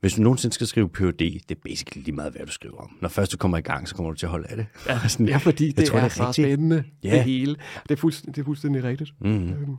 [0.00, 2.96] hvis du nogensinde skal skrive PhD, det er basically lige meget, hvad du skriver om.
[3.02, 4.66] Når først du kommer i gang, så kommer du til at holde af det.
[4.88, 6.46] Ja, sådan, Ja, fordi det tror, er, det er så rigtigt.
[6.46, 7.10] spændende, Ja.
[7.10, 7.56] det hele.
[7.82, 9.10] Det er, fuldstændig, det er fuldstændig rigtigt.
[9.20, 9.52] Mm-hmm.
[9.52, 9.76] Øhm,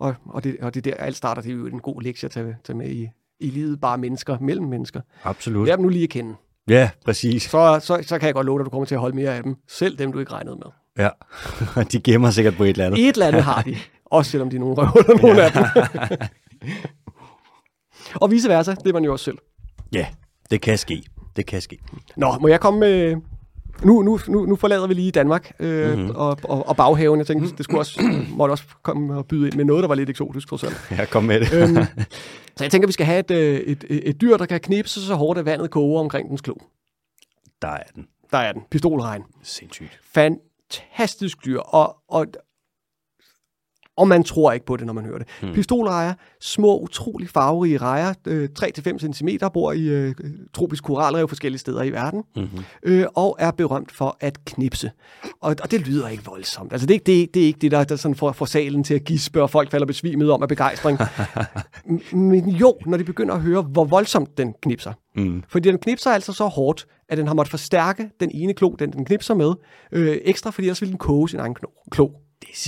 [0.00, 2.26] og, og, det, og det er der, alt starter, det er jo en god lektie
[2.26, 3.08] at tage, tage med i,
[3.40, 5.00] i livet, bare mennesker, mellem mennesker.
[5.24, 5.66] Absolut.
[5.66, 6.34] Lær dem nu lige at kende.
[6.68, 7.42] Ja, præcis.
[7.42, 9.36] Så, så, så kan jeg godt love dig, at du kommer til at holde mere
[9.36, 9.56] af dem.
[9.68, 10.66] Selv dem, du ikke regnede med.
[10.98, 11.08] Ja,
[11.92, 13.08] de gemmer sikkert på et eller andet.
[13.08, 13.76] Et eller andet har de.
[14.04, 15.64] Også selvom de er nogle røvhuller, nogle af dem.
[18.22, 19.38] og vice versa, det er man jo også selv.
[19.92, 20.06] Ja,
[20.50, 21.02] det kan ske.
[21.36, 21.78] Det kan ske.
[22.16, 23.16] Nå, må jeg komme med...
[23.82, 25.98] Nu, nu, nu, nu forlader vi lige Danmark øh, Mhm.
[26.00, 26.16] mm-hmm.
[26.16, 27.18] og, og, og baghaven.
[27.18, 29.94] Jeg tænkte, det skulle også, måtte også komme og byde ind med noget, der var
[29.94, 30.76] lidt eksotisk, trods alt.
[30.90, 31.52] Ja, kom med det.
[31.52, 31.76] øhm,
[32.56, 35.06] så jeg tænker, vi skal have et, øh, et, et, et dyr, der kan knipse
[35.06, 36.54] så hårdt, at vandet koger omkring dens klo.
[37.62, 38.06] Der er den.
[38.30, 38.62] der er den.
[38.70, 39.22] Pistolregn.
[39.42, 40.00] Sindssygt.
[40.72, 42.26] Fantastisk dyr, og, og,
[43.98, 45.26] og man tror ikke på det, når man hører det.
[45.40, 45.52] Hmm.
[45.52, 50.14] Pistolrejer, små, utrolig farverige rejer, øh, 3-5 cm, bor i øh,
[50.54, 52.64] tropisk koralrev forskellige steder i verden, mm-hmm.
[52.82, 54.90] øh, og er berømt for at knipse.
[55.40, 56.72] Og, og det lyder ikke voldsomt.
[56.72, 58.94] Altså, det, er, det, det er ikke det, der, der sådan får, får salen til
[58.94, 60.98] at gispe, og folk falder besvimet om af begejstring.
[62.12, 64.92] Men jo, når de begynder at høre, hvor voldsomt den knipser.
[65.16, 65.42] Mm.
[65.48, 68.92] Fordi den knipser altså så hårdt, at den har måttet forstærke den ene klo, den
[68.92, 69.52] den knipser med,
[69.92, 71.68] øh, ekstra, fordi ellers ville den koge sin egen klo.
[71.90, 72.10] klo.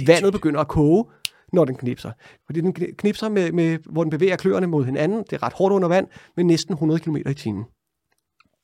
[0.06, 1.04] Vandet begynder at koge,
[1.52, 2.12] når den knipser.
[2.46, 5.18] Fordi den knipser, med, med, hvor den bevæger kløerne mod hinanden.
[5.18, 7.64] Det er ret hårdt under vand, med næsten 100 km i timen.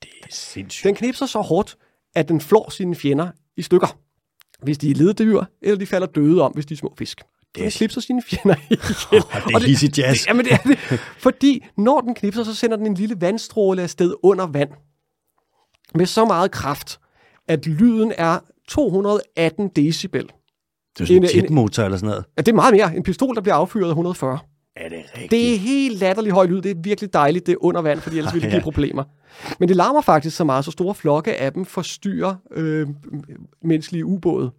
[0.01, 0.83] Det er sindssygt.
[0.83, 1.77] Den knipser så hårdt,
[2.15, 3.97] at den flår sine fjender i stykker.
[4.63, 7.21] Hvis de er leddyr, eller de falder døde om, hvis de er små fisk.
[7.55, 8.79] Det Den knipser sine fjender ihjel.
[9.11, 10.19] Oh, det er easy jazz.
[10.19, 10.79] Det, jamen det er det.
[11.17, 14.69] Fordi når den knipser, så sender den en lille vandstråle afsted under vand.
[15.95, 16.99] Med så meget kraft,
[17.47, 20.31] at lyden er 218 decibel.
[20.97, 22.25] Det er sådan en en- jetmotor eller sådan noget.
[22.37, 22.95] Ja, det er meget mere.
[22.95, 24.39] En pistol, der bliver affyret af 140.
[24.75, 25.31] Er det rigtigt?
[25.31, 26.61] Det er helt latterlig høj lyd.
[26.61, 27.45] Det er virkelig dejligt.
[27.45, 29.03] Det er under vand, fordi ellers ville det give problemer.
[29.59, 32.87] Men det larmer faktisk så meget, så store flokke af dem forstyrrer øh,
[33.63, 34.51] menneskelige ubåde.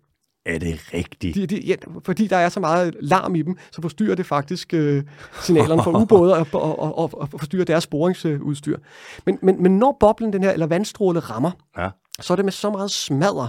[0.47, 1.35] Er det rigtigt?
[1.35, 1.75] De, de, ja,
[2.05, 5.03] fordi der er så meget larm i dem, så forstyrrer det faktisk øh,
[5.43, 8.79] signalerne fra ubåde og, og, og, og, forstyrrer deres sporingsudstyr.
[9.27, 11.89] Men, men, men når boblen, den her, eller vandstråle rammer, Ja.
[12.21, 13.49] så er det med så meget smadre,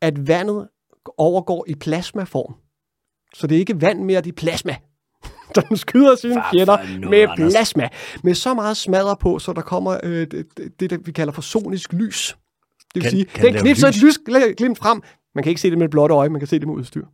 [0.00, 0.68] at vandet
[1.18, 2.54] overgår i plasmaform.
[3.34, 4.76] Så det er ikke vand mere, det er plasma.
[5.68, 7.52] Den skyder sine fjender noget, med Anders?
[7.52, 7.88] plasma.
[8.24, 10.46] Med så meget smadre på, så der kommer øh, det,
[10.80, 12.36] det, det, vi kalder for sonisk lys.
[12.78, 15.02] Det vil Kan- sige, kan den knipser et lys gl- glimt frem.
[15.34, 17.06] Man kan ikke se det med et blåt øje, man kan se det med udstyr.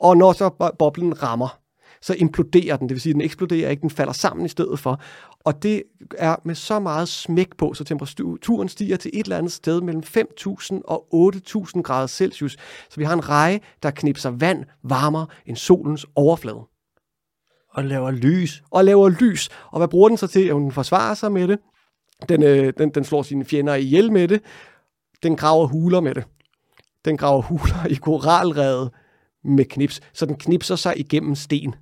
[0.00, 1.58] Og når så bo- boblen rammer,
[2.06, 2.88] så imploderer den.
[2.88, 5.00] Det vil sige, at den eksploderer ikke, den falder sammen i stedet for.
[5.44, 5.82] Og det
[6.18, 10.02] er med så meget smæk på, så temperaturen stiger til et eller andet sted mellem
[10.06, 12.56] 5.000 og 8.000 grader Celsius.
[12.90, 16.60] Så vi har en reje, der knipser vand varmere end solens overflade.
[17.70, 18.62] Og laver lys.
[18.70, 19.48] Og laver lys.
[19.72, 20.46] Og hvad bruger den så til?
[20.46, 21.58] Jo, den forsvarer sig med det.
[22.28, 24.42] Den, øh, den, den slår sine fjender ihjel med det.
[25.22, 26.24] Den graver huler med det.
[27.04, 28.90] Den graver huler i koralrevet
[29.44, 30.00] med knips.
[30.12, 31.74] Så den knipser sig igennem sten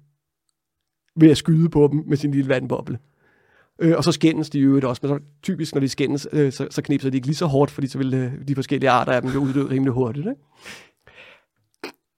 [1.16, 2.98] ved at skyde på dem med sin lille vandboble.
[3.78, 6.52] Øh, og så skændes de i øvrigt også, men så, typisk når de skændes, øh,
[6.52, 9.12] så, så knipser de ikke lige så hårdt, fordi så vil øh, de forskellige arter
[9.12, 10.26] af dem jo uddø rimelig hurtigt.
[10.26, 10.40] Ikke?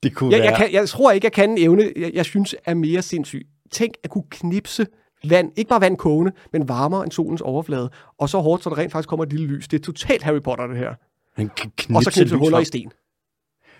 [0.02, 0.50] Det kunne Jeg, være...
[0.50, 3.46] jeg, kan, jeg tror ikke, jeg kan en evne, jeg, jeg synes er mere sindssyg.
[3.70, 4.86] Tænk at kunne knipse
[5.28, 8.78] vand, ikke bare vand kogende, men varmere end solens overflade, og så hårdt, så der
[8.78, 9.68] rent faktisk kommer et lille lys.
[9.68, 10.94] Det er totalt Harry Potter, det her.
[11.36, 12.90] Han kan Og så knipse knipse huller i sten.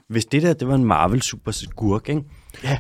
[0.09, 2.23] Hvis det der, det var en Marvel super skurk, ikke?
[2.65, 2.79] Ja,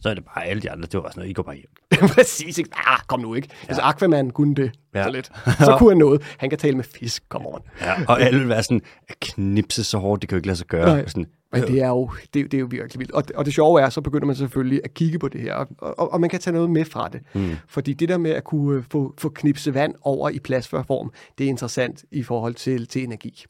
[0.00, 1.54] så er det bare alle de andre, det var bare sådan noget, I går bare
[1.54, 2.08] hjem.
[2.14, 2.58] præcis.
[2.58, 2.70] Ikke?
[2.74, 3.48] Ah, kom nu ikke.
[3.62, 3.68] Ja.
[3.68, 5.04] Altså Aquaman kunne det Ja.
[5.04, 5.30] så lidt.
[5.58, 6.22] Så kunne han noget.
[6.38, 7.60] Han kan tale med fisk, kom on.
[7.80, 10.56] Ja, og alle vil være sådan, at knipse så hårdt, det kan jo ikke lade
[10.58, 10.86] sig gøre.
[10.86, 11.06] Nej.
[11.06, 13.12] Sådan, Men det er jo, det, det er jo virkelig vildt.
[13.12, 15.68] Og, og det sjove er, så begynder man selvfølgelig at kigge på det her, og,
[15.78, 17.20] og, og man kan tage noget med fra det.
[17.34, 17.50] Mm.
[17.68, 21.44] Fordi det der med at kunne øh, få, få knipse vand over i plasmaform, det
[21.44, 23.44] er interessant i forhold til, til energi.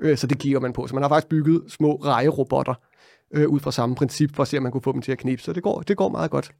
[0.00, 0.86] Øh, så det kigger man på.
[0.86, 2.74] Så man har faktisk bygget små rejerobotter
[3.34, 5.18] øh, ud fra samme princip, for at se, om man kunne få dem til at
[5.18, 5.44] knipse.
[5.44, 6.52] Så det går, det går meget godt.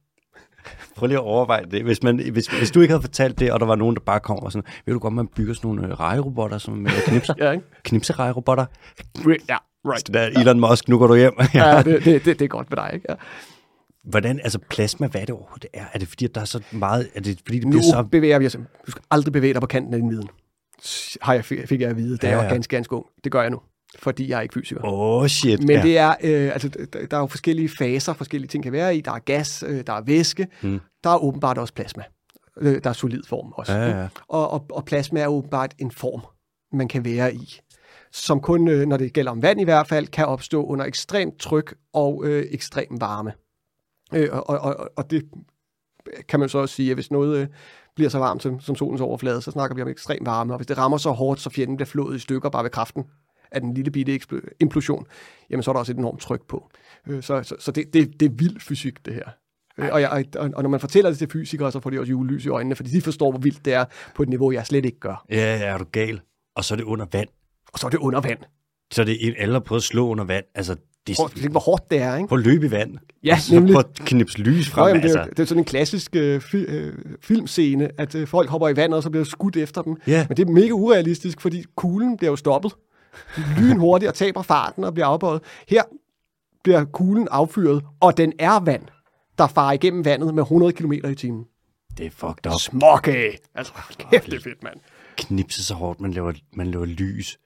[0.95, 1.83] Prøv lige at overveje det.
[1.83, 4.19] Hvis, man, hvis, hvis du ikke havde fortalt det, og der var nogen, der bare
[4.19, 7.33] kom og sådan, ved du godt, man bygger sådan nogle øh, rejerobotter, som med knipser?
[7.45, 7.63] Ja, ikke?
[7.83, 8.65] Knipserejerobotter.
[9.25, 10.07] Ja, right.
[10.07, 11.33] Det der Elon Musk, nu går du hjem.
[11.53, 13.05] Ja, det, det, det, det er godt med dig, ikke?
[13.09, 13.15] Ja.
[14.03, 15.85] Hvordan, altså plasma, hvad er det overhovedet er?
[15.93, 18.03] Er det fordi, at der er så meget, er det fordi, det Nu bliver så...
[18.11, 18.57] bevæger vi os.
[18.85, 20.29] Du skal aldrig bevæge dig på kanten af din viden.
[21.21, 22.53] Har jeg, fik jeg at vide, da Ja, jeg var ja.
[22.53, 23.05] ganske, ganske ung.
[23.23, 23.59] Det gør jeg nu,
[23.95, 24.85] fordi jeg er ikke fysiker.
[24.85, 25.59] Åh, oh, shit.
[25.59, 25.81] Men ja.
[25.81, 29.01] det er, øh, altså, der, der er jo forskellige faser, forskellige ting kan være i.
[29.01, 30.79] Der er gas, øh, der er væske, Mm.
[31.03, 32.03] der er åbenbart også plasma.
[32.61, 33.73] Øh, der er solid form også.
[33.73, 34.07] Ja, ja.
[34.27, 36.21] Og, og, og plasma er åbenbart en form,
[36.73, 37.59] man kan være i,
[38.11, 41.39] som kun, øh, når det gælder om vand i hvert fald, kan opstå under ekstremt
[41.39, 43.33] tryk og øh, ekstrem varme.
[44.13, 45.23] Øh, og, og, og, og det
[46.27, 47.47] kan man så også sige, at hvis noget øh,
[47.95, 50.67] bliver så varmt som, som solens overflade, så snakker vi om ekstrem varme, og hvis
[50.67, 53.03] det rammer så hårdt, så fjenden bliver flået i stykker bare ved kraften
[53.51, 54.19] af den lille bitte
[54.59, 55.05] implosion,
[55.49, 56.69] jamen så er der også et enormt tryk på.
[57.07, 59.29] Øh, så så, så det, det, det er vild fysik, det her.
[59.77, 62.09] Øh, Og, jeg, og, og når man fortæller det til fysikere, så får de også
[62.09, 63.85] julelys i øjnene, fordi de forstår, hvor vildt det er
[64.15, 65.25] på et niveau, jeg slet ikke gør.
[65.29, 66.21] Ja, ja, er du gal?
[66.55, 67.29] Og så er det under vand.
[67.73, 68.39] Og så er det under vand.
[68.93, 70.45] Så er det en, alle har prøvet at slå under vand.
[70.55, 70.75] Altså,
[71.07, 72.27] det Prøv at hvor hårdt det er, ikke?
[72.27, 72.97] Prøv at løbe i vand.
[73.23, 73.73] Ja, så nemlig.
[73.73, 74.87] Prøv at knipse lys Nå, frem.
[74.87, 75.29] jamen, det, er, altså.
[75.29, 78.97] det er sådan en klassisk øh, fi, øh, filmscene, at øh, folk hopper i vandet,
[78.97, 79.95] og så bliver skudt efter dem.
[80.07, 80.25] Ja.
[80.29, 82.73] Men det er mega urealistisk, fordi kuglen bliver jo stoppet
[83.57, 85.41] lynhurtigt og taber farten og bliver afbøjet.
[85.67, 85.83] Her
[86.63, 88.83] bliver kuglen affyret, og den er vand,
[89.37, 91.45] der farer igennem vandet med 100 km i timen.
[91.97, 92.59] Det er fucked up.
[92.59, 93.37] Smokke!
[93.55, 93.73] Altså,
[94.11, 94.75] kæft, det er fedt, mand.
[95.17, 97.39] Knipse så hårdt, man laver, man laver lys.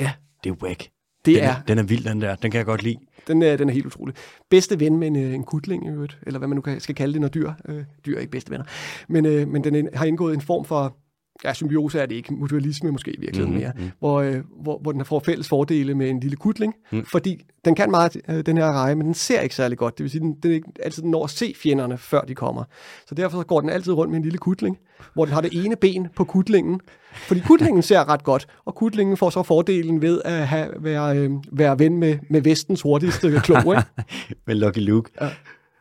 [0.00, 0.12] Ja.
[0.44, 0.88] Det er whack.
[1.24, 2.34] Det den er, Den er vild, den der.
[2.34, 2.96] Den kan jeg godt lide.
[3.26, 4.14] den er, den er helt utrolig.
[4.50, 5.88] Bedste ven med en, øh, en kutling,
[6.26, 8.50] eller hvad man nu kan, skal kalde det, når dyr, øh, dyr er ikke bedste
[8.50, 8.64] venner.
[9.08, 10.96] Men, øh, men den har indgået en form for,
[11.44, 13.90] ja, symbiose er det ikke, mutualisme måske i virkeligheden Mhm, mere, mhm.
[13.98, 17.04] hvor, øh, hvor, hvor den får fælles fordele med en lille kutling, Mm.
[17.04, 19.98] fordi den kan meget, øh, den her reje, men den ser ikke særlig godt.
[19.98, 22.34] Det vil sige, den, den er ikke altid den når at se fjenderne, før de
[22.34, 22.64] kommer.
[23.08, 24.78] Så derfor så går den altid rundt med en lille kutling,
[25.14, 26.80] hvor den har det ene ben på kutlingen,
[27.14, 31.30] fordi kutlingen ser ret godt, og kutlingen får så fordelen ved at have, være, øh,
[31.52, 33.82] være ven med, med vestens hurtigste klo, ikke?
[34.46, 35.10] Med Lucky Luke.
[35.20, 35.28] Ja.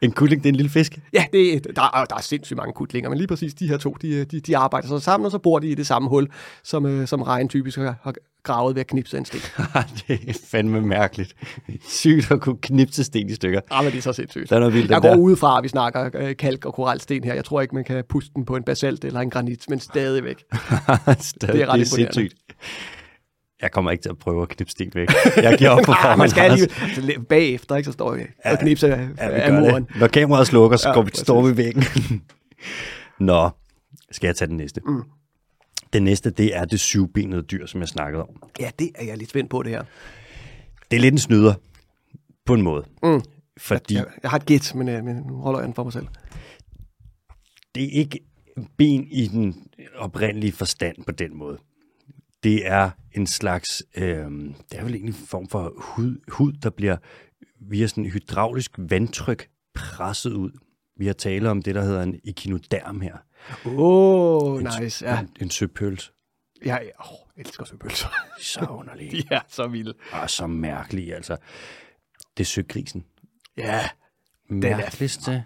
[0.03, 0.99] En kutling, det er en lille fisk.
[1.13, 3.77] Ja, det, er- der, er, der er sindssygt mange kutlinger, men lige præcis de her
[3.77, 6.27] to, de, de, de arbejder så sammen, og så bor de i det samme hul,
[6.63, 9.39] som, øh, som regn typisk har, har gravet ved at knipse en sten.
[10.07, 11.33] det er fandme mærkeligt.
[11.87, 13.59] Sygt at kunne knipse sten i stykker.
[13.71, 14.49] Ah, men det er så sindssygt.
[14.49, 15.17] Der er noget vildt, Jeg går der.
[15.17, 17.33] ud fra, at vi snakker øh, kalk og koralsten her.
[17.33, 20.35] Jeg tror ikke, man kan puste den på en basalt eller en granit, men stadigvæk.
[21.19, 22.33] Stadig, Det er ret det er sindssygt.
[23.63, 25.07] Jeg kommer ikke til at prøve at knipse sten væk.
[25.35, 26.17] Jeg giver op på forhånd.
[26.17, 27.85] man skal lige bagefter, ikke?
[27.85, 29.87] Så står jeg og knipser Ja, vi af muren.
[29.99, 31.83] Når kameraet slukker, så Ja, går vi, står vi væggen.
[33.19, 33.49] Nå,
[34.11, 34.81] skal jeg tage den næste?
[34.85, 35.01] Mm.
[35.93, 38.29] Den næste, det er det syvbenede dyr, som jeg snakkede om.
[38.59, 39.83] Ja, det er jeg lidt spændt på, det her.
[40.91, 41.53] Det er lidt en snyder,
[42.45, 42.85] på en måde.
[43.03, 43.21] Mm.
[43.57, 45.93] Fordi Jeg, jeg har et gæt, men, øh, men nu holder jeg den for mig
[45.93, 46.07] selv.
[47.75, 48.19] det er ikke
[48.77, 49.55] ben i den
[49.97, 51.57] oprindelige forstand på den måde.
[52.43, 54.31] Det er en slags, øh,
[54.71, 56.97] det er vel egentlig en form for hud, hud, der bliver
[57.61, 60.51] via sådan hydraulisk vandtryk presset ud.
[60.97, 63.17] Vi har talt om det, der hedder en echinoderm her.
[63.65, 65.05] Åh, oh, En, nice.
[65.05, 66.13] Ja, en, en søpøls.
[66.65, 68.07] jeg oh, elsker søpølser.
[68.41, 69.11] Så underlig.
[69.11, 69.93] De er så vilde.
[70.11, 71.37] Og så mærkelig, altså.
[72.37, 73.05] Det er søgrisen.
[73.57, 73.89] Ja,
[74.49, 75.43] er Mærkeligste,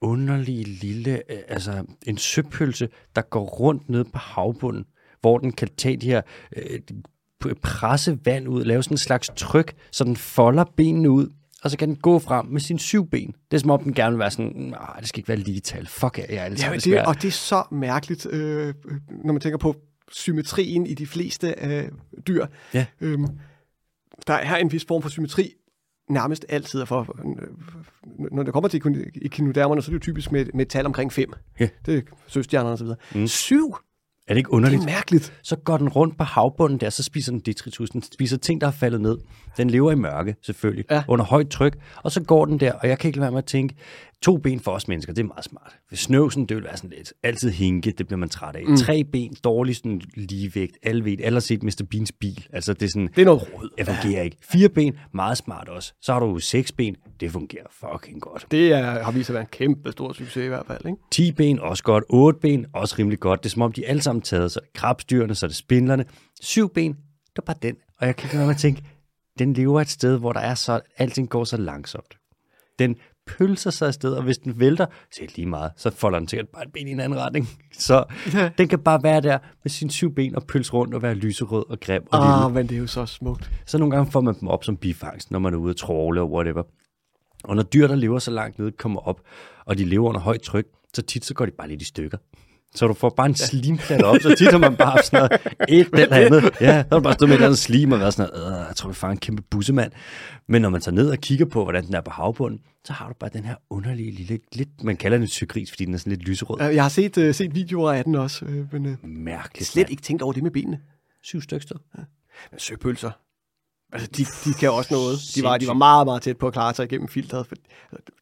[0.00, 4.84] underlige lille, øh, altså en søpølse, der går rundt ned på havbunden,
[5.20, 6.22] hvor den kan tage de her,
[6.56, 6.80] øh,
[7.62, 11.28] presse vand ud, lave sådan en slags tryk, så den folder benene ud,
[11.62, 13.34] og så kan den gå frem med sine syv ben.
[13.50, 15.60] Det er som om den gerne vil være sådan, nej, det skal ikke være lige
[15.60, 15.86] tal.
[15.86, 18.74] Fuck, jeg er altså Ja, det og det er så mærkeligt, øh, øh,
[19.24, 19.76] når man tænker på
[20.12, 21.88] symmetrien i de fleste øh,
[22.26, 22.46] dyr.
[22.74, 22.86] Ja.
[23.00, 23.26] Øhm,
[24.26, 25.54] der er en vis form for symmetri
[26.10, 26.86] nærmest altid.
[26.86, 27.48] For, øh,
[28.32, 31.12] når det kommer til echinodermerne, så er det jo typisk med, med et tal omkring
[31.12, 31.32] 5.
[31.60, 31.68] Ja.
[31.86, 32.98] Det er søstjernerne og så videre.
[33.14, 33.20] Mm.
[33.20, 33.26] Mm.
[33.26, 33.76] 7,
[34.28, 34.82] Er det ikke det underligt?
[34.82, 35.32] er mærkeligt.
[35.42, 37.90] Så går den rundt på havbunden der, så spiser den detritus.
[37.90, 39.18] Den spiser ting, der er faldet ned.
[39.56, 41.02] Den lever i mørke, selvfølgelig, Ja.
[41.08, 41.78] under højt tryk.
[42.02, 43.74] Og så går den der, og jeg kan ikke lade være med at tænke,
[44.22, 45.78] to ben for os mennesker, det er meget smart.
[45.88, 48.62] Hvis snøvsen, det vil være sådan lidt, altid hinke, det bliver man træt af.
[48.66, 48.76] Mm.
[48.76, 51.82] Tre ben, dårlig sådan ligevægt, alle ved, alle har set Mr.
[51.90, 52.46] Beans bil.
[52.52, 53.68] Altså det er sådan, Det er noget råd.
[53.78, 54.36] det fungerer ikke.
[54.42, 55.92] Fire ben, meget smart også.
[56.02, 58.46] Så har du seks ben, det fungerer fucking godt.
[58.50, 60.86] Det er, har vist at være en kæmpe stor succes i hvert fald.
[60.86, 60.98] Ikke?
[61.10, 62.04] 10 ben, også godt.
[62.08, 63.42] 8 ben, også rimelig godt.
[63.42, 64.52] Det er som om, de alle sammen taget.
[64.52, 66.04] Så er det krabstyrene, så er det spindlerne.
[66.40, 67.76] 7 ben, det er bare den.
[68.00, 68.82] Og jeg kan ikke være med at tænke,
[69.38, 72.16] den lever et sted, hvor der er så, alting går så langsomt.
[72.78, 72.96] Den
[73.38, 76.28] pølser sig afsted, og hvis den vælter, så er det lige meget, så folder den
[76.28, 77.48] sikkert bare et ben i en anden retning.
[77.72, 78.04] Så
[78.58, 81.64] den kan bare være der med sine syv ben og pølse rundt og være lyserød
[81.70, 82.44] og grim og.
[82.44, 83.50] Ah, men det er jo så smukt.
[83.66, 86.20] Så nogle gange får man dem op som bifangst, når man er ude at tråle
[86.20, 86.62] og whatever.
[87.44, 89.20] Og når dyr, der lever så langt nede, kommer op,
[89.64, 92.18] og de lever under højt tryk, så tit så går de bare lidt i stykker.
[92.74, 95.54] Så du får bare en slimplat op, så tit har man bare haft sådan noget,
[95.68, 96.50] et eller andet.
[96.60, 98.52] Ja, så har du bare stået med et eller andet slim og været sådan noget,
[98.60, 99.92] "Øh, jeg tror, vi får en kæmpe bussemand.
[100.48, 103.08] Men når man tager ned og kigger på, hvordan den er på havbunden, så har
[103.08, 105.98] du bare den her underlige lille, lidt, man kalder den en sygris, fordi den er
[105.98, 106.68] sådan lidt lyserød.
[106.68, 109.68] Øh, Jeg har set, uh, set videoer af den også, øh, men uh, Mærkeligt.
[109.68, 109.90] slet mand.
[109.90, 110.80] ikke tænkt over det med benene.
[111.22, 111.76] Syv stykker sted.
[112.50, 113.10] Men søpølser,
[113.92, 115.18] altså de, de kan også noget.
[115.34, 117.46] De var, de var meget, meget tæt på at klare sig igennem filteret.
[117.46, 117.54] For,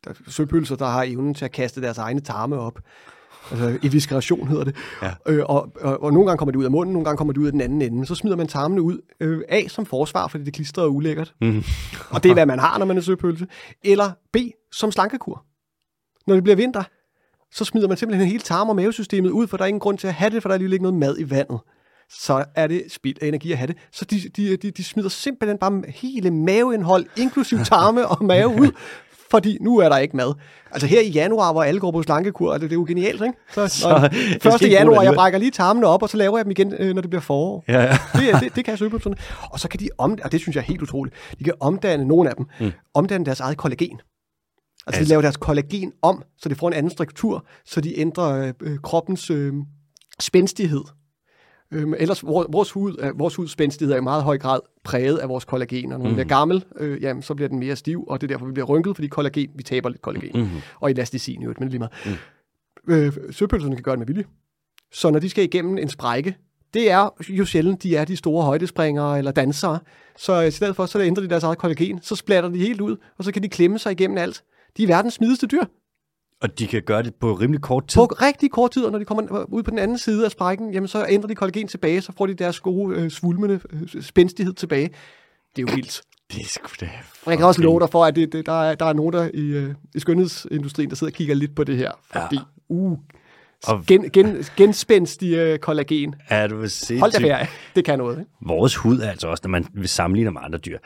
[0.05, 2.79] der, er søpølser, der har evnen til at kaste deres egne tarme op.
[3.51, 4.77] Altså evisceration hedder det.
[5.03, 5.11] Ja.
[5.27, 7.41] Øh, og, og, og nogle gange kommer det ud af munden, nogle gange kommer det
[7.41, 8.07] ud af den anden ende.
[8.07, 11.35] Så smider man tarmene ud øh, A som forsvar, fordi det klistrer er ulækkert.
[11.41, 11.65] Mhm.
[12.11, 13.47] Og det er, hvad man har, når man er søpølse.
[13.85, 14.37] Eller B
[14.73, 15.45] som slankekur.
[16.27, 16.83] Når det bliver vinter,
[17.53, 20.07] så smider man simpelthen hele tarm- og mavesystemet ud, for der er ingen grund til
[20.07, 21.59] at have det, for der er lige ikke noget mad i vandet.
[22.11, 23.77] Så er det spild af energi at have det.
[23.93, 28.71] Så de, de, de, de smider simpelthen bare hele maveindhold, inklusiv tarme og mave ud,
[29.31, 30.33] fordi nu er der ikke mad.
[30.71, 33.35] Altså her i januar, hvor alle går på slankekur, og det, er jo genialt, ikke?
[33.55, 34.41] Så, Så, så det skal 1.
[34.41, 36.75] ikke bruge det januar, jeg brækker lige tarmene op, og så laver jeg dem igen,
[36.79, 37.65] øh, når det bliver forår.
[37.69, 37.99] Ja, ja.
[38.13, 39.17] Det, det, det kan søpølserne.
[39.51, 42.05] Og så kan de om, og det synes jeg er helt utroligt, de kan omdanne,
[42.05, 42.73] nogle af dem, mm.
[42.95, 44.01] omdanne deres eget kollagen.
[44.01, 44.03] Altså,
[44.87, 47.99] altså, de Altså- laver deres kollagen om, så det får en anden struktur, så de
[48.01, 49.53] ændrer øh, øh, kroppens øh,
[50.21, 50.83] spændstighed.
[51.73, 55.29] Øhm, ellers, vores, hud, øh, vores huds spændstighed er i meget høj grad præget af
[55.29, 58.21] vores kollagen, og når den bliver gammel, øh, jamen, så bliver den mere stiv, og
[58.21, 60.41] det er derfor, vi bliver rynket, fordi kollagen, vi taber lidt kollagen.
[60.41, 60.51] Mhm.
[60.81, 61.93] Og elasticin i øvrigt, men lige meget.
[62.87, 62.93] Mm.
[62.93, 64.25] Øh, søpølserne kan gøre det med vilje.
[64.93, 66.37] Så når de skal igennem en sprække,
[66.75, 69.79] det er jo sjældent, de er de store højdespringere eller dansere.
[70.17, 72.97] Så i stedet for, så ændrer de deres eget kollagen, så splatter de helt ud,
[73.19, 74.43] og så kan de klemme sig igennem alt.
[74.77, 75.65] De er verdens smidigste dyr.
[76.43, 77.99] Og de kan gøre det på rimelig kort tid.
[78.01, 80.73] På rigtig kort tid, og når de kommer ud på den anden side af sprækken,
[80.75, 84.55] jamen så ændrer de kollagen tilbage, så får de deres gode øh, svulmende øh, spændstighed
[84.55, 84.89] tilbage.
[85.57, 86.03] Det er jo vildt.
[86.33, 86.91] Det er sgu da
[87.25, 89.13] Og jeg kan også love dig for, at det, det, der, er, der er nogen
[89.13, 91.93] der i, øh, i skønhedsindustrien, der sidder og kigger lidt på det her.
[92.13, 92.43] Fordi, ja.
[92.69, 92.99] uh,
[93.67, 96.15] Og- gen, gen, genspændstig øh, kollagen.
[96.29, 97.01] Er du sindssygt?
[97.01, 97.47] Hold da ferie.
[97.77, 98.31] Det kan noget, ikke?
[98.47, 100.79] Vores hud er altså også, når man vil sammenligne med andre dyr,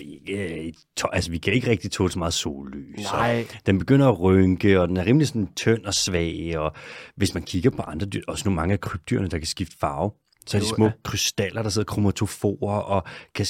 [0.00, 0.72] ikke, øh,
[1.12, 3.12] altså, vi kan ikke rigtig tåle så meget sollys.
[3.12, 3.46] Nej.
[3.66, 6.58] Den begynder at rynke, og den er rimelig sådan tynd og svag.
[6.58, 6.72] Og
[7.16, 10.10] hvis man kigger på andre dyr, også nu mange af krybdyrene, der kan skifte farve,
[10.46, 10.92] så er de små ja.
[11.04, 13.04] krystaller, der sidder kromatoforer og
[13.34, 13.46] kan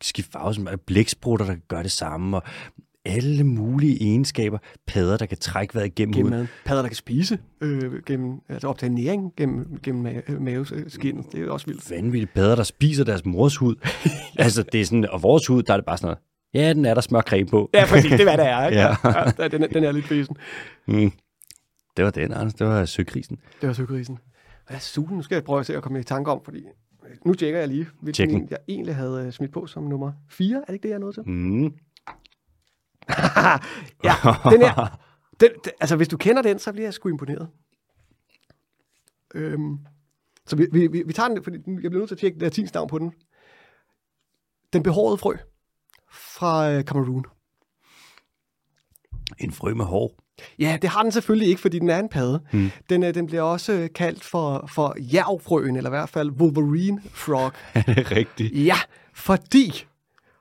[0.00, 2.36] skifte farve, som er blæksprutter, der kan gøre det samme.
[2.36, 2.42] Og
[3.08, 4.58] alle mulige egenskaber.
[4.86, 6.48] Padder, der kan trække vejret igennem Gennem huden.
[6.64, 11.32] Padder, der kan spise, øh, gennem, altså optage næring gennem, gennem ma- øh, maveskinnet.
[11.32, 11.90] Det er også vildt.
[11.90, 13.74] vanvittige padder, der spiser deres mors hud.
[14.38, 16.06] altså, det er sådan, og vores hud, der er det bare sådan
[16.54, 17.70] noget, ja, den er der smør creme på.
[17.74, 18.10] Ja, præcis.
[18.10, 18.80] Det er, hvad det er, ikke?
[18.80, 18.94] Ja.
[19.42, 20.36] ja den, er- den er lidt fesen.
[20.88, 21.12] Mm.
[21.96, 22.54] Det var den, Anders.
[22.54, 23.38] Det var søkrisen.
[23.60, 24.18] Det var søgerisen.
[24.66, 25.16] Hvad er sugen?
[25.16, 26.62] Nu skal jeg prøve at se at komme i tanke om, fordi
[27.26, 28.36] nu tjekker jeg lige, hvilken den.
[28.42, 30.56] en, jeg egentlig havde øh, smidt på som nummer 4.
[30.56, 31.22] Er det ikke det, jeg er nået til?
[31.26, 31.72] Mm.
[34.04, 34.14] ja,
[34.50, 34.86] den her.
[35.40, 37.48] Den, den, altså, hvis du kender den, så bliver jeg sgu imponeret.
[39.34, 39.78] Øhm,
[40.46, 42.74] så vi, vi, vi, vi tager den, fordi jeg bliver nødt til at tjekke latins
[42.74, 43.12] navn på den.
[44.72, 45.36] Den behårede frø
[46.12, 47.24] fra øh, Cameroon.
[49.38, 50.14] En frø med hår.
[50.58, 52.40] Ja, det har den selvfølgelig ikke, fordi den er en padde.
[52.52, 52.70] Mm.
[52.90, 57.02] Den, øh, den bliver også øh, kaldt for, for jærvfrøen, eller i hvert fald Wolverine
[57.10, 57.52] Frog.
[57.74, 58.66] Er det rigtigt?
[58.66, 58.76] Ja,
[59.14, 59.86] fordi,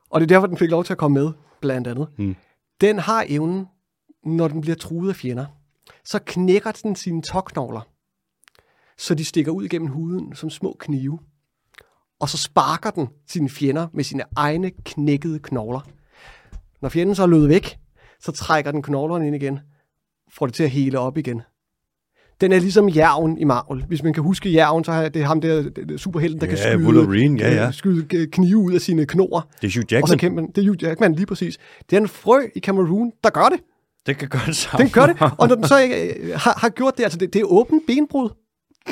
[0.10, 1.32] og det er derfor, den fik lov til at komme med,
[1.62, 2.36] blandt andet, Mm
[2.82, 3.66] den har evnen,
[4.26, 5.46] når den bliver truet af fjender,
[6.04, 7.82] så knækker den sine tåknogler,
[8.98, 11.20] så de stikker ud gennem huden som små knive.
[12.20, 15.82] Og så sparker den sine fjender med sine egne knækkede knogler.
[16.82, 17.80] Når fjenden så er løbet væk,
[18.20, 19.60] så trækker den knoglerne ind igen,
[20.30, 21.42] får det til at hele op igen.
[22.42, 23.84] Den er ligesom jærven i Marvel.
[23.88, 25.64] Hvis man kan huske jærven, så er det ham der
[25.98, 27.68] superhelten, der Ja, kan skyde, Wolverine, ja, ja.
[27.68, 29.48] øh, skyde øh, knive ud af sine knor.
[29.62, 30.18] Det er Hugh Og så Jackman.
[30.20, 30.52] kæmper den.
[30.56, 31.58] Det er Hugh Jackman lige præcis.
[31.90, 33.60] Det er en frø i Cameroon, der gør det.
[34.08, 34.84] Det kan gøre det samme.
[34.84, 35.16] Den gør det.
[35.38, 37.84] Og når den så ikke øh, har, har gjort det, altså det, det er åbent
[37.88, 38.30] benbrud,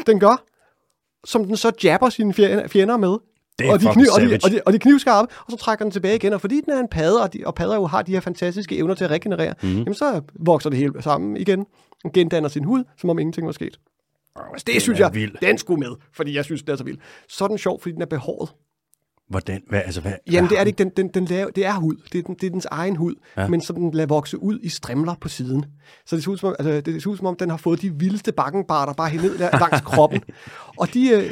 [0.07, 0.43] den gør,
[1.27, 2.33] som den så jabber sine
[2.67, 3.15] fjender med.
[3.59, 5.85] Det er og, de fucking og, de, og, de, og de knivskarpe, og så trækker
[5.85, 6.33] den tilbage igen.
[6.33, 8.77] Og fordi den er en padde, og, de, og padder jo har de her fantastiske
[8.77, 9.69] evner til at regenerere, mm.
[9.69, 11.65] jamen så vokser det hele sammen igen.
[12.03, 13.79] Den gendanner sin hud, som om ingenting var sket.
[14.35, 15.35] Den Det synes er jeg, vild.
[15.41, 16.97] den skulle med, fordi jeg synes, den er så vild.
[17.29, 18.49] Så er den sjov, fordi den er behåret.
[19.29, 19.61] Hvordan?
[19.69, 20.13] Hvad, altså, hvad?
[20.31, 20.77] Jamen, det er det ikke.
[20.77, 21.95] Den, den, den laver, det er hud.
[22.13, 23.47] Det er, den, det er dens egen hud, Ja.
[23.47, 25.65] men som den lader vokse ud i strimler på siden.
[26.05, 27.81] Så det ser ud som om, altså, det ser ud, som om den har fået
[27.81, 30.21] de vildeste bakkenbarter bare helt ned langs kroppen.
[30.77, 31.31] Og de øh,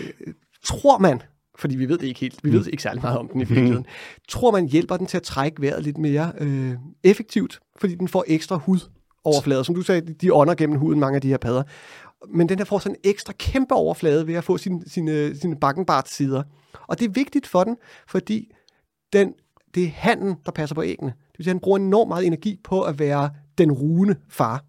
[0.66, 1.22] tror man,
[1.58, 3.86] fordi vi ved det ikke helt, vi ved ikke særlig meget om den i virkeligheden,
[4.30, 6.74] tror man hjælper den til at trække vejret lidt mere øh,
[7.04, 8.80] effektivt, fordi den får ekstra hud
[9.24, 9.64] overflader.
[9.64, 11.64] Som du sagde, de- de ånder gennem huden, mange af de her padder.
[12.28, 15.56] Men den her får sådan en ekstra kæmpe overflade ved at få sine, sine, sine
[15.56, 16.44] bakkenbart sider.
[16.88, 17.78] Og det er vigtigt for den,
[18.08, 18.52] fordi
[19.14, 19.34] den,
[19.76, 21.10] det er handen, der passer på æggene.
[21.12, 24.64] Det vil sige, at han bruger enormt meget energi på at være den rugende far.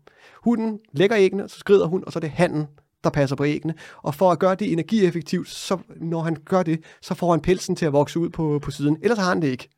[0.45, 2.67] Hunden lægger æggene, så skrider hun, og så er det handen,
[3.05, 3.75] der passer på æggene.
[4.03, 7.77] Og for at gøre det energieffektivt, så når han gør det, så får han pelsen
[7.77, 8.97] til at vokse ud på, på siden.
[9.03, 9.69] Ellers har han det ikke.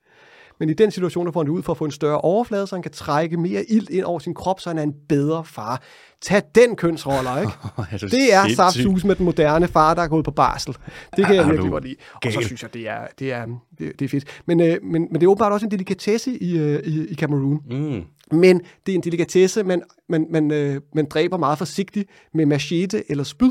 [0.60, 2.66] Men i den situation, der får han det ud for at få en større overflade,
[2.66, 5.44] så han kan trække mere ilt ind over sin krop, så han er en bedre
[5.44, 5.82] far.
[6.22, 7.52] Tag den kønsroller, ikke?
[7.92, 10.76] Er du Det er saftsus med den moderne far, der er gået på barsel.
[11.16, 11.96] Det kan jeg Er virkelig du godt lide.
[12.24, 13.46] Og så synes jeg, det er, det er,
[13.78, 14.42] det, det er fedt.
[14.46, 17.60] Men, øh, men, men det er åbenbart også en delikatesse i, øh, i, i Cameroon.
[17.70, 18.04] Mm.
[18.32, 23.10] Men det er en delikatesse, man, man, man, øh, man dræber meget forsigtigt med machete
[23.10, 23.50] eller spyd.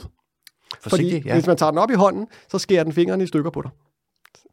[0.82, 1.34] Forsigtig, fordi ja.
[1.34, 3.72] hvis man tager den op i hånden, så skærer den fingrene i stykker på dig.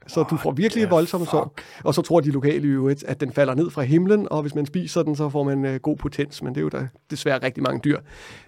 [0.07, 1.55] Så du får virkelig the voldsomme sår.
[1.85, 4.67] Og så tror de lokale øvrigt, at den falder ned fra himlen, og hvis man
[4.67, 6.43] spiser den, så får man øh, god potens.
[6.43, 7.99] Men det er jo da desværre rigtig mange dyr,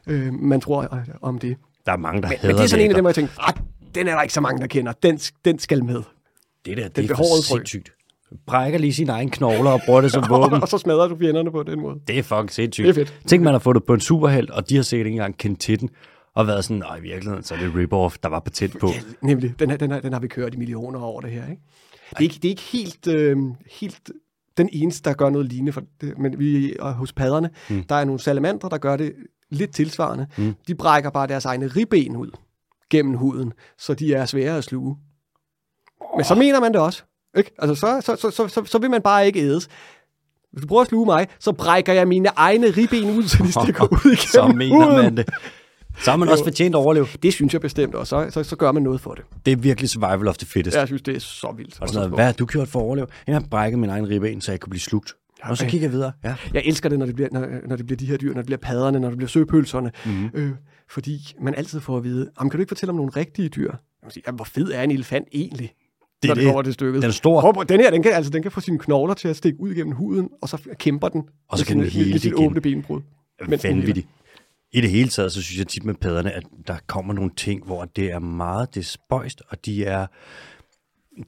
[0.07, 1.57] øh, man tror øh, om det.
[1.87, 3.35] Der er mange, der Men, men det er sådan en af dem, hvor jeg tænkte,
[3.39, 3.55] "Ah,
[3.95, 4.93] den er der ikke så mange, der kender.
[4.93, 6.03] Den, den skal med.
[6.65, 7.93] Det der, det Den er for sindssygt.
[8.47, 10.63] Brækker lige sine egne knogler og bruger det som våben.
[10.63, 12.01] og så smadrer du fjenderne på den måde.
[12.09, 12.85] Det er fucking sindssygt.
[12.85, 13.21] Det er fedt.
[13.27, 15.61] Tænk, man har fået det på en superheld, og de har sikkert ikke engang kendt
[15.61, 15.91] til den,
[16.35, 18.87] og været sådan, nej, i virkeligheden, så er det rip-off, der var patent på.
[18.87, 19.55] Ja, nemlig.
[19.59, 21.51] Den, her, den, her, den har vi kørt i millioner over det her.
[21.51, 21.63] Ikke?
[22.11, 23.37] Det, er ikke, det er ikke helt, øh,
[23.81, 24.11] helt
[24.57, 25.73] den eneste, der gør noget lignende.
[25.73, 27.83] For det, men vi er hos padderne, mm.
[27.83, 29.13] der er nogle salamandre, der gør det
[29.51, 30.27] lidt tilsvarende.
[30.39, 30.55] Mm.
[30.69, 32.31] De brækker bare deres egne ribben ud
[32.91, 34.97] gennem huden, så de er svære at sluge.
[36.17, 37.05] Men så mener man det også.
[37.37, 37.51] Ikke?
[37.59, 39.69] Altså, så, så, så, så, så, så vil man bare ikke ædes.
[40.53, 43.53] Hvis du prøver at sluge mig, så brækker jeg mine egne ribben ud, så de
[43.63, 45.05] stikker ud igennem Så mener huden.
[45.05, 45.29] man det.
[46.03, 47.07] Så har man også fortjent at overleve.
[47.23, 49.25] Det synes jeg bestemt, og så, så, så gør man noget for det.
[49.47, 50.77] Det er virkelig survival of the fittest.
[50.77, 51.81] Jeg synes, det er så vildt.
[51.81, 53.07] Og sådan noget, hvad har du gjort for at overleve?
[53.27, 55.15] Jeg har brækket min egen ribben, så jeg kunne blive slugt.
[55.43, 56.13] Og så kigger jeg videre.
[56.25, 56.35] Ja.
[56.55, 58.47] Jeg elsker det, når det bliver, når, når det bliver de her dyr, når det
[58.47, 59.93] bliver padderne, når det bliver søpølserne.
[60.05, 60.31] Mm-hmm.
[60.35, 60.51] Øh,
[60.91, 63.73] fordi man altid får at vide, kan du ikke fortælle om nogle rigtige dyr?
[64.03, 65.73] Jeg sige, hvor fed er en elefant egentlig?
[66.29, 66.49] Det når det det.
[66.49, 67.03] kommer til stykket.
[67.03, 67.41] Den er stor.
[67.41, 69.75] Prøv, den her, den kan, altså, den kan få sine knogler til at stikke ud
[69.75, 71.23] gennem huden, og så kæmper den.
[71.49, 73.01] Og så kan den hele sit åbne benbrud.
[73.63, 74.09] Vanvittigt.
[74.73, 77.65] I det hele taget, så synes jeg tit med padderne, at der kommer nogle ting,
[77.65, 80.07] hvor det er meget, det spøjst, og de er,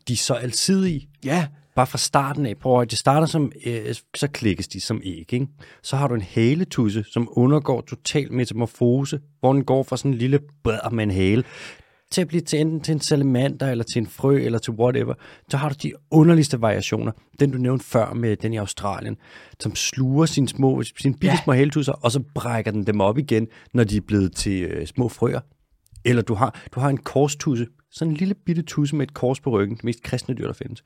[0.09, 1.09] de er så alsidige.
[1.25, 1.47] Ja,
[1.77, 5.33] Bare fra starten af, prøv at det starter som, øh, så klikkes de som æg,
[5.33, 5.47] ikke?
[5.83, 10.19] Så har du en haletusse, som undergår total metamorfose, hvor den går fra sådan en
[10.19, 11.45] lille bræd med en hale,
[12.11, 15.15] til at blive til enten til en salamander, eller til en frø, eller til whatever.
[15.51, 17.13] Så har du de underligste variationer.
[17.41, 19.17] Den du nævnte før med den i Australien,
[19.61, 23.49] som sluger sine små, sine bitte små haletusser, og så brækker den dem op igen,
[23.75, 25.41] når de er blevet til øh, små frøer.
[26.05, 29.41] Eller du har, du har en korstusse, sådan en lille bitte tusse med et kors
[29.41, 30.83] på ryggen, det mest kristne dyr, der findes.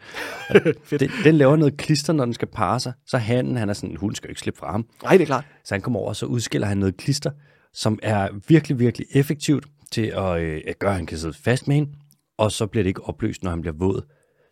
[1.00, 2.92] Den, den laver noget klister, når den skal parre sig.
[3.06, 4.86] Så handen, han er sådan, hun skal jo ikke slippe fra ham.
[5.02, 5.44] nej, det er klart.
[5.64, 7.30] Så han kommer over, og så udskiller han noget klister,
[7.72, 11.68] som er virkelig, virkelig effektivt til at, øh, at gøre, at han kan sidde fast
[11.68, 11.90] med hende,
[12.38, 14.02] og så bliver det ikke opløst, når han bliver våd.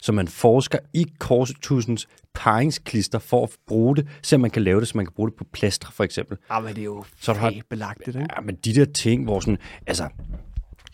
[0.02, 4.88] Så man forsker i korstussens paringsklister for at bruge det, så man kan lave det,
[4.88, 6.38] så man kan bruge det på plastre for eksempel.
[6.50, 8.18] Ja, men det er jo Så du har- belagt det, ikke?
[8.36, 10.08] Ja, men de der ting, hvor sådan, altså,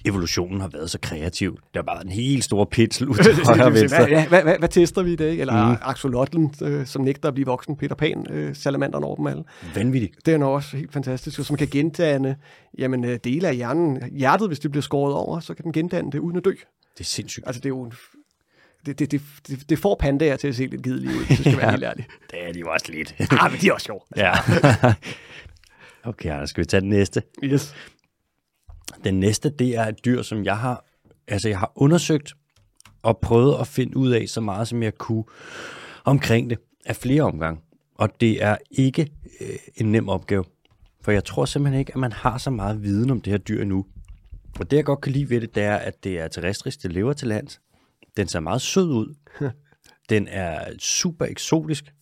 [0.05, 1.59] evolutionen har været så kreativ.
[1.75, 4.03] Der er bare en helt stor pitsel ud til højre hvad, venstre.
[4.03, 5.39] ja, hvad, hvad, hvad tester vi i dag?
[5.39, 5.77] Eller mm.
[5.83, 9.45] Axolotlen, øh, som nægter at blive voksen, Peter Pan, øh, salamanderen over dem alle.
[9.75, 10.27] Vanvittigt.
[10.27, 12.37] Det er nok også helt fantastisk, og som kan gendanne
[12.79, 14.03] jamen, øh, dele af hjernen.
[14.13, 16.51] Hjertet, hvis det bliver skåret over, så kan den gendanne det uden at dø.
[16.51, 17.47] Det er sindssygt.
[17.47, 17.93] Altså, det er jo en,
[18.87, 21.47] det, det, det, det, det får pandaer til at se lidt gidelige ud, hvis det
[21.47, 22.09] skal være helt ærligt.
[22.31, 23.15] Det er de jo også lidt.
[23.41, 24.01] Ah, men de er også sjove.
[24.17, 24.33] ja.
[26.05, 27.23] okay, Anders, skal vi tage den næste?
[27.45, 27.75] Yes.
[29.05, 30.85] Den næste, det er et dyr, som jeg har,
[31.29, 32.35] altså jeg har undersøgt
[33.03, 35.25] og prøvet at finde ud af så meget, som jeg kunne
[36.05, 37.61] omkring det af flere omgange.
[37.95, 40.45] Og det er ikke øh, en nem opgave.
[41.01, 43.63] For jeg tror simpelthen ikke, at man har så meget viden om det her dyr
[43.63, 43.87] endnu.
[44.61, 46.93] Og det, jeg godt kan lide ved det, det er, at det er terrestrisk, det
[46.93, 47.61] lever til lands.
[48.17, 49.15] Den ser meget sød ud.
[50.11, 51.95] Den er super eksotisk.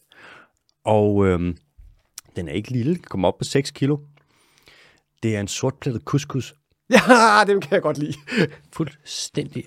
[0.84, 1.56] Og øhm,
[2.36, 3.98] den er ikke lille, den kommer op på 6 kilo.
[5.22, 6.54] Det er en sortplettet couscous.
[7.08, 8.14] Ja, dem kan jeg godt lide.
[8.72, 9.64] Fuldstændig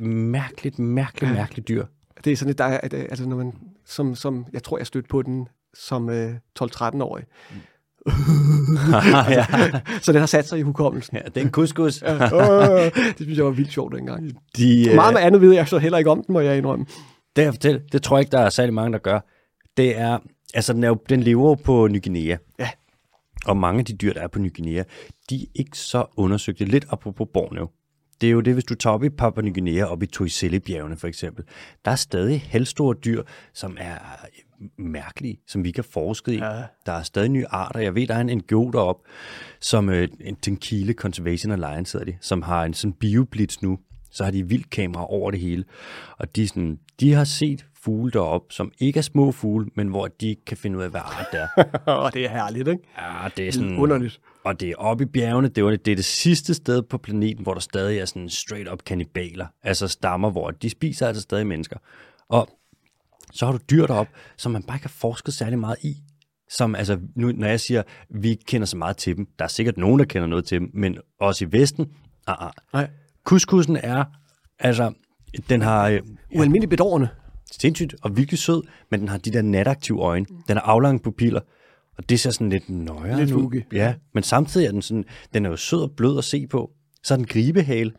[0.00, 1.84] mærkeligt, mærkeligt, mærkeligt dyr.
[2.24, 3.52] Det er sådan et, der er, at, øh, altså når man,
[3.86, 7.24] som, som, jeg tror, jeg stødte på den som øh, 12-13-årig.
[9.36, 9.46] ja.
[10.02, 11.16] Så den har sat sig i hukommelsen.
[11.16, 11.50] ja, det er en.
[12.06, 14.32] Øh, det synes jeg var vildt sjovt dengang.
[14.56, 16.86] De, øh, Meget med andet ved jeg så heller ikke om den, må jeg indrømme.
[17.36, 19.20] Det, jeg fortælle, det tror jeg ikke, der er særlig mange, der gør.
[19.76, 20.18] Det er,
[20.54, 22.36] altså den, er jo, den lever på Ny Guinea.
[22.58, 22.70] Ja.
[23.46, 24.82] Og mange af de dyr, der er på Ny Guinea,
[25.30, 26.64] de er ikke så undersøgte.
[26.64, 27.68] Lidt apropos Borneo.
[28.20, 30.96] Det er jo det, hvis du tager op i Papua Ny Guinea, op i Tuisele-bjergene
[30.96, 31.44] for eksempel.
[31.84, 33.22] Der er stadig halvstore dyr,
[33.54, 33.98] som er
[34.78, 36.36] mærkelige, som vi ikke har forsket i.
[36.36, 36.62] Ja.
[36.86, 37.80] Der er stadig nye arter.
[37.80, 38.96] Jeg ved, der er en NGO derop,
[39.60, 43.78] som øh, en Tenkile Conservation Alliance hedder de, som har en sådan bioblitz nu.
[44.10, 45.64] Så har de vildkamera over det hele.
[46.18, 50.06] Og de, sådan, de har set fugle derop, som ikke er små fugle, men hvor
[50.06, 51.64] de ikke kan finde ud af, hvad art det er.
[52.04, 52.82] Og det er herligt, ikke?
[52.98, 53.78] Ja, det er sådan...
[53.78, 54.20] Underligt.
[54.44, 57.42] Og det er oppe i bjergene, det, var, det er det sidste sted på planeten,
[57.42, 59.46] hvor der stadig er sådan straight up kannibaler.
[59.62, 61.76] Altså stammer, hvor de spiser altså stadig mennesker.
[62.28, 62.48] Og
[63.32, 65.96] så har du dyr derop, som man bare ikke har forsket særlig meget i.
[66.48, 69.76] Som, altså, nu, når jeg siger, vi kender så meget til dem, der er sikkert
[69.76, 71.86] nogen, der kender noget til dem, men også i Vesten,
[72.26, 72.50] ah, ah.
[72.72, 72.90] Nej.
[73.24, 74.04] Couscousen er,
[74.58, 74.92] altså,
[75.48, 76.00] den har øh,
[76.36, 77.08] Ualmindeligt bedårende.
[77.50, 80.26] Sindssygt og virkelig sød, men den har de der nataktive øjne.
[80.48, 81.40] Den har aflange pupiller,
[81.98, 83.62] og det ser sådan lidt nøjere Lidt ud.
[83.72, 85.04] Ja, men samtidig er den sådan,
[85.34, 86.70] den er jo sød og blød at se på.
[87.02, 87.92] Så er den gribehale.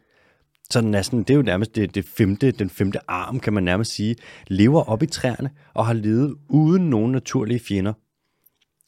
[0.69, 3.53] Så den er sådan, det er jo nærmest det, det femte, den femte arm, kan
[3.53, 4.15] man nærmest sige,
[4.48, 7.94] lever op i træerne og har levet uden nogen naturlige fjender.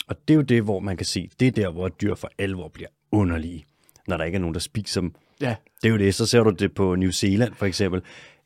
[0.08, 2.30] Og det er jo det, hvor man kan se, det er der, hvor dyr for
[2.38, 3.66] alvor bliver underlige,
[4.08, 5.14] når der ikke er nogen, der spiser dem.
[5.42, 5.56] Ja.
[5.82, 6.16] Det er jo det.
[6.16, 8.02] Så ser du det på New Zealand for eksempel.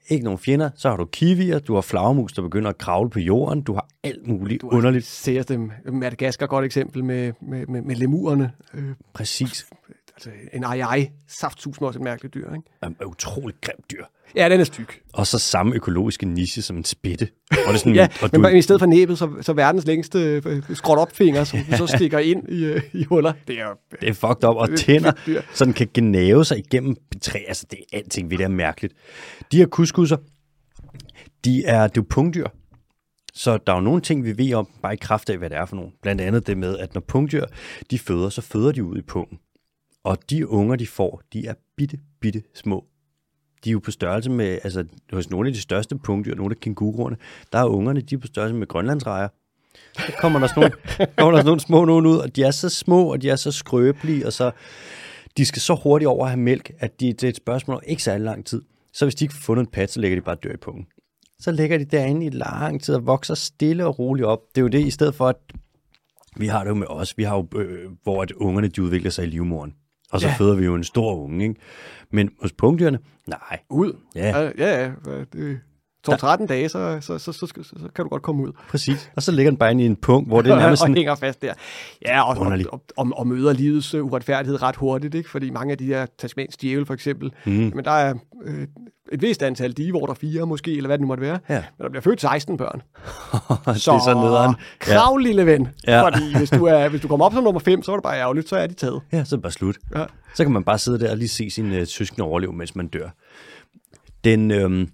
[0.09, 3.19] Ikke nogen fjender, så har du kiwier, du har flagermus, der begynder at kravle på
[3.19, 5.05] jorden, du har alt muligt Du underligt.
[5.05, 5.71] ser dem.
[5.91, 8.51] Madagaskar godt eksempel med, med, med, med lemurerne.
[8.73, 9.67] Øh, Præcis.
[10.15, 12.67] altså en ej saftsus er også et mærkeligt dyr, ikke?
[12.81, 14.03] Er utroligt grimt dyr.
[14.35, 14.87] Ja, den er styg.
[15.13, 17.27] Og så samme økologiske niche som en spætte.
[17.51, 19.85] Og det er sådan, Ja, og men du, i stedet for næbet, så, så verdens
[19.85, 23.33] længste øh, skråt op finger, som så stikker ind i, øh, i huller.
[23.47, 23.67] Det er
[24.01, 24.55] det er fucked up.
[24.55, 25.11] Og er tænder,
[25.53, 27.39] så den kan gnave sig igennem træ.
[27.47, 28.93] Altså, det er alting ved det er mærkeligt.
[29.51, 30.17] De her kuskusser,
[31.45, 32.47] de er, det er jo pungdyr.
[33.33, 35.57] Så der er jo nogle ting, vi ved om, bare i kraft af, hvad det
[35.57, 35.91] er for nogle.
[36.01, 37.45] Blandt andet det med, at når pungdyr,
[37.91, 39.39] de føder, så føder de ud i pungen.
[40.03, 42.85] Og de unger, de får, de er bitte, bitte små.
[43.63, 46.59] De er jo på størrelse med, altså hos nogle af de største punkter, nogle af
[46.59, 47.17] kænguruerne,
[47.51, 49.27] der er ungerne, de er på størrelse med grønlandsrejer.
[49.95, 50.75] Så kommer der sådan nogle,
[51.17, 53.35] kommer der sådan nogle små nogen ud, og de er så små, og de er
[53.35, 54.51] så skrøbelige, og så,
[55.38, 57.84] de skal så hurtigt over at have mælk, at de, det er et spørgsmål om
[57.88, 58.61] ikke særlig lang tid.
[58.93, 60.88] Så hvis de ikke får fundet en pat, så lægger de bare dør i pungen.
[61.39, 64.39] Så ligger de derinde i lang tid og vokser stille og roligt op.
[64.55, 65.35] Det er jo det, i stedet for at
[66.38, 67.17] vi har det jo med os.
[67.17, 69.73] Vi har jo, øh, hvor at ungerne de udvikler sig i livmoren.
[70.11, 70.34] Og så ja.
[70.34, 71.61] føder vi jo en stor unge, ikke?
[72.11, 73.59] Men hos pungdyrene, nej.
[73.69, 73.93] Ud?
[74.15, 74.39] Ja.
[74.39, 74.81] Ja, ja.
[74.81, 74.91] ja.
[75.34, 75.59] Det,
[76.13, 78.51] 12-13 dage, så, så, så, så, så, så kan du godt komme ud.
[78.69, 79.11] Præcis.
[79.15, 80.95] Og så ligger den bare inde i en punkt, hvor det er nærmest og sådan...
[80.95, 81.53] hænger fast der.
[82.05, 82.69] Ja, og, og, Underligt.
[82.69, 85.29] og, og, og møder livets øh, uretfærdighed ret hurtigt, ikke?
[85.29, 87.51] fordi mange af de her tasmanske djævel for eksempel, mm.
[87.51, 88.13] men der er
[88.45, 88.67] øh,
[89.11, 91.63] et vist antal divorter, fire måske, eller hvad det nu måtte være, Ja.
[91.77, 92.81] men der bliver født 16 børn.
[93.65, 94.55] det er så nederen.
[94.79, 95.67] krav, lille ven.
[95.88, 96.03] Ja.
[96.05, 98.19] Fordi hvis du, er, hvis du kommer op som nummer 5, så er det bare
[98.19, 99.01] ærgerligt, så er de taget.
[99.11, 99.77] Ja, så er det bare slut.
[99.95, 100.03] Ja.
[100.35, 102.88] Så kan man bare sidde der og lige se sin øh, søskende overleve, mens man
[102.88, 103.09] dør.
[104.23, 104.89] Den, øhm,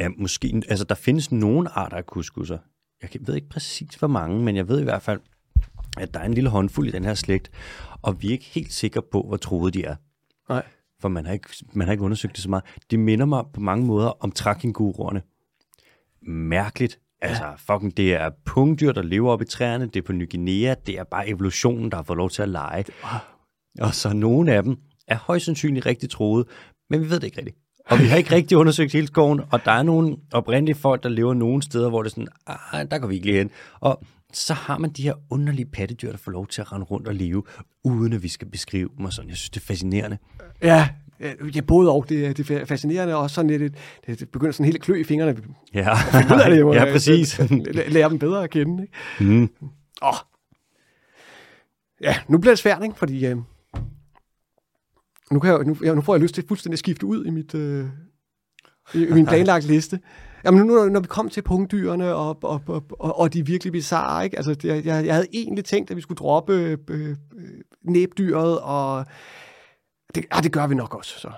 [0.00, 2.58] ja, måske, altså der findes nogle arter af kuskusser.
[3.02, 5.20] Jeg ved ikke præcis hvor mange, men jeg ved i hvert fald,
[5.98, 7.50] at der er en lille håndfuld i den her slægt,
[8.02, 9.96] og vi er ikke helt sikre på, hvor troede de er.
[10.48, 10.62] Nej.
[11.00, 12.64] For man har, ikke, man har ikke undersøgt det så meget.
[12.90, 15.22] Det minder mig på mange måder om trækinguruerne.
[16.22, 17.00] Mærkeligt.
[17.22, 19.86] Altså, fucking, det er pungdyr, der lever op i træerne.
[19.86, 20.74] Det er på Ny Guinea.
[20.86, 22.84] Det er bare evolutionen, der har fået lov til at lege.
[23.80, 26.46] Og så nogle af dem er højst sandsynligt rigtig troede,
[26.90, 27.58] men vi ved det ikke rigtigt.
[27.86, 31.08] Og vi har ikke rigtig undersøgt hele skoven, og der er nogle oprindelige folk, der
[31.08, 33.50] lever nogle steder, hvor det er sådan, ah, der går vi ikke lige hen.
[33.80, 34.02] Og
[34.32, 37.14] så har man de her underlige pattedyr, der får lov til at rende rundt og
[37.14, 37.42] leve,
[37.84, 39.28] uden at vi skal beskrive dem og sådan.
[39.28, 40.18] Jeg synes, det er fascinerende.
[40.62, 40.88] Ja,
[41.54, 42.08] ja både og.
[42.08, 43.74] Det, det er fascinerende, og sådan lidt,
[44.06, 45.36] det, det begynder sådan helt klø i fingrene.
[45.74, 45.90] Ja,
[46.50, 47.40] det, jo, ja øh, præcis.
[47.88, 48.82] Lære dem bedre at kende.
[48.82, 49.34] Ikke?
[49.34, 49.50] Mm.
[50.02, 50.14] Åh.
[52.00, 52.94] Ja, nu bliver det svært, ikke?
[52.98, 53.36] Fordi øh,
[55.32, 57.30] nu, kan jeg, nu, ja, nu får jeg lyst til fuldstændig at skifte ud i,
[57.30, 57.86] mit, øh,
[58.94, 60.00] i, i min planlagt liste.
[60.44, 64.36] Jamen nu, når vi kom til punktdyrene, og, og, og, og, de virkelig bizarre, ikke?
[64.36, 67.16] Altså, jeg, jeg havde egentlig tænkt, at vi skulle droppe øh, øh,
[67.82, 69.04] næbdyret, og
[70.14, 71.30] det, ah, det gør vi nok også, så.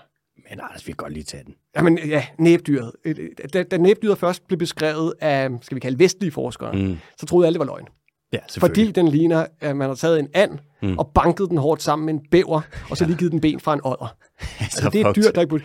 [0.51, 1.55] Men Anders, vi kan godt lige tage den.
[1.77, 2.93] Jamen, ja, næbdyret.
[3.05, 3.17] Øh,
[3.53, 6.97] Da, da næbdyret først blev beskrevet af, skal vi kalde vestlige forskere, mm.
[7.19, 7.89] så troede alle, det var løgn.
[8.33, 10.99] Ja, Fordi den ligner, at man har taget en and mm.
[10.99, 12.61] og banket den hårdt sammen med en bæver,
[12.91, 14.17] og så lige givet den ben fra en odder.
[14.61, 15.61] Altså, det er et dyr, der ikke.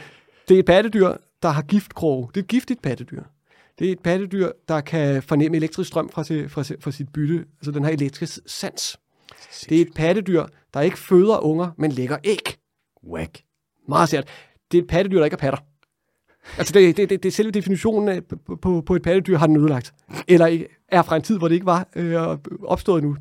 [0.47, 2.27] Det er et pattedyr, der har giftkroge.
[2.27, 3.23] Det er et giftigt pattedyr.
[3.79, 7.45] Det er et pattedyr, der kan fornemme elektrisk strøm fra, sit, fra, fra sit bytte.
[7.59, 8.99] Altså, den har elektrisk sans.
[9.69, 12.57] Det er et pattedyr, der ikke føder unger, men lægger æg.
[13.07, 13.41] Whack.
[13.87, 14.27] Meget sært.
[14.71, 15.59] Det er et pattedyr, der ikke har patter.
[16.57, 18.23] Altså, det, det, det, det er selve definitionen af,
[18.61, 19.93] på, på, et pattedyr, har den ødelagt.
[20.27, 23.15] Eller er fra en tid, hvor det ikke var øh, opstået nu.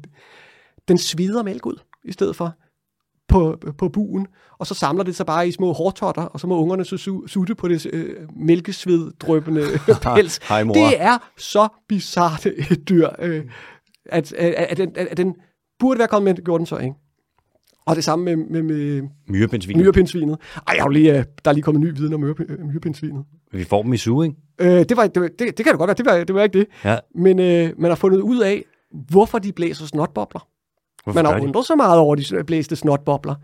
[0.88, 2.54] Den svider mælk ud, i stedet for
[3.28, 4.26] på, på buen,
[4.58, 7.28] og så samler det sig bare i små hårtotter, og så må ungerne så su-
[7.28, 9.62] sutte på det øh, mælkesveddrøbende
[10.02, 10.40] pels.
[10.48, 10.74] Hej, mor.
[10.74, 13.44] Det er så bizart et dyr, øh,
[14.06, 15.34] at, at, at, den, at den
[15.78, 16.94] burde være kommet med, det gjorde den så ikke.
[17.86, 19.78] Og det samme med, med, med Myrepindsvin.
[19.78, 20.38] myrepindsvinet.
[20.56, 22.34] Ej, jeg har jo lige, øh, der er lige kommet ny viden om øh,
[22.66, 23.24] myrepindsvinet.
[23.52, 24.36] Vi får dem i suge, ikke?
[24.60, 26.42] Øh, det, var, det, var- det, det kan det godt være, det var, det var
[26.42, 26.66] ikke det.
[26.84, 26.98] Ja.
[27.14, 28.62] Men øh, man har fundet ud af,
[29.10, 30.48] hvorfor de blæser snotbobler.
[31.04, 33.34] Hvorfor Man har undret så meget over de blæste snotbobler.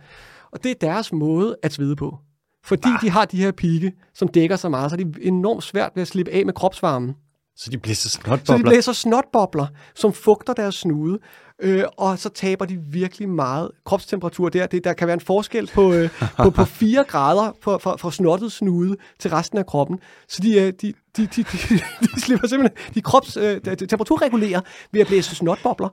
[0.53, 2.19] Og det er deres måde at svede på.
[2.65, 5.91] Fordi de har de her pigge, som dækker så meget, så er de enormt svært
[5.95, 7.15] ved at slippe af med kropsvarmen.
[7.57, 8.71] Så de bliver så Så de snotbobler.
[8.71, 11.19] blæser snotbobler, som fugter deres snude,
[11.63, 14.67] øh, og så taber de virkelig meget kropstemperatur der.
[14.67, 18.13] Det, der kan være en forskel på, øh, på, på 4 grader fra, fra, fra
[18.13, 19.99] snottet snude til resten af kroppen.
[20.29, 21.59] Så de, øh, de, de, de, de,
[22.15, 24.61] de slipper simpelthen, de krops, øh, de temperaturregulerer
[24.93, 25.89] ved at blæse snotbobler.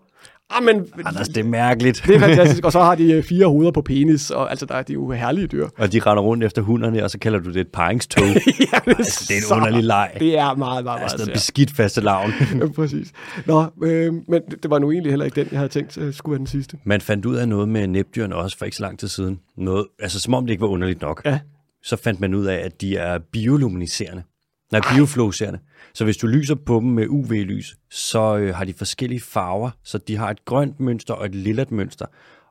[0.51, 2.03] Ah, men, Anders, det er mærkeligt.
[2.07, 2.65] det er fantastisk.
[2.65, 5.11] Og så har de øh, fire hoveder på penis, og altså, der er de jo
[5.11, 5.67] herlige dyr.
[5.77, 8.25] Og de render rundt efter hunderne, og så kalder du det et paringstog.
[8.73, 10.11] ja, altså, det er en så- underlig leg.
[10.19, 12.31] Det er meget, meget, meget Altså, noget beskidt faste lavn.
[12.59, 13.11] Ja, præcis.
[13.45, 16.13] Nå, øh, men det, det var nu egentlig heller ikke den, jeg havde tænkt øh,
[16.13, 16.77] skulle være den sidste.
[16.83, 19.39] Man fandt ud af noget med næbdyrene også for ikke så lang tid siden.
[19.57, 21.21] Noget, altså som om det ikke var underligt nok.
[21.25, 21.39] Ja.
[21.83, 24.23] Så fandt man ud af, at de er bioluminiserende.
[24.71, 25.59] Nej, biofluorescerende.
[25.93, 29.69] Så hvis du lyser på dem med UV-lys, så øh, har de forskellige farver.
[29.83, 32.05] Så de har et grønt mønster og et lillet mønster.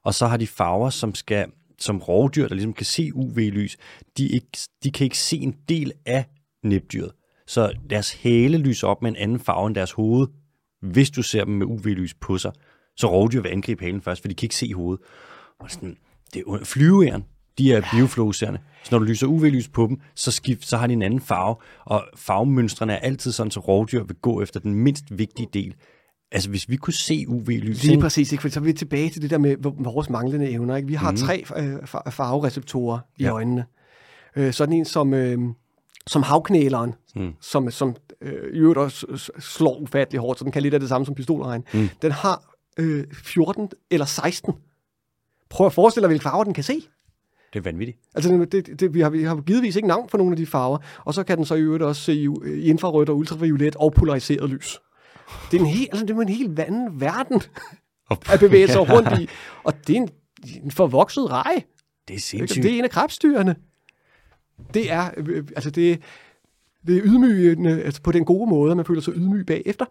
[0.04, 1.46] Og så har de farver, som skal
[1.78, 3.76] som rovdyr, der ligesom kan se UV-lys,
[4.18, 6.24] de, ikke, de kan ikke se en del af
[6.62, 7.12] næbdyret.
[7.46, 10.28] Så deres hale lyser op med en anden farve end deres hoved,
[10.82, 12.52] hvis du ser dem med UV-lys på sig.
[12.96, 15.04] Så rovdyr vil angribe halen først, for de kan ikke se hovedet.
[15.60, 15.96] Og sådan,
[16.34, 17.24] det er flyveæren,
[17.58, 18.58] de er biofluorescerende.
[18.84, 21.56] Så når du lyser UV-lys på dem, så, skift, så har de en anden farve,
[21.84, 25.74] og farvemønstrene er altid sådan, så rovdyr vil gå efter den mindst vigtige del
[26.32, 27.82] Altså, hvis vi kunne se UV-lys...
[27.84, 28.42] Lige præcis, ikke?
[28.42, 30.76] For så er vi tilbage til det der med vores manglende evner.
[30.76, 30.88] Ikke?
[30.88, 31.16] Vi har mm.
[31.16, 33.30] tre øh, far- farvereceptorer i Ja.
[33.32, 33.64] øjnene.
[34.36, 35.38] Øh, sådan en som, øh,
[36.06, 37.32] som havknæleren, Mm.
[37.40, 40.88] som, som øh, i øvrigt også slår ufattelig hårdt, så den kan lidt af det
[40.88, 41.64] samme som pistolregn.
[41.74, 41.88] Mm.
[42.02, 42.42] Den har
[42.78, 44.54] øh, 14 eller 16.
[45.50, 46.82] Prøv at forestille dig, hvilke farver den kan se.
[47.52, 47.98] Det er vanvittigt.
[48.14, 50.46] Altså, det, det, det, vi, har, vi har givetvis ikke navn for nogle af de
[50.46, 53.76] farver, og så kan den så i øvrigt også se i, i infrarødt og ultraviolet
[53.76, 54.78] og polariseret lys.
[55.50, 57.42] Det er en helt, altså, det er en helt anden verden
[58.32, 59.28] at bevæge sig rundt i,
[59.64, 60.08] og det er en,
[60.64, 61.62] en forvokset rej.
[62.08, 62.62] Det er sindssygt.
[62.62, 63.56] Det er en af krebsdyrene.
[64.74, 66.00] Det er, øh, altså det,
[66.86, 69.84] det er ydmygende, altså på den gode måde, at man føler sig ydmyg bagefter,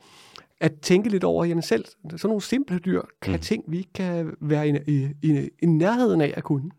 [0.59, 3.39] at tænke lidt over, jamen selv sådan nogle simple dyr kan mm.
[3.39, 6.71] ting, vi ikke kan være i, i, i, i nærheden af at kunne.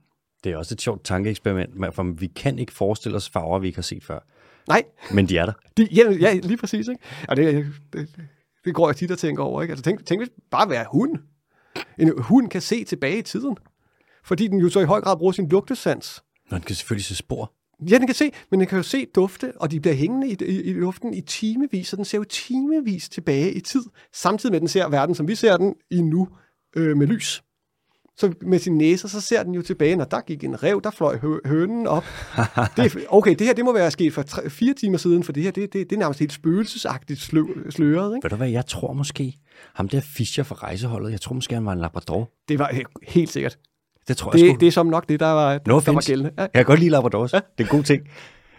[0.45, 3.67] Det er også et sjovt tankeeksperiment, men- for vi kan ikke forestille os farver, vi
[3.67, 4.19] ikke har set før.
[4.69, 4.83] Nej,
[5.13, 5.53] Men de er der.
[5.77, 6.89] de, ja, ja, lige præcis.
[6.89, 7.03] Ikke?
[7.29, 8.09] Og det, det,
[8.65, 9.63] det går jeg tit og tænker over.
[9.63, 9.73] Ikke?
[9.73, 11.17] Altså tænk, tænk hvis bare at være hund.
[11.99, 13.57] En hund kan se tilbage i tiden,
[14.25, 16.23] fordi den jo så i høj grad bruger sin lugtesans.
[16.51, 17.53] Nå, den kan selvfølgelig se spor.
[17.91, 20.37] Ja, den kan se, men den kan jo se dufte, og de bliver hængende i,
[20.41, 23.83] i, i luften i timevis, så den ser jo timevis tilbage i tid,
[24.13, 26.29] samtidig med, at den ser verden, som vi ser den i nu,
[26.77, 27.43] øh, med lys.
[28.21, 30.91] Så med sin næse, så ser den jo tilbage, når der gik en rev, der
[30.91, 32.05] fløj hø- hønen op.
[32.77, 35.33] Det er, okay, det her det må være sket for tre, fire timer siden, for
[35.33, 38.17] det her det, det, det er nærmest helt spøgelsesagtigt slø, sløret.
[38.17, 38.25] Ikke?
[38.25, 39.35] Ved du hvad, jeg tror måske,
[39.75, 42.31] ham der Fischer fra rejseholdet, jeg tror måske, han var en labrador.
[42.49, 43.59] Det var he- helt sikkert.
[44.09, 44.61] Det tror jeg Det, sgu.
[44.61, 46.11] det er som nok det, der var, No der var offense.
[46.13, 46.31] gældende.
[46.39, 46.43] Ja.
[46.43, 47.33] Jeg kan godt lide labradors.
[47.33, 47.37] Ja.
[47.59, 48.03] Det er en god ting.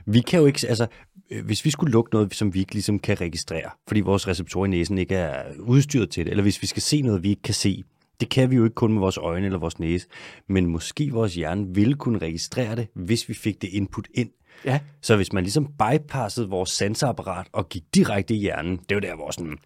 [0.05, 0.87] Vi kan jo ikke, altså,
[1.31, 4.65] øh, hvis vi skulle lukke noget, som vi ikke ligesom kan registrere, fordi vores receptorer
[4.65, 7.41] i næsen ikke er udstyret til det, eller hvis vi skal se noget, vi ikke
[7.41, 7.83] kan se,
[8.19, 10.07] det kan vi jo ikke kun med vores øjne eller vores næse,
[10.47, 14.29] men måske vores hjerne ville kunne registrere det, hvis vi fik det input ind.
[14.65, 14.79] ja.
[15.01, 18.99] Så hvis man ligesom bypassede vores sanseapparat og gik direkte i hjernen, det er jo
[18.99, 19.57] der, hvor sådan,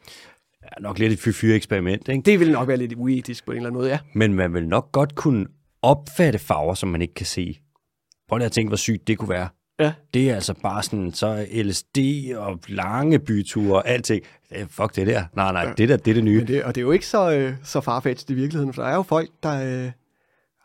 [0.64, 2.22] ja, nok lidt et fyr eksperiment, ikke?
[2.22, 4.00] Det ville nok være lidt uetisk på en eller anden måde, ja.
[4.14, 5.46] Men man vil nok godt kunne
[5.82, 7.60] opfatte farver, som man ikke kan se.
[8.30, 9.48] Prøv lige at tænke, hvor sygt det kunne være.
[9.80, 9.94] Ja.
[10.14, 11.98] Det er altså bare sådan, så LSD
[12.36, 14.24] og lange byture og alting.
[14.68, 15.24] Fuck det der.
[15.36, 16.38] Nej, nej, det der, det er det nye.
[16.38, 18.90] Men det, og det er jo ikke så, øh, så farfetched i virkeligheden, for der
[18.90, 19.92] er jo folk, der øh,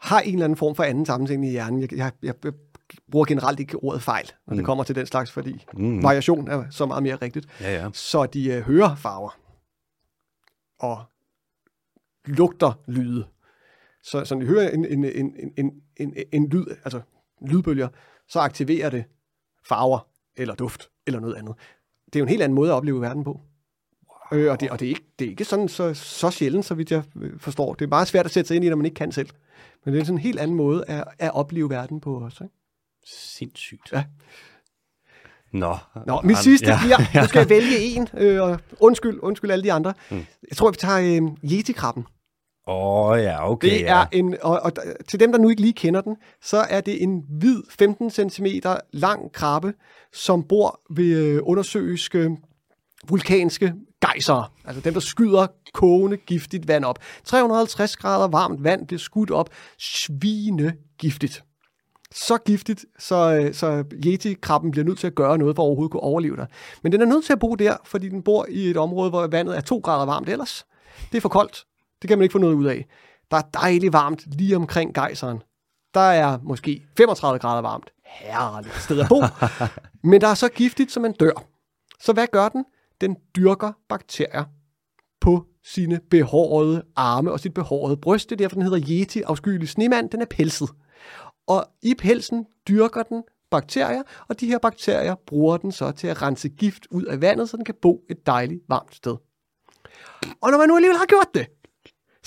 [0.01, 1.81] har en eller anden form for anden sammensætning i hjernen.
[1.81, 2.53] Jeg, jeg, jeg, jeg
[3.11, 6.03] bruger generelt ikke ordet fejl, når det kommer til den slags, fordi mm.
[6.03, 7.47] variation er så meget mere rigtigt.
[7.61, 7.89] Ja, ja.
[7.93, 9.39] Så de øh, hører farver
[10.79, 11.05] og
[12.25, 13.27] lugter lyde.
[14.03, 17.01] Så, så de hører en, en, en, en, en, en, en lyd, altså
[17.47, 17.89] lydbølger,
[18.29, 19.05] så aktiverer det
[19.69, 20.07] farver
[20.37, 21.55] eller duft eller noget andet.
[22.07, 23.41] Det er jo en helt anden måde at opleve verden på.
[24.33, 26.75] Øh, og det, og det, er ikke, det er ikke sådan så, så sjældent, så
[26.75, 27.75] vidt jeg øh, forstår.
[27.75, 29.29] Det er meget svært at sætte sig ind i, når man ikke kan selv.
[29.85, 32.45] Men det er sådan en helt anden måde at, at opleve verden på også.
[32.45, 32.55] Ikke?
[33.07, 33.93] Sindssygt.
[33.93, 34.05] Ja.
[35.53, 35.77] Nå.
[36.07, 36.79] Nå, min sidste ja.
[36.81, 39.95] bliver, nu skal jeg vælge en, øh, og undskyld, undskyld alle de andre.
[40.11, 40.27] Mm.
[40.49, 42.05] Jeg tror, vi tager øh, Yeti-krabben.
[42.69, 43.71] Åh, oh, ja, okay.
[43.71, 44.01] Det ja.
[44.01, 44.73] er en, og, og
[45.09, 48.47] til dem, der nu ikke lige kender den, så er det en hvid 15 cm
[48.93, 49.75] lang krabbe,
[50.13, 52.37] som bor ved øh, undersøiske
[53.09, 54.53] vulkanske gejser.
[54.65, 56.99] Altså dem, der skyder kogende giftigt vand op.
[57.25, 59.51] 350 grader varmt vand bliver skudt op.
[59.79, 61.45] Svine giftigt.
[62.13, 65.93] Så giftigt, så, øh, så Yeti-krabben bliver nødt til at gøre noget for at overhovedet
[65.93, 66.47] kunne overleve der.
[66.83, 69.27] Men den er nødt til at bo der, fordi den bor i et område, hvor
[69.27, 70.67] vandet er 2 grader varmt ellers.
[71.13, 71.65] Det er for koldt.
[72.03, 72.87] Det kan man ikke få noget ud af.
[73.31, 75.43] Der er dejligt varmt lige omkring gejseren.
[75.95, 77.91] Der er måske 35 grader varmt.
[78.07, 79.23] Herligt sted at bo.
[80.11, 81.45] Men der er så giftigt, så man dør.
[82.01, 82.65] Så hvad gør den?
[83.01, 84.45] Den dyrker bakterier
[85.21, 88.31] på sine behårede arme og sit behårede bryst.
[88.31, 90.11] Det er derfor, den hedder Yeti, afskyelig snemand.
[90.11, 90.69] Den er pelset.
[91.47, 96.23] Og i pelsen dyrker den bakterier, og de her bakterier bruger den så til at
[96.23, 99.17] rense gift ud af vandet, så den kan bo et dejligt varmt sted.
[100.41, 101.47] Og når man nu alligevel har gjort det,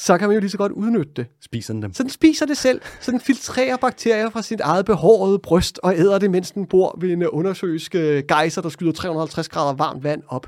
[0.01, 1.25] så kan man jo lige så godt udnytte det.
[1.41, 1.93] Spiser den dem?
[1.93, 5.97] Så den spiser det selv, så den filtrerer bakterier fra sit eget behårede bryst og
[5.97, 10.03] æder det, mens den bor ved en undersøisk øh, gejser, der skyder 350 grader varmt
[10.03, 10.47] vand op.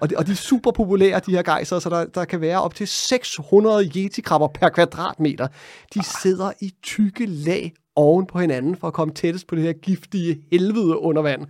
[0.00, 2.62] Og, de, og de er super populære, de her gejser, så der, der kan være
[2.62, 5.48] op til 600 yetikrabber per kvadratmeter.
[5.94, 9.72] De sidder i tykke lag oven på hinanden for at komme tættest på det her
[9.72, 11.46] giftige helvede under vand.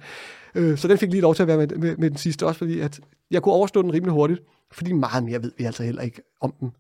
[0.55, 2.59] Øh, så den fik lige lov til at være med, med, med den sidste også,
[2.59, 3.01] fordi at
[3.31, 4.41] jeg kunne overstå den rimelig hurtigt,
[4.73, 6.71] fordi meget mere ved vi altså heller ikke om dem.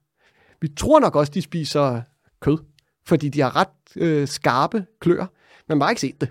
[0.64, 2.02] Vi tror nok også, de spiser
[2.40, 2.58] kød,
[3.06, 5.26] fordi de har ret øh, skarpe klør.
[5.68, 6.28] Man har ikke set det.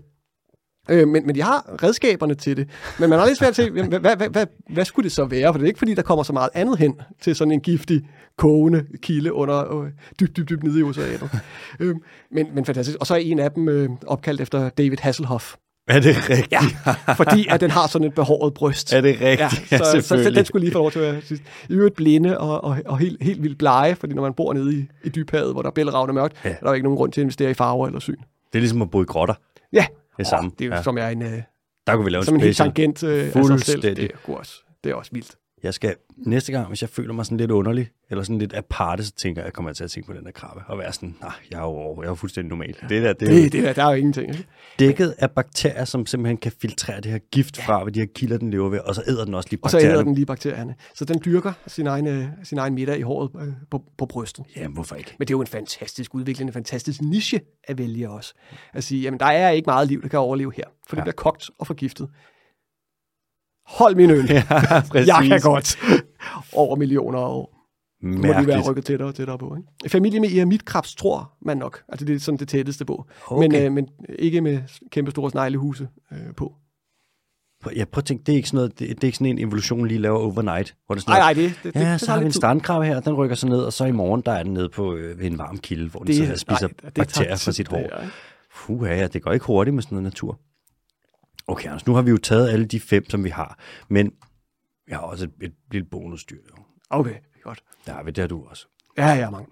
[0.90, 2.70] Øh, men, men de har redskaberne til det.
[3.00, 3.58] Men man har lidt svært
[3.90, 5.54] hvad, hvad, hvad, hvad, hvad skulle det så være?
[5.54, 8.02] For det er ikke, fordi der kommer så meget andet hen til sådan en giftig,
[8.38, 11.30] kogende kilde under øh, dybt, dybt, dybt nede i oceanet.
[11.80, 11.96] øh,
[12.32, 12.98] men, men fantastisk.
[13.00, 15.56] Og så er en af dem øh, opkaldt efter David Hasselhoff,
[15.88, 16.52] Er det rigtigt?
[16.52, 16.60] Ja,
[17.14, 18.94] fordi at den har sådan et behåret bryst.
[18.94, 19.40] Er det rigtigt?
[19.40, 21.44] Ja, Ja, så, så, så den skulle lige få lov til at sidst.
[21.70, 24.76] I øvrigt blinde og, og, og helt, helt vildt blege, fordi når man bor nede
[24.80, 26.50] i, i dybhavet, hvor der er bælragende mørkt, Ja.
[26.50, 26.56] ja.
[26.56, 28.16] er der jo ikke nogen grund til at investere i farver eller syn.
[28.16, 29.34] Det er ligesom at bo i grotter.
[29.74, 29.86] Ja,
[30.18, 30.52] Det samme.
[30.60, 30.78] det er jo Ja.
[30.78, 30.84] ja.
[30.84, 31.42] som er en, øh,
[31.88, 33.82] Der kunne vi lave som en helt tangent øh, af sig selv.
[33.82, 34.54] Det er, også,
[34.84, 35.36] det er også vildt.
[35.64, 39.04] Jeg skal næste gang, hvis jeg føler mig sådan lidt underlig, eller sådan lidt aparte,
[39.06, 41.16] så tænker jeg, jeg kommer til at tænke på den der krabbe, og være sådan,
[41.22, 42.76] nej, jeg er jo, jeg er jo fuldstændig normal.
[42.90, 44.30] Det der, det Det, det der, der er jo ingenting.
[44.30, 44.46] Ikke?
[44.80, 48.38] dækket af bakterier, som simpelthen kan filtrere det her gift fra, hvad de her kilder,
[48.38, 49.96] den lever ved, og så æder den også lige Og så bakterierne.
[49.96, 50.76] æder den lige bakterierne.
[50.96, 54.46] Så den dyrker sin egen, øh, sin egen middag i håret øh, på, på brystet.
[54.56, 55.16] Jamen, hvorfor ikke?
[55.20, 58.34] Men det er jo en fantastisk udvikling, en fantastisk niche at vælge også.
[58.74, 61.04] At sige, jamen der er ikke meget liv, der kan overleve her, for det Ja.
[61.04, 62.10] bliver kogt og forgiftet.
[63.68, 64.26] Hold min øl.
[64.32, 64.44] Ja,
[64.92, 65.08] præcis.
[65.08, 65.78] Jeg kan godt.
[66.54, 67.60] Over millioner år.
[68.04, 68.68] Nu må de være Mærkeligt.
[68.70, 69.56] rykket tættere og tættere på.
[69.58, 69.90] Ikke?
[69.92, 71.82] Familie med eremitkrebs tror man nok.
[71.90, 73.06] Altså det er sådan det tætteste på.
[73.28, 73.48] Okay.
[73.48, 73.88] Men, øh, men
[74.20, 74.60] ikke med
[74.92, 76.54] kæmpe store sneglehuse øh, på.
[77.76, 79.48] Ja, prøv at tænke, det er ikke sådan, noget, det, det er ikke sådan en
[79.48, 80.76] evolution, lige laver overnight.
[80.86, 82.26] Hvor det sådan Nej, noget, nej, det, det, det, Ja, det så tager har vi
[82.26, 84.70] en strandkrabbe her, den rykker sig ned, og så i morgen, der er den nede
[84.70, 87.36] på øh, ved en varm kilde, hvor den Det- sidder og spiser nej, det bakterier
[87.36, 88.04] fra sit det hår.
[88.56, 90.40] Puh, ja, det går ikke hurtigt med sådan noget natur.
[91.48, 94.14] Okay, Anders, nu har vi jo taget alle de fem, som vi har, men
[94.88, 96.38] jeg har også et, et lille bonusdyr.
[96.50, 96.64] Jo.
[96.90, 97.64] Okay, godt.
[97.86, 98.68] Der har vi, det har du også.
[98.98, 99.48] Ja, ja, mange.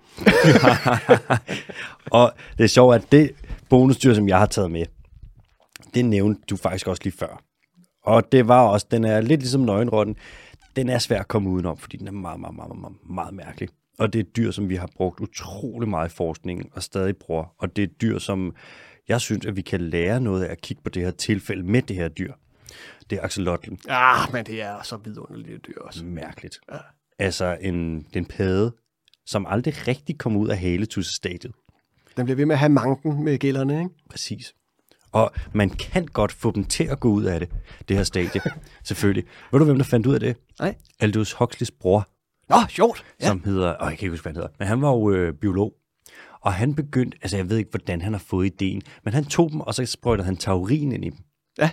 [2.21, 3.31] Og det er sjovt, at det
[3.69, 4.85] bonusdyr, som jeg har taget med,
[5.93, 7.43] det nævnte du faktisk også lige før.
[8.03, 10.15] Og det var også, den er lidt ligesom nøgenrotten.
[10.75, 13.69] Den er svær at komme udenom, fordi den er meget, meget, meget, meget, meget mærkelig.
[13.99, 17.17] Og det er et dyr, som vi har brugt utrolig meget i forskningen og stadig
[17.17, 17.55] bruger.
[17.57, 18.55] Og det er et dyr, som
[19.11, 21.81] jeg synes, at vi kan lære noget af at kigge på det her tilfælde med
[21.81, 22.33] det her dyr.
[23.09, 23.79] Det er axolotlen.
[23.89, 26.05] Ah, men det er så vidunderligt et dyr også.
[26.05, 26.59] Mærkeligt.
[26.71, 26.77] Ja.
[27.19, 28.71] Altså en, det er en padde,
[29.25, 31.53] som aldrig rigtig kom ud af haletussestadiet.
[32.17, 33.89] Den bliver ved med at have manken med gælderne, ikke?
[34.09, 34.53] Præcis.
[35.11, 37.49] Og man kan godt få dem til at gå ud af det,
[37.87, 38.41] det her stadie,
[38.83, 39.23] selvfølgelig.
[39.51, 40.35] Ved du, hvem der fandt ud af det?
[40.59, 40.75] Nej.
[40.99, 42.07] Aldous Huxleys bror,
[42.49, 43.05] Nå, sjovt.
[43.21, 43.27] ja.
[43.27, 45.33] som hedder, åh, jeg kan ikke huske, hvad han hedder, men han var jo øh,
[45.33, 45.73] biolog.
[46.41, 49.51] Og han begyndte, altså jeg ved ikke, hvordan han har fået ideen, men han tog
[49.51, 51.17] dem, og så sprøjtede han taurin ind i dem.
[51.59, 51.69] Ja.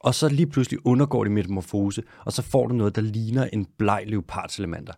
[0.00, 3.66] Og så lige pludselig undergår de metamorfose, og så får du noget, der ligner en
[3.78, 4.92] bleg leopardsalamander.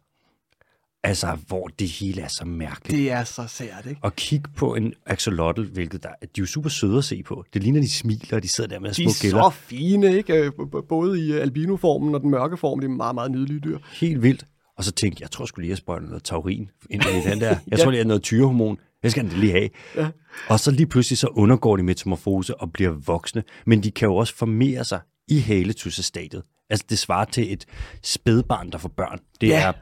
[1.05, 2.99] Altså, hvor det hele er så mærkeligt.
[2.99, 4.01] Det er så sært, ikke?
[4.03, 7.45] Og kig på en axolotl, hvilket der, de er jo super søde at se på.
[7.55, 9.51] Det ligner, de smiler, og de sidder der med De små er gælder.
[9.51, 10.35] så fine, ikke?
[10.35, 10.53] Øh,
[10.89, 12.81] Både i øh, albinoformen og den mørke form.
[12.81, 13.79] Det er meget, meget nydelige dyr.
[14.01, 14.47] Helt vildt.
[14.77, 17.41] Og så tænkte jeg, jeg tror skulle lige have sprøjtet noget taurin ind i den
[17.41, 17.57] der.
[17.71, 18.79] Jeg tror lige, at noget tyrehormon.
[19.03, 19.69] Jeg skal den lige have.
[19.97, 20.09] Ja.
[20.49, 23.43] Og så lige pludselig så undergår de metamorfose og bliver voksne.
[23.67, 26.43] Men de kan jo også formere sig i haletussestadiet.
[26.71, 27.65] Altså det svarer til et
[28.03, 29.19] spædbarn, der får børn.
[29.41, 29.63] Det Ja.
[29.69, 29.73] er,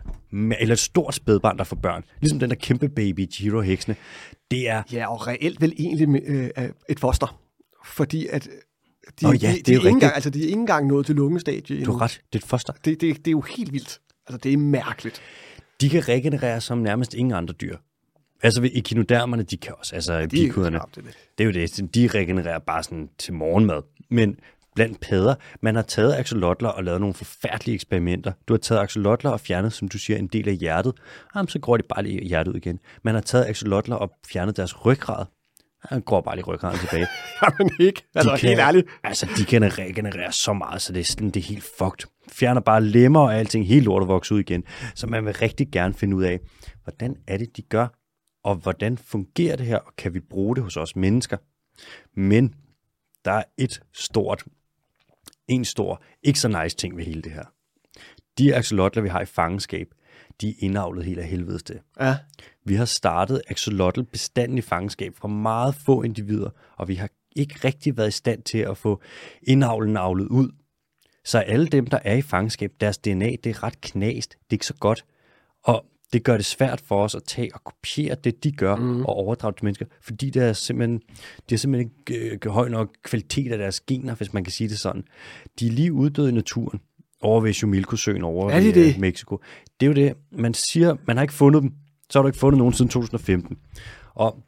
[0.60, 2.04] eller et stort spædbarn, der får børn.
[2.20, 3.96] Ligesom den der kæmpe baby, Giro Heksene.
[4.50, 7.40] Det er, Ja, og reelt vel egentlig øh, øh, et foster.
[7.84, 8.52] Fordi at øh,
[9.20, 10.86] de, Nå ja, de, det er de, er ikke engang, altså, de er ikke engang
[10.86, 11.92] nået til lungestadie du endnu.
[11.92, 12.72] har ret, det er et foster.
[12.72, 14.00] Det, det, det er jo helt vildt.
[14.26, 15.22] Altså, det er mærkeligt.
[15.80, 17.76] De kan regenerere som nærmest ingen andre dyr.
[18.44, 20.76] Altså ved echinodermerne, de kan også, altså pikudderne.
[20.76, 21.04] knap det.
[21.38, 21.94] Det er jo det.
[21.94, 23.82] De regenererer bare sådan til morgenmad.
[24.10, 24.36] Men
[24.74, 28.32] blandt padder, man har taget axolotler og lavet nogle forfærdelige eksperimenter.
[28.48, 30.92] Du har taget axolotler og fjernet, som du siger, en del af hjertet.
[31.34, 32.78] Jamen, så går de bare lige hjertet ud igen.
[33.02, 35.24] Man har taget axolotler og fjernet deres ryggrad.
[35.84, 37.06] Han går bare lige ryggraden tilbage.
[37.42, 38.02] Jamen ikke.
[38.14, 38.86] Altså, De helt ærligt.
[39.04, 42.08] Altså, de kan regenerere så meget, så det er, sådan, det er helt fucked.
[42.28, 44.64] Fjerner bare lemmer og alting, helt lortet vokser ud igen.
[44.94, 46.40] Så man vil rigtig gerne finde ud af,
[46.84, 47.86] hvordan er det, de gør,
[48.44, 51.36] og hvordan fungerer det her, og kan vi bruge det hos os mennesker?
[52.14, 52.54] Men
[53.24, 54.44] der er et stort,
[55.48, 57.44] en stor, ikke så nice ting ved hele det her.
[58.38, 59.86] De axolotler, vi har i fangenskab,
[60.40, 61.80] de er indavlet helt af helvedes til.
[62.00, 62.16] Ja.
[62.64, 67.54] Vi har startet axolotl bestanden i fangenskab fra meget få individer, og vi har ikke
[67.64, 69.02] rigtig været i stand til at få
[69.42, 70.50] indavlen avlet ud.
[71.24, 74.30] Så alle dem, der er i fangenskab, deres DNA, det er ret knast.
[74.30, 75.04] Det er ikke så godt.
[75.62, 79.00] Og det gør det svært for os at tage og kopiere det, de gør, mm.
[79.00, 81.00] og overdrage til mennesker, fordi det er simpelthen,
[81.48, 84.68] det er simpelthen ikke øh, høj nok kvalitet af deres gener, hvis man kan sige
[84.68, 85.02] det sådan.
[85.60, 86.80] De er lige uddøde i naturen
[87.22, 88.94] over ved Chumilco-søen over Er de i det?
[88.94, 89.40] øh, Mexico.
[89.80, 91.72] Det er jo det, man siger, man har ikke fundet dem.
[92.10, 93.56] Så har du ikke fundet nogen siden 2015.
[94.14, 94.42] Og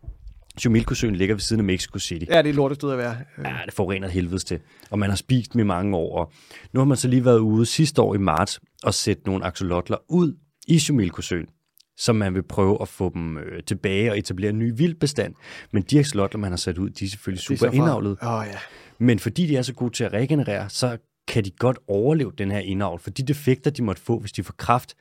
[0.61, 2.25] Chumilco-søen ligger ved siden af Mexico City.
[2.29, 3.17] ja, det er et lortested at være.
[3.45, 4.59] Ja, det forurener helvedes til.
[4.91, 6.19] Og man har spist dem i mange år.
[6.19, 6.33] Og
[6.73, 9.97] nu har man så lige været ude sidste år i marts og sætte nogle axolotler
[10.09, 10.35] ud
[10.69, 11.47] i Chumilco-søen,
[11.97, 15.35] som man vil prøve at få dem øh, tilbage og etablere en ny vildbestand.
[15.73, 18.19] Men de axolotler, man har sat ud, de er selvfølgelig er super indavlet.
[18.23, 18.59] Åh, ja.
[18.99, 20.97] Men fordi de er så gode til at regenerere, så
[21.29, 23.01] kan de godt overleve den her indavl.
[23.01, 24.95] For de defekter, de måtte få, hvis de får kraft,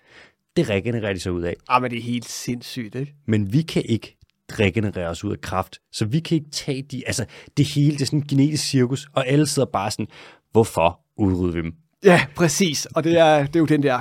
[0.58, 1.56] det regenererer de sig ud af.
[1.70, 3.16] Ah, men det er helt sindssygt, ikke?
[3.28, 4.18] Men vi kan ikke.
[4.54, 5.80] regenererer os ud af kraft.
[5.92, 7.26] Så vi kan ikke tage de, altså
[7.58, 10.08] det hele, det er sådan en genetisk cirkus, og alle sidder bare sådan,
[10.52, 11.74] hvorfor udrydde vi dem?
[12.04, 12.86] Ja, præcis.
[12.86, 14.00] Og det er, det er jo den der,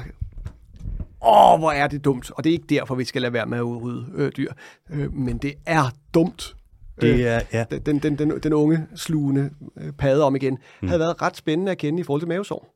[1.27, 2.31] åh, hvor er det dumt.
[2.31, 4.53] Og det er ikke derfor, vi skal lade være med at udrydde øh, dyr.
[4.91, 5.85] Øh, men det er
[6.15, 6.57] dumt.
[7.01, 7.65] Det er, ja.
[7.73, 10.89] Øh, den, den, den, den unge, slugende øh, padde om igen, mm.
[10.89, 12.75] havde været ret spændende at kende i forhold til mavesår.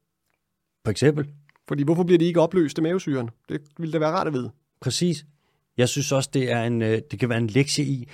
[0.84, 1.28] For eksempel.
[1.68, 3.30] Fordi hvorfor bliver de ikke opløst af mavesyren?
[3.48, 4.50] Det ville da være rart at vide.
[4.80, 5.24] Præcis.
[5.76, 8.08] Jeg synes også, det, er en, øh, det kan være en lektie i.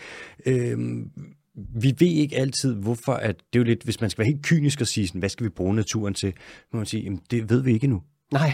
[0.47, 1.11] Øhm,
[1.55, 4.47] vi ved ikke altid, hvorfor at det er jo lidt, hvis man skal være helt
[4.47, 6.33] kynisk og sige, sådan, hvad skal vi bruge naturen til,
[6.73, 8.03] må man sige, jamen, det ved vi ikke nu.
[8.33, 8.53] Nej.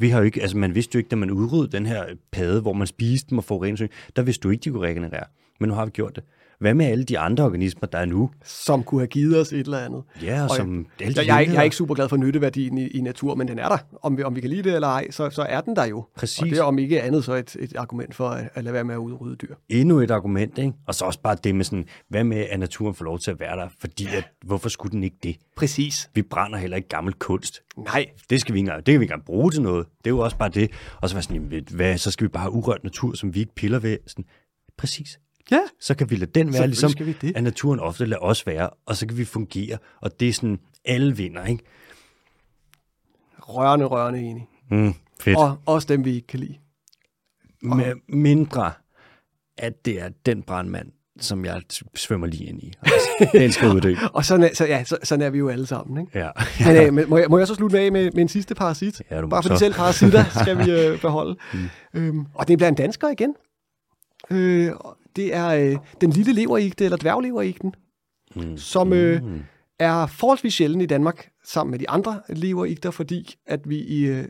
[0.00, 2.60] Vi har jo ikke, altså man vidste jo ikke, da man udryddede den her pade,
[2.60, 5.24] hvor man spiste dem og forurenede, der vidste du ikke, de kunne regenerere.
[5.60, 6.24] Men nu har vi gjort det.
[6.60, 8.30] Hvad med alle de andre organismer, der er nu?
[8.44, 10.02] Som kunne have givet os et eller andet.
[10.22, 10.86] Ja, og, og som...
[11.00, 13.58] Jeg, jeg, jeg, jeg er ikke super glad for nytteværdien i, i natur, men den
[13.58, 13.78] er der.
[14.02, 16.04] Om vi, om vi kan lide det eller ej, så, så er den der jo.
[16.16, 16.38] Præcis.
[16.38, 18.84] Og det er om ikke andet så et, et argument for at, at lade være
[18.84, 19.54] med at udrydde dyr.
[19.68, 20.72] Endnu et argument, ikke?
[20.86, 23.40] Og så også bare det med sådan, hvad med at naturen får lov til at
[23.40, 23.68] være der?
[23.78, 25.36] Fordi at, hvorfor skulle den ikke det?
[25.56, 26.10] Præcis.
[26.14, 27.62] Vi brænder heller ikke gammel kunst.
[27.76, 28.06] Nej.
[28.30, 29.86] Det skal vi ikke det kan vi ikke engang bruge til noget.
[29.98, 30.70] Det er jo også bare det.
[31.00, 33.40] Og så var sådan, jamen, hvad, så skal vi bare have urørt natur, som vi
[33.40, 33.98] ikke piller ved.
[34.06, 34.24] Sådan,
[34.76, 35.18] præcis.
[35.50, 35.60] Ja.
[35.80, 37.36] Så kan vi lade den være, ligesom skal vi det.
[37.36, 39.78] at naturen ofte lader os være, og så kan vi fungere.
[40.00, 41.64] Og det er sådan, alle vinder, ikke?
[43.38, 44.48] Rørende, rørende enig.
[44.70, 45.36] Mm, fedt.
[45.38, 46.56] Og også dem, vi ikke kan lide.
[47.62, 48.72] Med mindre,
[49.58, 51.62] at det er den brandmand, som jeg
[51.94, 52.72] svømmer lige ind i.
[52.82, 53.94] Altså, den skal uddø.
[54.12, 56.00] Og sådan er, så, ja, så, sådan er vi jo alle sammen.
[56.00, 56.18] Ikke?
[56.18, 56.30] Ja.
[56.66, 59.02] Men, øh, men må, jeg, må jeg så slutte af med, med en sidste parasit?
[59.10, 59.58] Ja, du må Bare fordi så.
[59.58, 61.36] selv parasitter skal vi øh, beholde.
[61.54, 61.68] Mm.
[61.94, 63.34] Øhm, og det bliver en dansker igen.
[64.30, 67.74] Øh, og det er øh, den lille leverigte, eller dværgleverigten,
[68.36, 68.56] Mm.
[68.56, 69.40] som øh, Mm.
[69.78, 74.24] er forholdsvis sjælden i Danmark, sammen med de andre leverigter, fordi at vi i øh,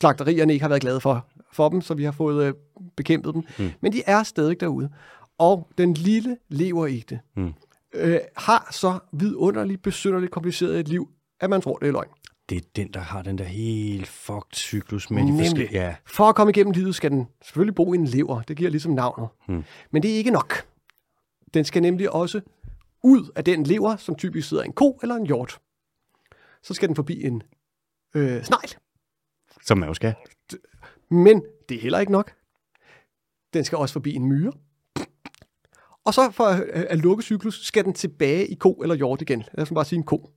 [0.00, 2.54] slagterierne ikke har været glade for, for dem, så vi har fået øh,
[2.96, 3.42] bekæmpet dem.
[3.58, 3.70] Mm.
[3.80, 4.90] Men de er stadig derude.
[5.38, 7.52] Og den lille leverigte Mm.
[7.94, 11.08] øh, har så vidunderligt, besynderligt kompliceret et liv,
[11.40, 12.08] at man tror, det er løgn.
[12.48, 15.46] Det er den, der har den der helt fucked cyklus med de Nemlig.
[15.46, 15.80] forskellige...
[15.84, 18.42] Ja, For at komme igennem livet skal den selvfølgelig bo i en lever.
[18.42, 19.28] Det giver ligesom navnet.
[19.48, 19.64] Mm.
[19.90, 20.66] Men det er ikke nok.
[21.54, 22.40] Den skal nemlig også
[23.02, 25.58] ud af den lever, som typisk sidder en ko eller en hjort.
[26.62, 27.42] Så skal den forbi en
[28.14, 28.74] øh, snegl.
[29.66, 30.14] som man jo skal.
[31.10, 32.32] Men det er heller ikke nok.
[33.54, 34.52] Den skal også forbi en myre.
[36.04, 39.44] Og så for at, at lukke cyklus, skal den tilbage i ko eller hjort igen.
[39.54, 40.30] Lad os bare sige en ko.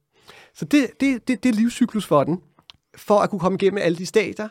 [0.56, 2.40] Så det, det, det, det er livscyklus for den.
[2.98, 4.48] For at kunne komme igennem alle de stadier,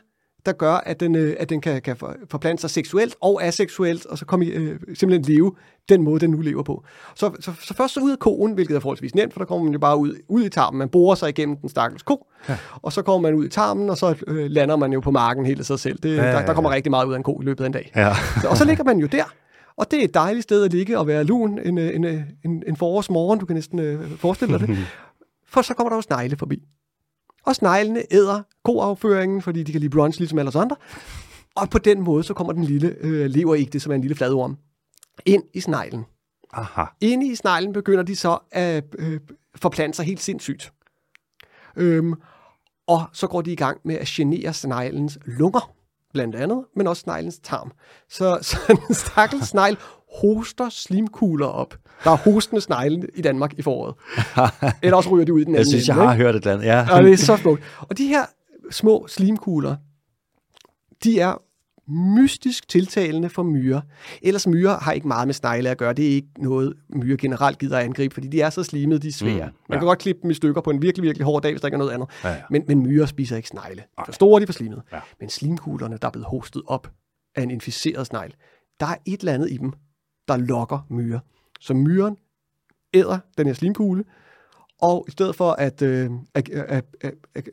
[0.46, 4.06] der gør, at den, øh, at den kan, kan for- forplante sig seksuelt og aseksuelt,
[4.06, 5.52] og så komme, øh, simpelthen leve
[5.88, 6.84] den måde, den nu lever på.
[7.14, 9.64] Så, så, så først så ud af koen, hvilket er forholdsvis nemt, for der kommer
[9.64, 10.78] man jo bare ud, ud i tarmen.
[10.78, 12.56] Man borer sig igennem den stakkels ko, ja.
[12.82, 15.46] og så kommer man ud i tarmen, og så øh, lander man jo på marken
[15.46, 15.98] helt af sig selv.
[16.02, 16.36] Det, ja, ja, ja.
[16.36, 17.92] Der, der kommer rigtig meget ud af en ko i løbet af en dag.
[17.96, 18.12] Ja.
[18.50, 19.24] Og så ligger man jo der,
[19.76, 22.20] og det er et dejligt sted at ligge og være lun en, øh, en, øh,
[22.44, 24.76] en, en forårsmorgen, du kan næsten øh, forestille dig det.
[25.50, 26.62] For så kommer der jo snegle forbi.
[27.46, 30.76] Og sneglene æder koafføringen, fordi de kan lide brunch ligesom alle os andre.
[31.54, 34.56] Og på den måde, så kommer den lille øh, leverigte, som er en lille fladorm,
[35.26, 36.04] ind i sneglen.
[36.52, 36.84] Aha.
[37.00, 39.20] Inde i sneglen begynder de så at øh,
[39.56, 40.72] forplante sig helt sindssygt.
[41.76, 42.14] Øhm,
[42.86, 45.72] og så går de i gang med at genere sneglens lunger,
[46.12, 47.72] blandt andet, men også sneglens tarm.
[48.08, 48.58] Så, så
[48.88, 49.78] en stakkels snegl
[50.20, 51.74] hoster slimkugler op.
[52.04, 53.94] Der er hostende snegle i Danmark i foråret.
[54.82, 56.24] Eller også ryger de ud i den anden Jeg synes, jeg ende, har ikke?
[56.24, 56.66] hørt et eller andet.
[56.66, 56.96] Ja.
[56.96, 57.62] Og det er så smukt.
[57.80, 58.22] Og de her
[58.70, 59.76] små slimkugler,
[61.04, 61.42] de er
[62.16, 63.80] mystisk tiltalende for myrer.
[64.22, 65.92] Ellers myrer har ikke meget med snegle at gøre.
[65.92, 69.08] Det er ikke noget, myrer generelt gider at angribe, fordi de er så slimede, de
[69.08, 69.34] er svære.
[69.34, 69.78] Mm, Mm, Man ja.
[69.78, 71.74] kan godt klippe dem i stykker på en virkelig, virkelig hård dag, hvis der ikke
[71.74, 72.08] er noget andet.
[72.24, 72.36] Ja, ja.
[72.50, 73.82] Men, men myrer spiser ikke snegle.
[73.98, 74.82] Er for store, de er for slimede.
[74.92, 74.98] Ja.
[75.20, 76.90] Men slimkuglerne, der er blevet hostet op
[77.36, 78.34] af en inficeret snegl,
[78.80, 79.72] der er et eller andet i dem,
[80.30, 81.18] der lokker myrer.
[81.60, 82.16] Så myren
[82.94, 84.04] æder den her slimkugle,
[84.80, 87.48] og i stedet for at, øh, at, at, at, at,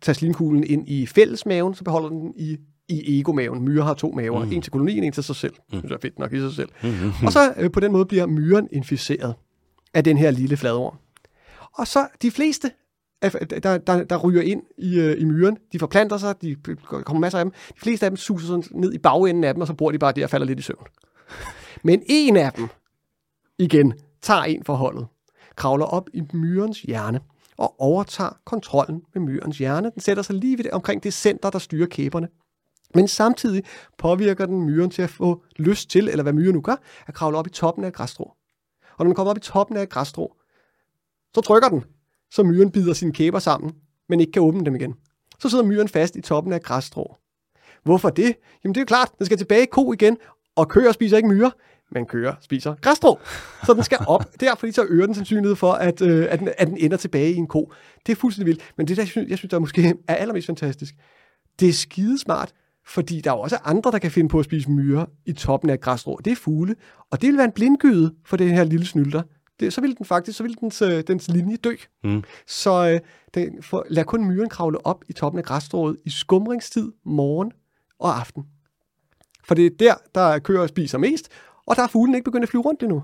[0.00, 2.56] tage slimkuglen ind i fællesmaven, så beholder den i,
[2.88, 3.62] i egomaven.
[3.64, 4.44] Myrer har to maver.
[4.44, 4.52] Mm.
[4.52, 5.54] En til kolonien, en til sig selv.
[5.72, 5.82] Mm.
[5.82, 6.68] Det er fedt nok i sig selv.
[6.82, 7.26] Mm-hmm.
[7.26, 9.34] Og så øh, på den måde bliver myren inficeret
[9.94, 10.96] af den her lille fladorm.
[11.72, 12.70] Og så de fleste,
[13.22, 17.38] der, der, der ryger ind i, øh, i myren, de forplanter sig, de kommer masser
[17.38, 17.52] af dem.
[17.52, 19.98] De fleste af dem suser sådan ned i bagenden af dem, og så bor de
[19.98, 20.86] bare der og falder lidt i søvn.
[21.82, 22.68] Men en af dem,
[23.58, 25.06] igen, tager en for holdet,
[25.56, 27.20] kravler op i myrens hjerne
[27.56, 29.90] og overtager kontrollen med myrens hjerne.
[29.90, 32.28] Den sætter sig lige ved det, omkring det center, der styrer kæberne.
[32.94, 33.62] Men samtidig
[33.98, 36.76] påvirker den myren til at få lyst til, eller hvad myren nu gør,
[37.06, 38.24] at kravle op i toppen af et græsstrå.
[38.96, 40.36] Og når den kommer op i toppen af et græsstrå,
[41.34, 41.84] så trykker den,
[42.30, 43.72] så myren bider sine kæber sammen,
[44.08, 44.94] men ikke kan åbne dem igen.
[45.38, 47.16] Så sidder myren fast i toppen af et græsstrå.
[47.82, 48.36] Hvorfor det?
[48.64, 50.18] Jamen det er jo klart, den skal tilbage i ko igen,
[50.56, 51.50] og køer spiser ikke myrer.
[51.90, 53.18] man kører, spiser græsstrå.
[53.66, 56.48] Så den skal op der, fordi så øger den sandsynlighed for, at, øh, at, den,
[56.58, 57.72] at den ender tilbage i en ko.
[58.06, 58.72] Det er fuldstændig vildt.
[58.76, 60.94] Men det, der jeg synes, jeg synes der måske er allermest fantastisk,
[61.60, 62.52] det er skidesmart,
[62.86, 65.70] fordi der er jo også andre, der kan finde på at spise myrer i toppen
[65.70, 66.20] af græsstrå.
[66.24, 66.74] Det er fugle,
[67.10, 69.22] og det vil være en blindgyde for den her lille snylder.
[69.60, 71.74] Det, så vil den faktisk, så vil dens, øh, dens linje dø.
[72.04, 72.22] Mm.
[72.46, 73.00] Så øh,
[73.34, 77.52] den, for, lad kun myren kravle op i toppen af græsstrået i skumringstid, morgen
[77.98, 78.44] og aften.
[79.46, 81.28] For det er der, der kører og spiser mest,
[81.66, 83.02] og der er fuglen ikke begyndt at flyve rundt endnu.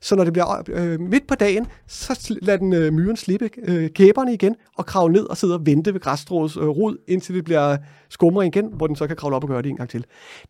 [0.00, 3.90] Så når det bliver øh, midt på dagen, så lader den øh, myren slippe øh,
[3.90, 7.44] kæberne igen og kravle ned og sidde og vente ved græsstråets øh, rod, indtil det
[7.44, 7.76] bliver
[8.10, 10.06] skumring igen, hvor den så kan kravle op og gøre det en gang til.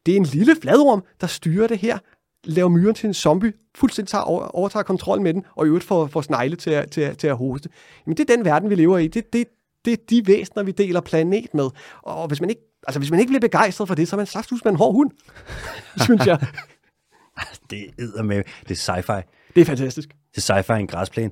[0.07, 1.99] Det er en lille fladorm, der styrer det her,
[2.45, 4.25] laver myren til en zombie, fuldstændig tager,
[4.55, 7.27] overtager kontrol med den, og i øvrigt får, får snegle til at, til, at, til
[7.27, 7.69] at hoste.
[8.07, 9.09] Men det er den verden, vi lever i.
[9.09, 9.47] Det, det,
[9.85, 11.69] det er de væsener, vi deler planet med.
[12.03, 14.27] Og hvis man ikke, altså, hvis man ikke bliver begejstret for det, så er man
[14.27, 15.11] saftsus med en hård hund,
[16.05, 16.39] synes jeg.
[17.71, 17.85] Det
[18.17, 18.43] er med.
[18.69, 19.23] Det er sci-fi.
[19.55, 20.09] Det er fantastisk.
[20.35, 21.31] Det er sci-fi en græsplæne.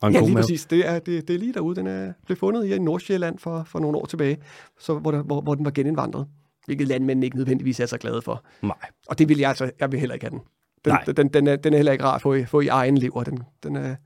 [0.00, 0.42] Og en Ja, god lige mave.
[0.42, 0.66] præcis.
[0.66, 1.76] Det er, det, det er lige derude.
[1.76, 4.38] Den er blevet fundet i Nordsjælland for, for nogle år tilbage,
[4.78, 6.26] så, hvor, der, hvor, hvor den var genindvandret.
[6.64, 8.44] Hvilket landmændene ikke nødvendigvis er så glade for.
[8.62, 8.76] Nej.
[9.08, 10.40] Og det vil jeg altså, jeg vil heller ikke have den.
[10.84, 11.04] Den, Nej.
[11.04, 13.24] den, den, er, den er heller ikke rar at få i, få i egen lever.
[13.24, 13.96] Den, den, er,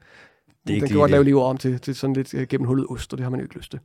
[0.66, 3.12] Det er den kan godt lave lever om til, til sådan lidt øh, gennemhullet ost,
[3.12, 3.80] og det har man jo ikke lyst til.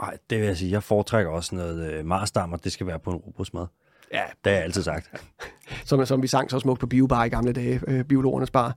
[0.00, 0.70] Nej, det vil jeg sige.
[0.70, 3.66] Jeg foretrækker også noget øh, marsdam, og det skal være på en robrødsmad.
[4.12, 5.10] Ja, Det har jeg altid sagt.
[5.88, 8.76] som, som vi sang så smukt på Biobar i gamle dage, øh, biologernes bar.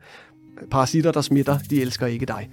[0.72, 2.50] Parasitter, der smitter, de elsker ikke dig.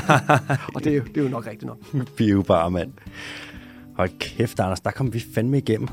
[0.74, 1.78] og det er, jo, det er jo nok rigtigt nok.
[2.16, 2.92] Biobar, mand.
[3.96, 5.88] Hold kæft, Anders, der kom vi fandme igennem.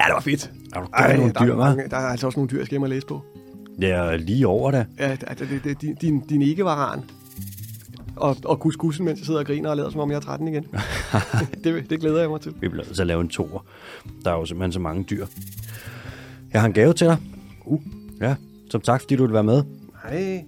[0.00, 0.50] Ja, det var fedt.
[0.74, 2.66] Er du Ej, nogle der, er dyr, mange, der er altså også nogle dyr, jeg
[2.66, 3.22] skal hjem og læse på.
[3.80, 4.86] Ja, lige over det.
[4.98, 7.00] Ja, altså, det, det, din, din, din ikke-varan.
[8.16, 10.48] Og, og kuskussen, mens jeg sidder og griner og lader, som om jeg er 13
[10.48, 10.66] igen.
[11.64, 12.52] det, det glæder jeg mig til.
[12.60, 13.64] Vi bliver nødt til at lave en toer.
[14.24, 15.26] Der er jo simpelthen så mange dyr.
[16.52, 17.16] Jeg har en gave til dig.
[17.64, 17.80] Uh.
[18.20, 18.34] Ja,
[18.70, 19.62] som tak, fordi du vil være med.
[20.04, 20.44] Nej.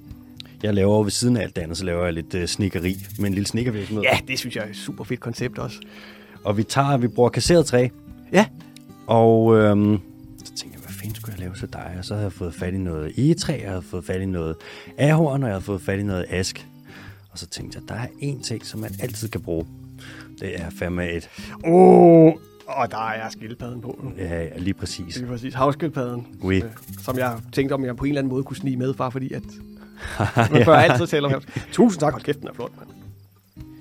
[0.62, 2.96] Jeg laver jo ved siden af alt det andet, så laver jeg lidt uh, snikkeri
[3.18, 4.04] med en lille snikkervirksomhed.
[4.04, 5.76] Ja, det synes jeg er et super fedt koncept også.
[6.44, 7.88] Og vi tager, vi bruger kasseret træ.
[8.32, 8.46] Ja,
[9.06, 9.98] Og øhm,
[10.44, 11.94] så tænkte jeg, hvad fanden skulle jeg lave til dig?
[11.98, 14.56] Og så havde jeg fået fat i noget egetræ, jeg havde fået fat i noget
[14.98, 16.66] ahorn, og jeg havde fået fat i noget ask.
[17.34, 19.66] Og så tænkte jeg, der er én ting, som man altid kan bruge.
[20.40, 21.30] Det er fandme et,
[21.64, 21.72] Åh,
[22.26, 22.32] oh,
[22.66, 24.12] og der er skildpadden på.
[24.18, 25.14] ja, lige præcis.
[25.14, 26.26] Det er præcis havskildpadden.
[26.42, 26.56] Oui.
[26.56, 26.70] øh,
[27.02, 29.32] Som jeg tænkte, om jeg på en eller anden måde kunne snige med, bare fordi
[29.32, 29.42] at...
[30.52, 31.42] Man bør altid tale om ham.
[31.72, 32.88] Tusind tak, hold kæft, den er flot, mand.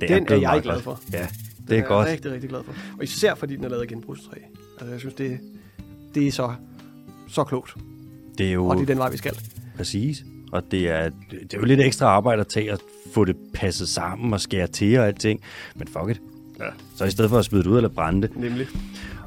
[0.01, 0.99] Det Den er jeg glad for.
[1.13, 1.19] Ja,
[1.57, 2.05] Den det er godt.
[2.07, 2.73] Jeg rigtig, rigtig glad for.
[2.97, 4.37] Og især fordi den er lavet af genbrugstræ.
[4.79, 5.39] Altså, jeg synes, det,
[6.15, 6.53] det er så,
[7.27, 7.75] så klogt.
[8.37, 9.37] Det er jo Og det er den vej, vi skal.
[9.77, 10.23] præcis.
[10.53, 12.79] Og det er, det er jo lidt ekstra arbejde at tage og
[13.13, 15.41] få det passet sammen og skære til og alting.
[15.75, 16.21] Men fuck it.
[16.59, 16.65] Ja.
[16.95, 18.37] Så i stedet for at smide det ud eller brænde det.
[18.37, 18.67] Nemlig.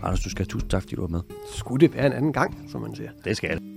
[0.02, 1.20] Anders, du skal have tusind tak, fordi du var med.
[1.54, 3.10] Skulle det være en anden gang, som man siger.
[3.24, 3.75] Det skal det.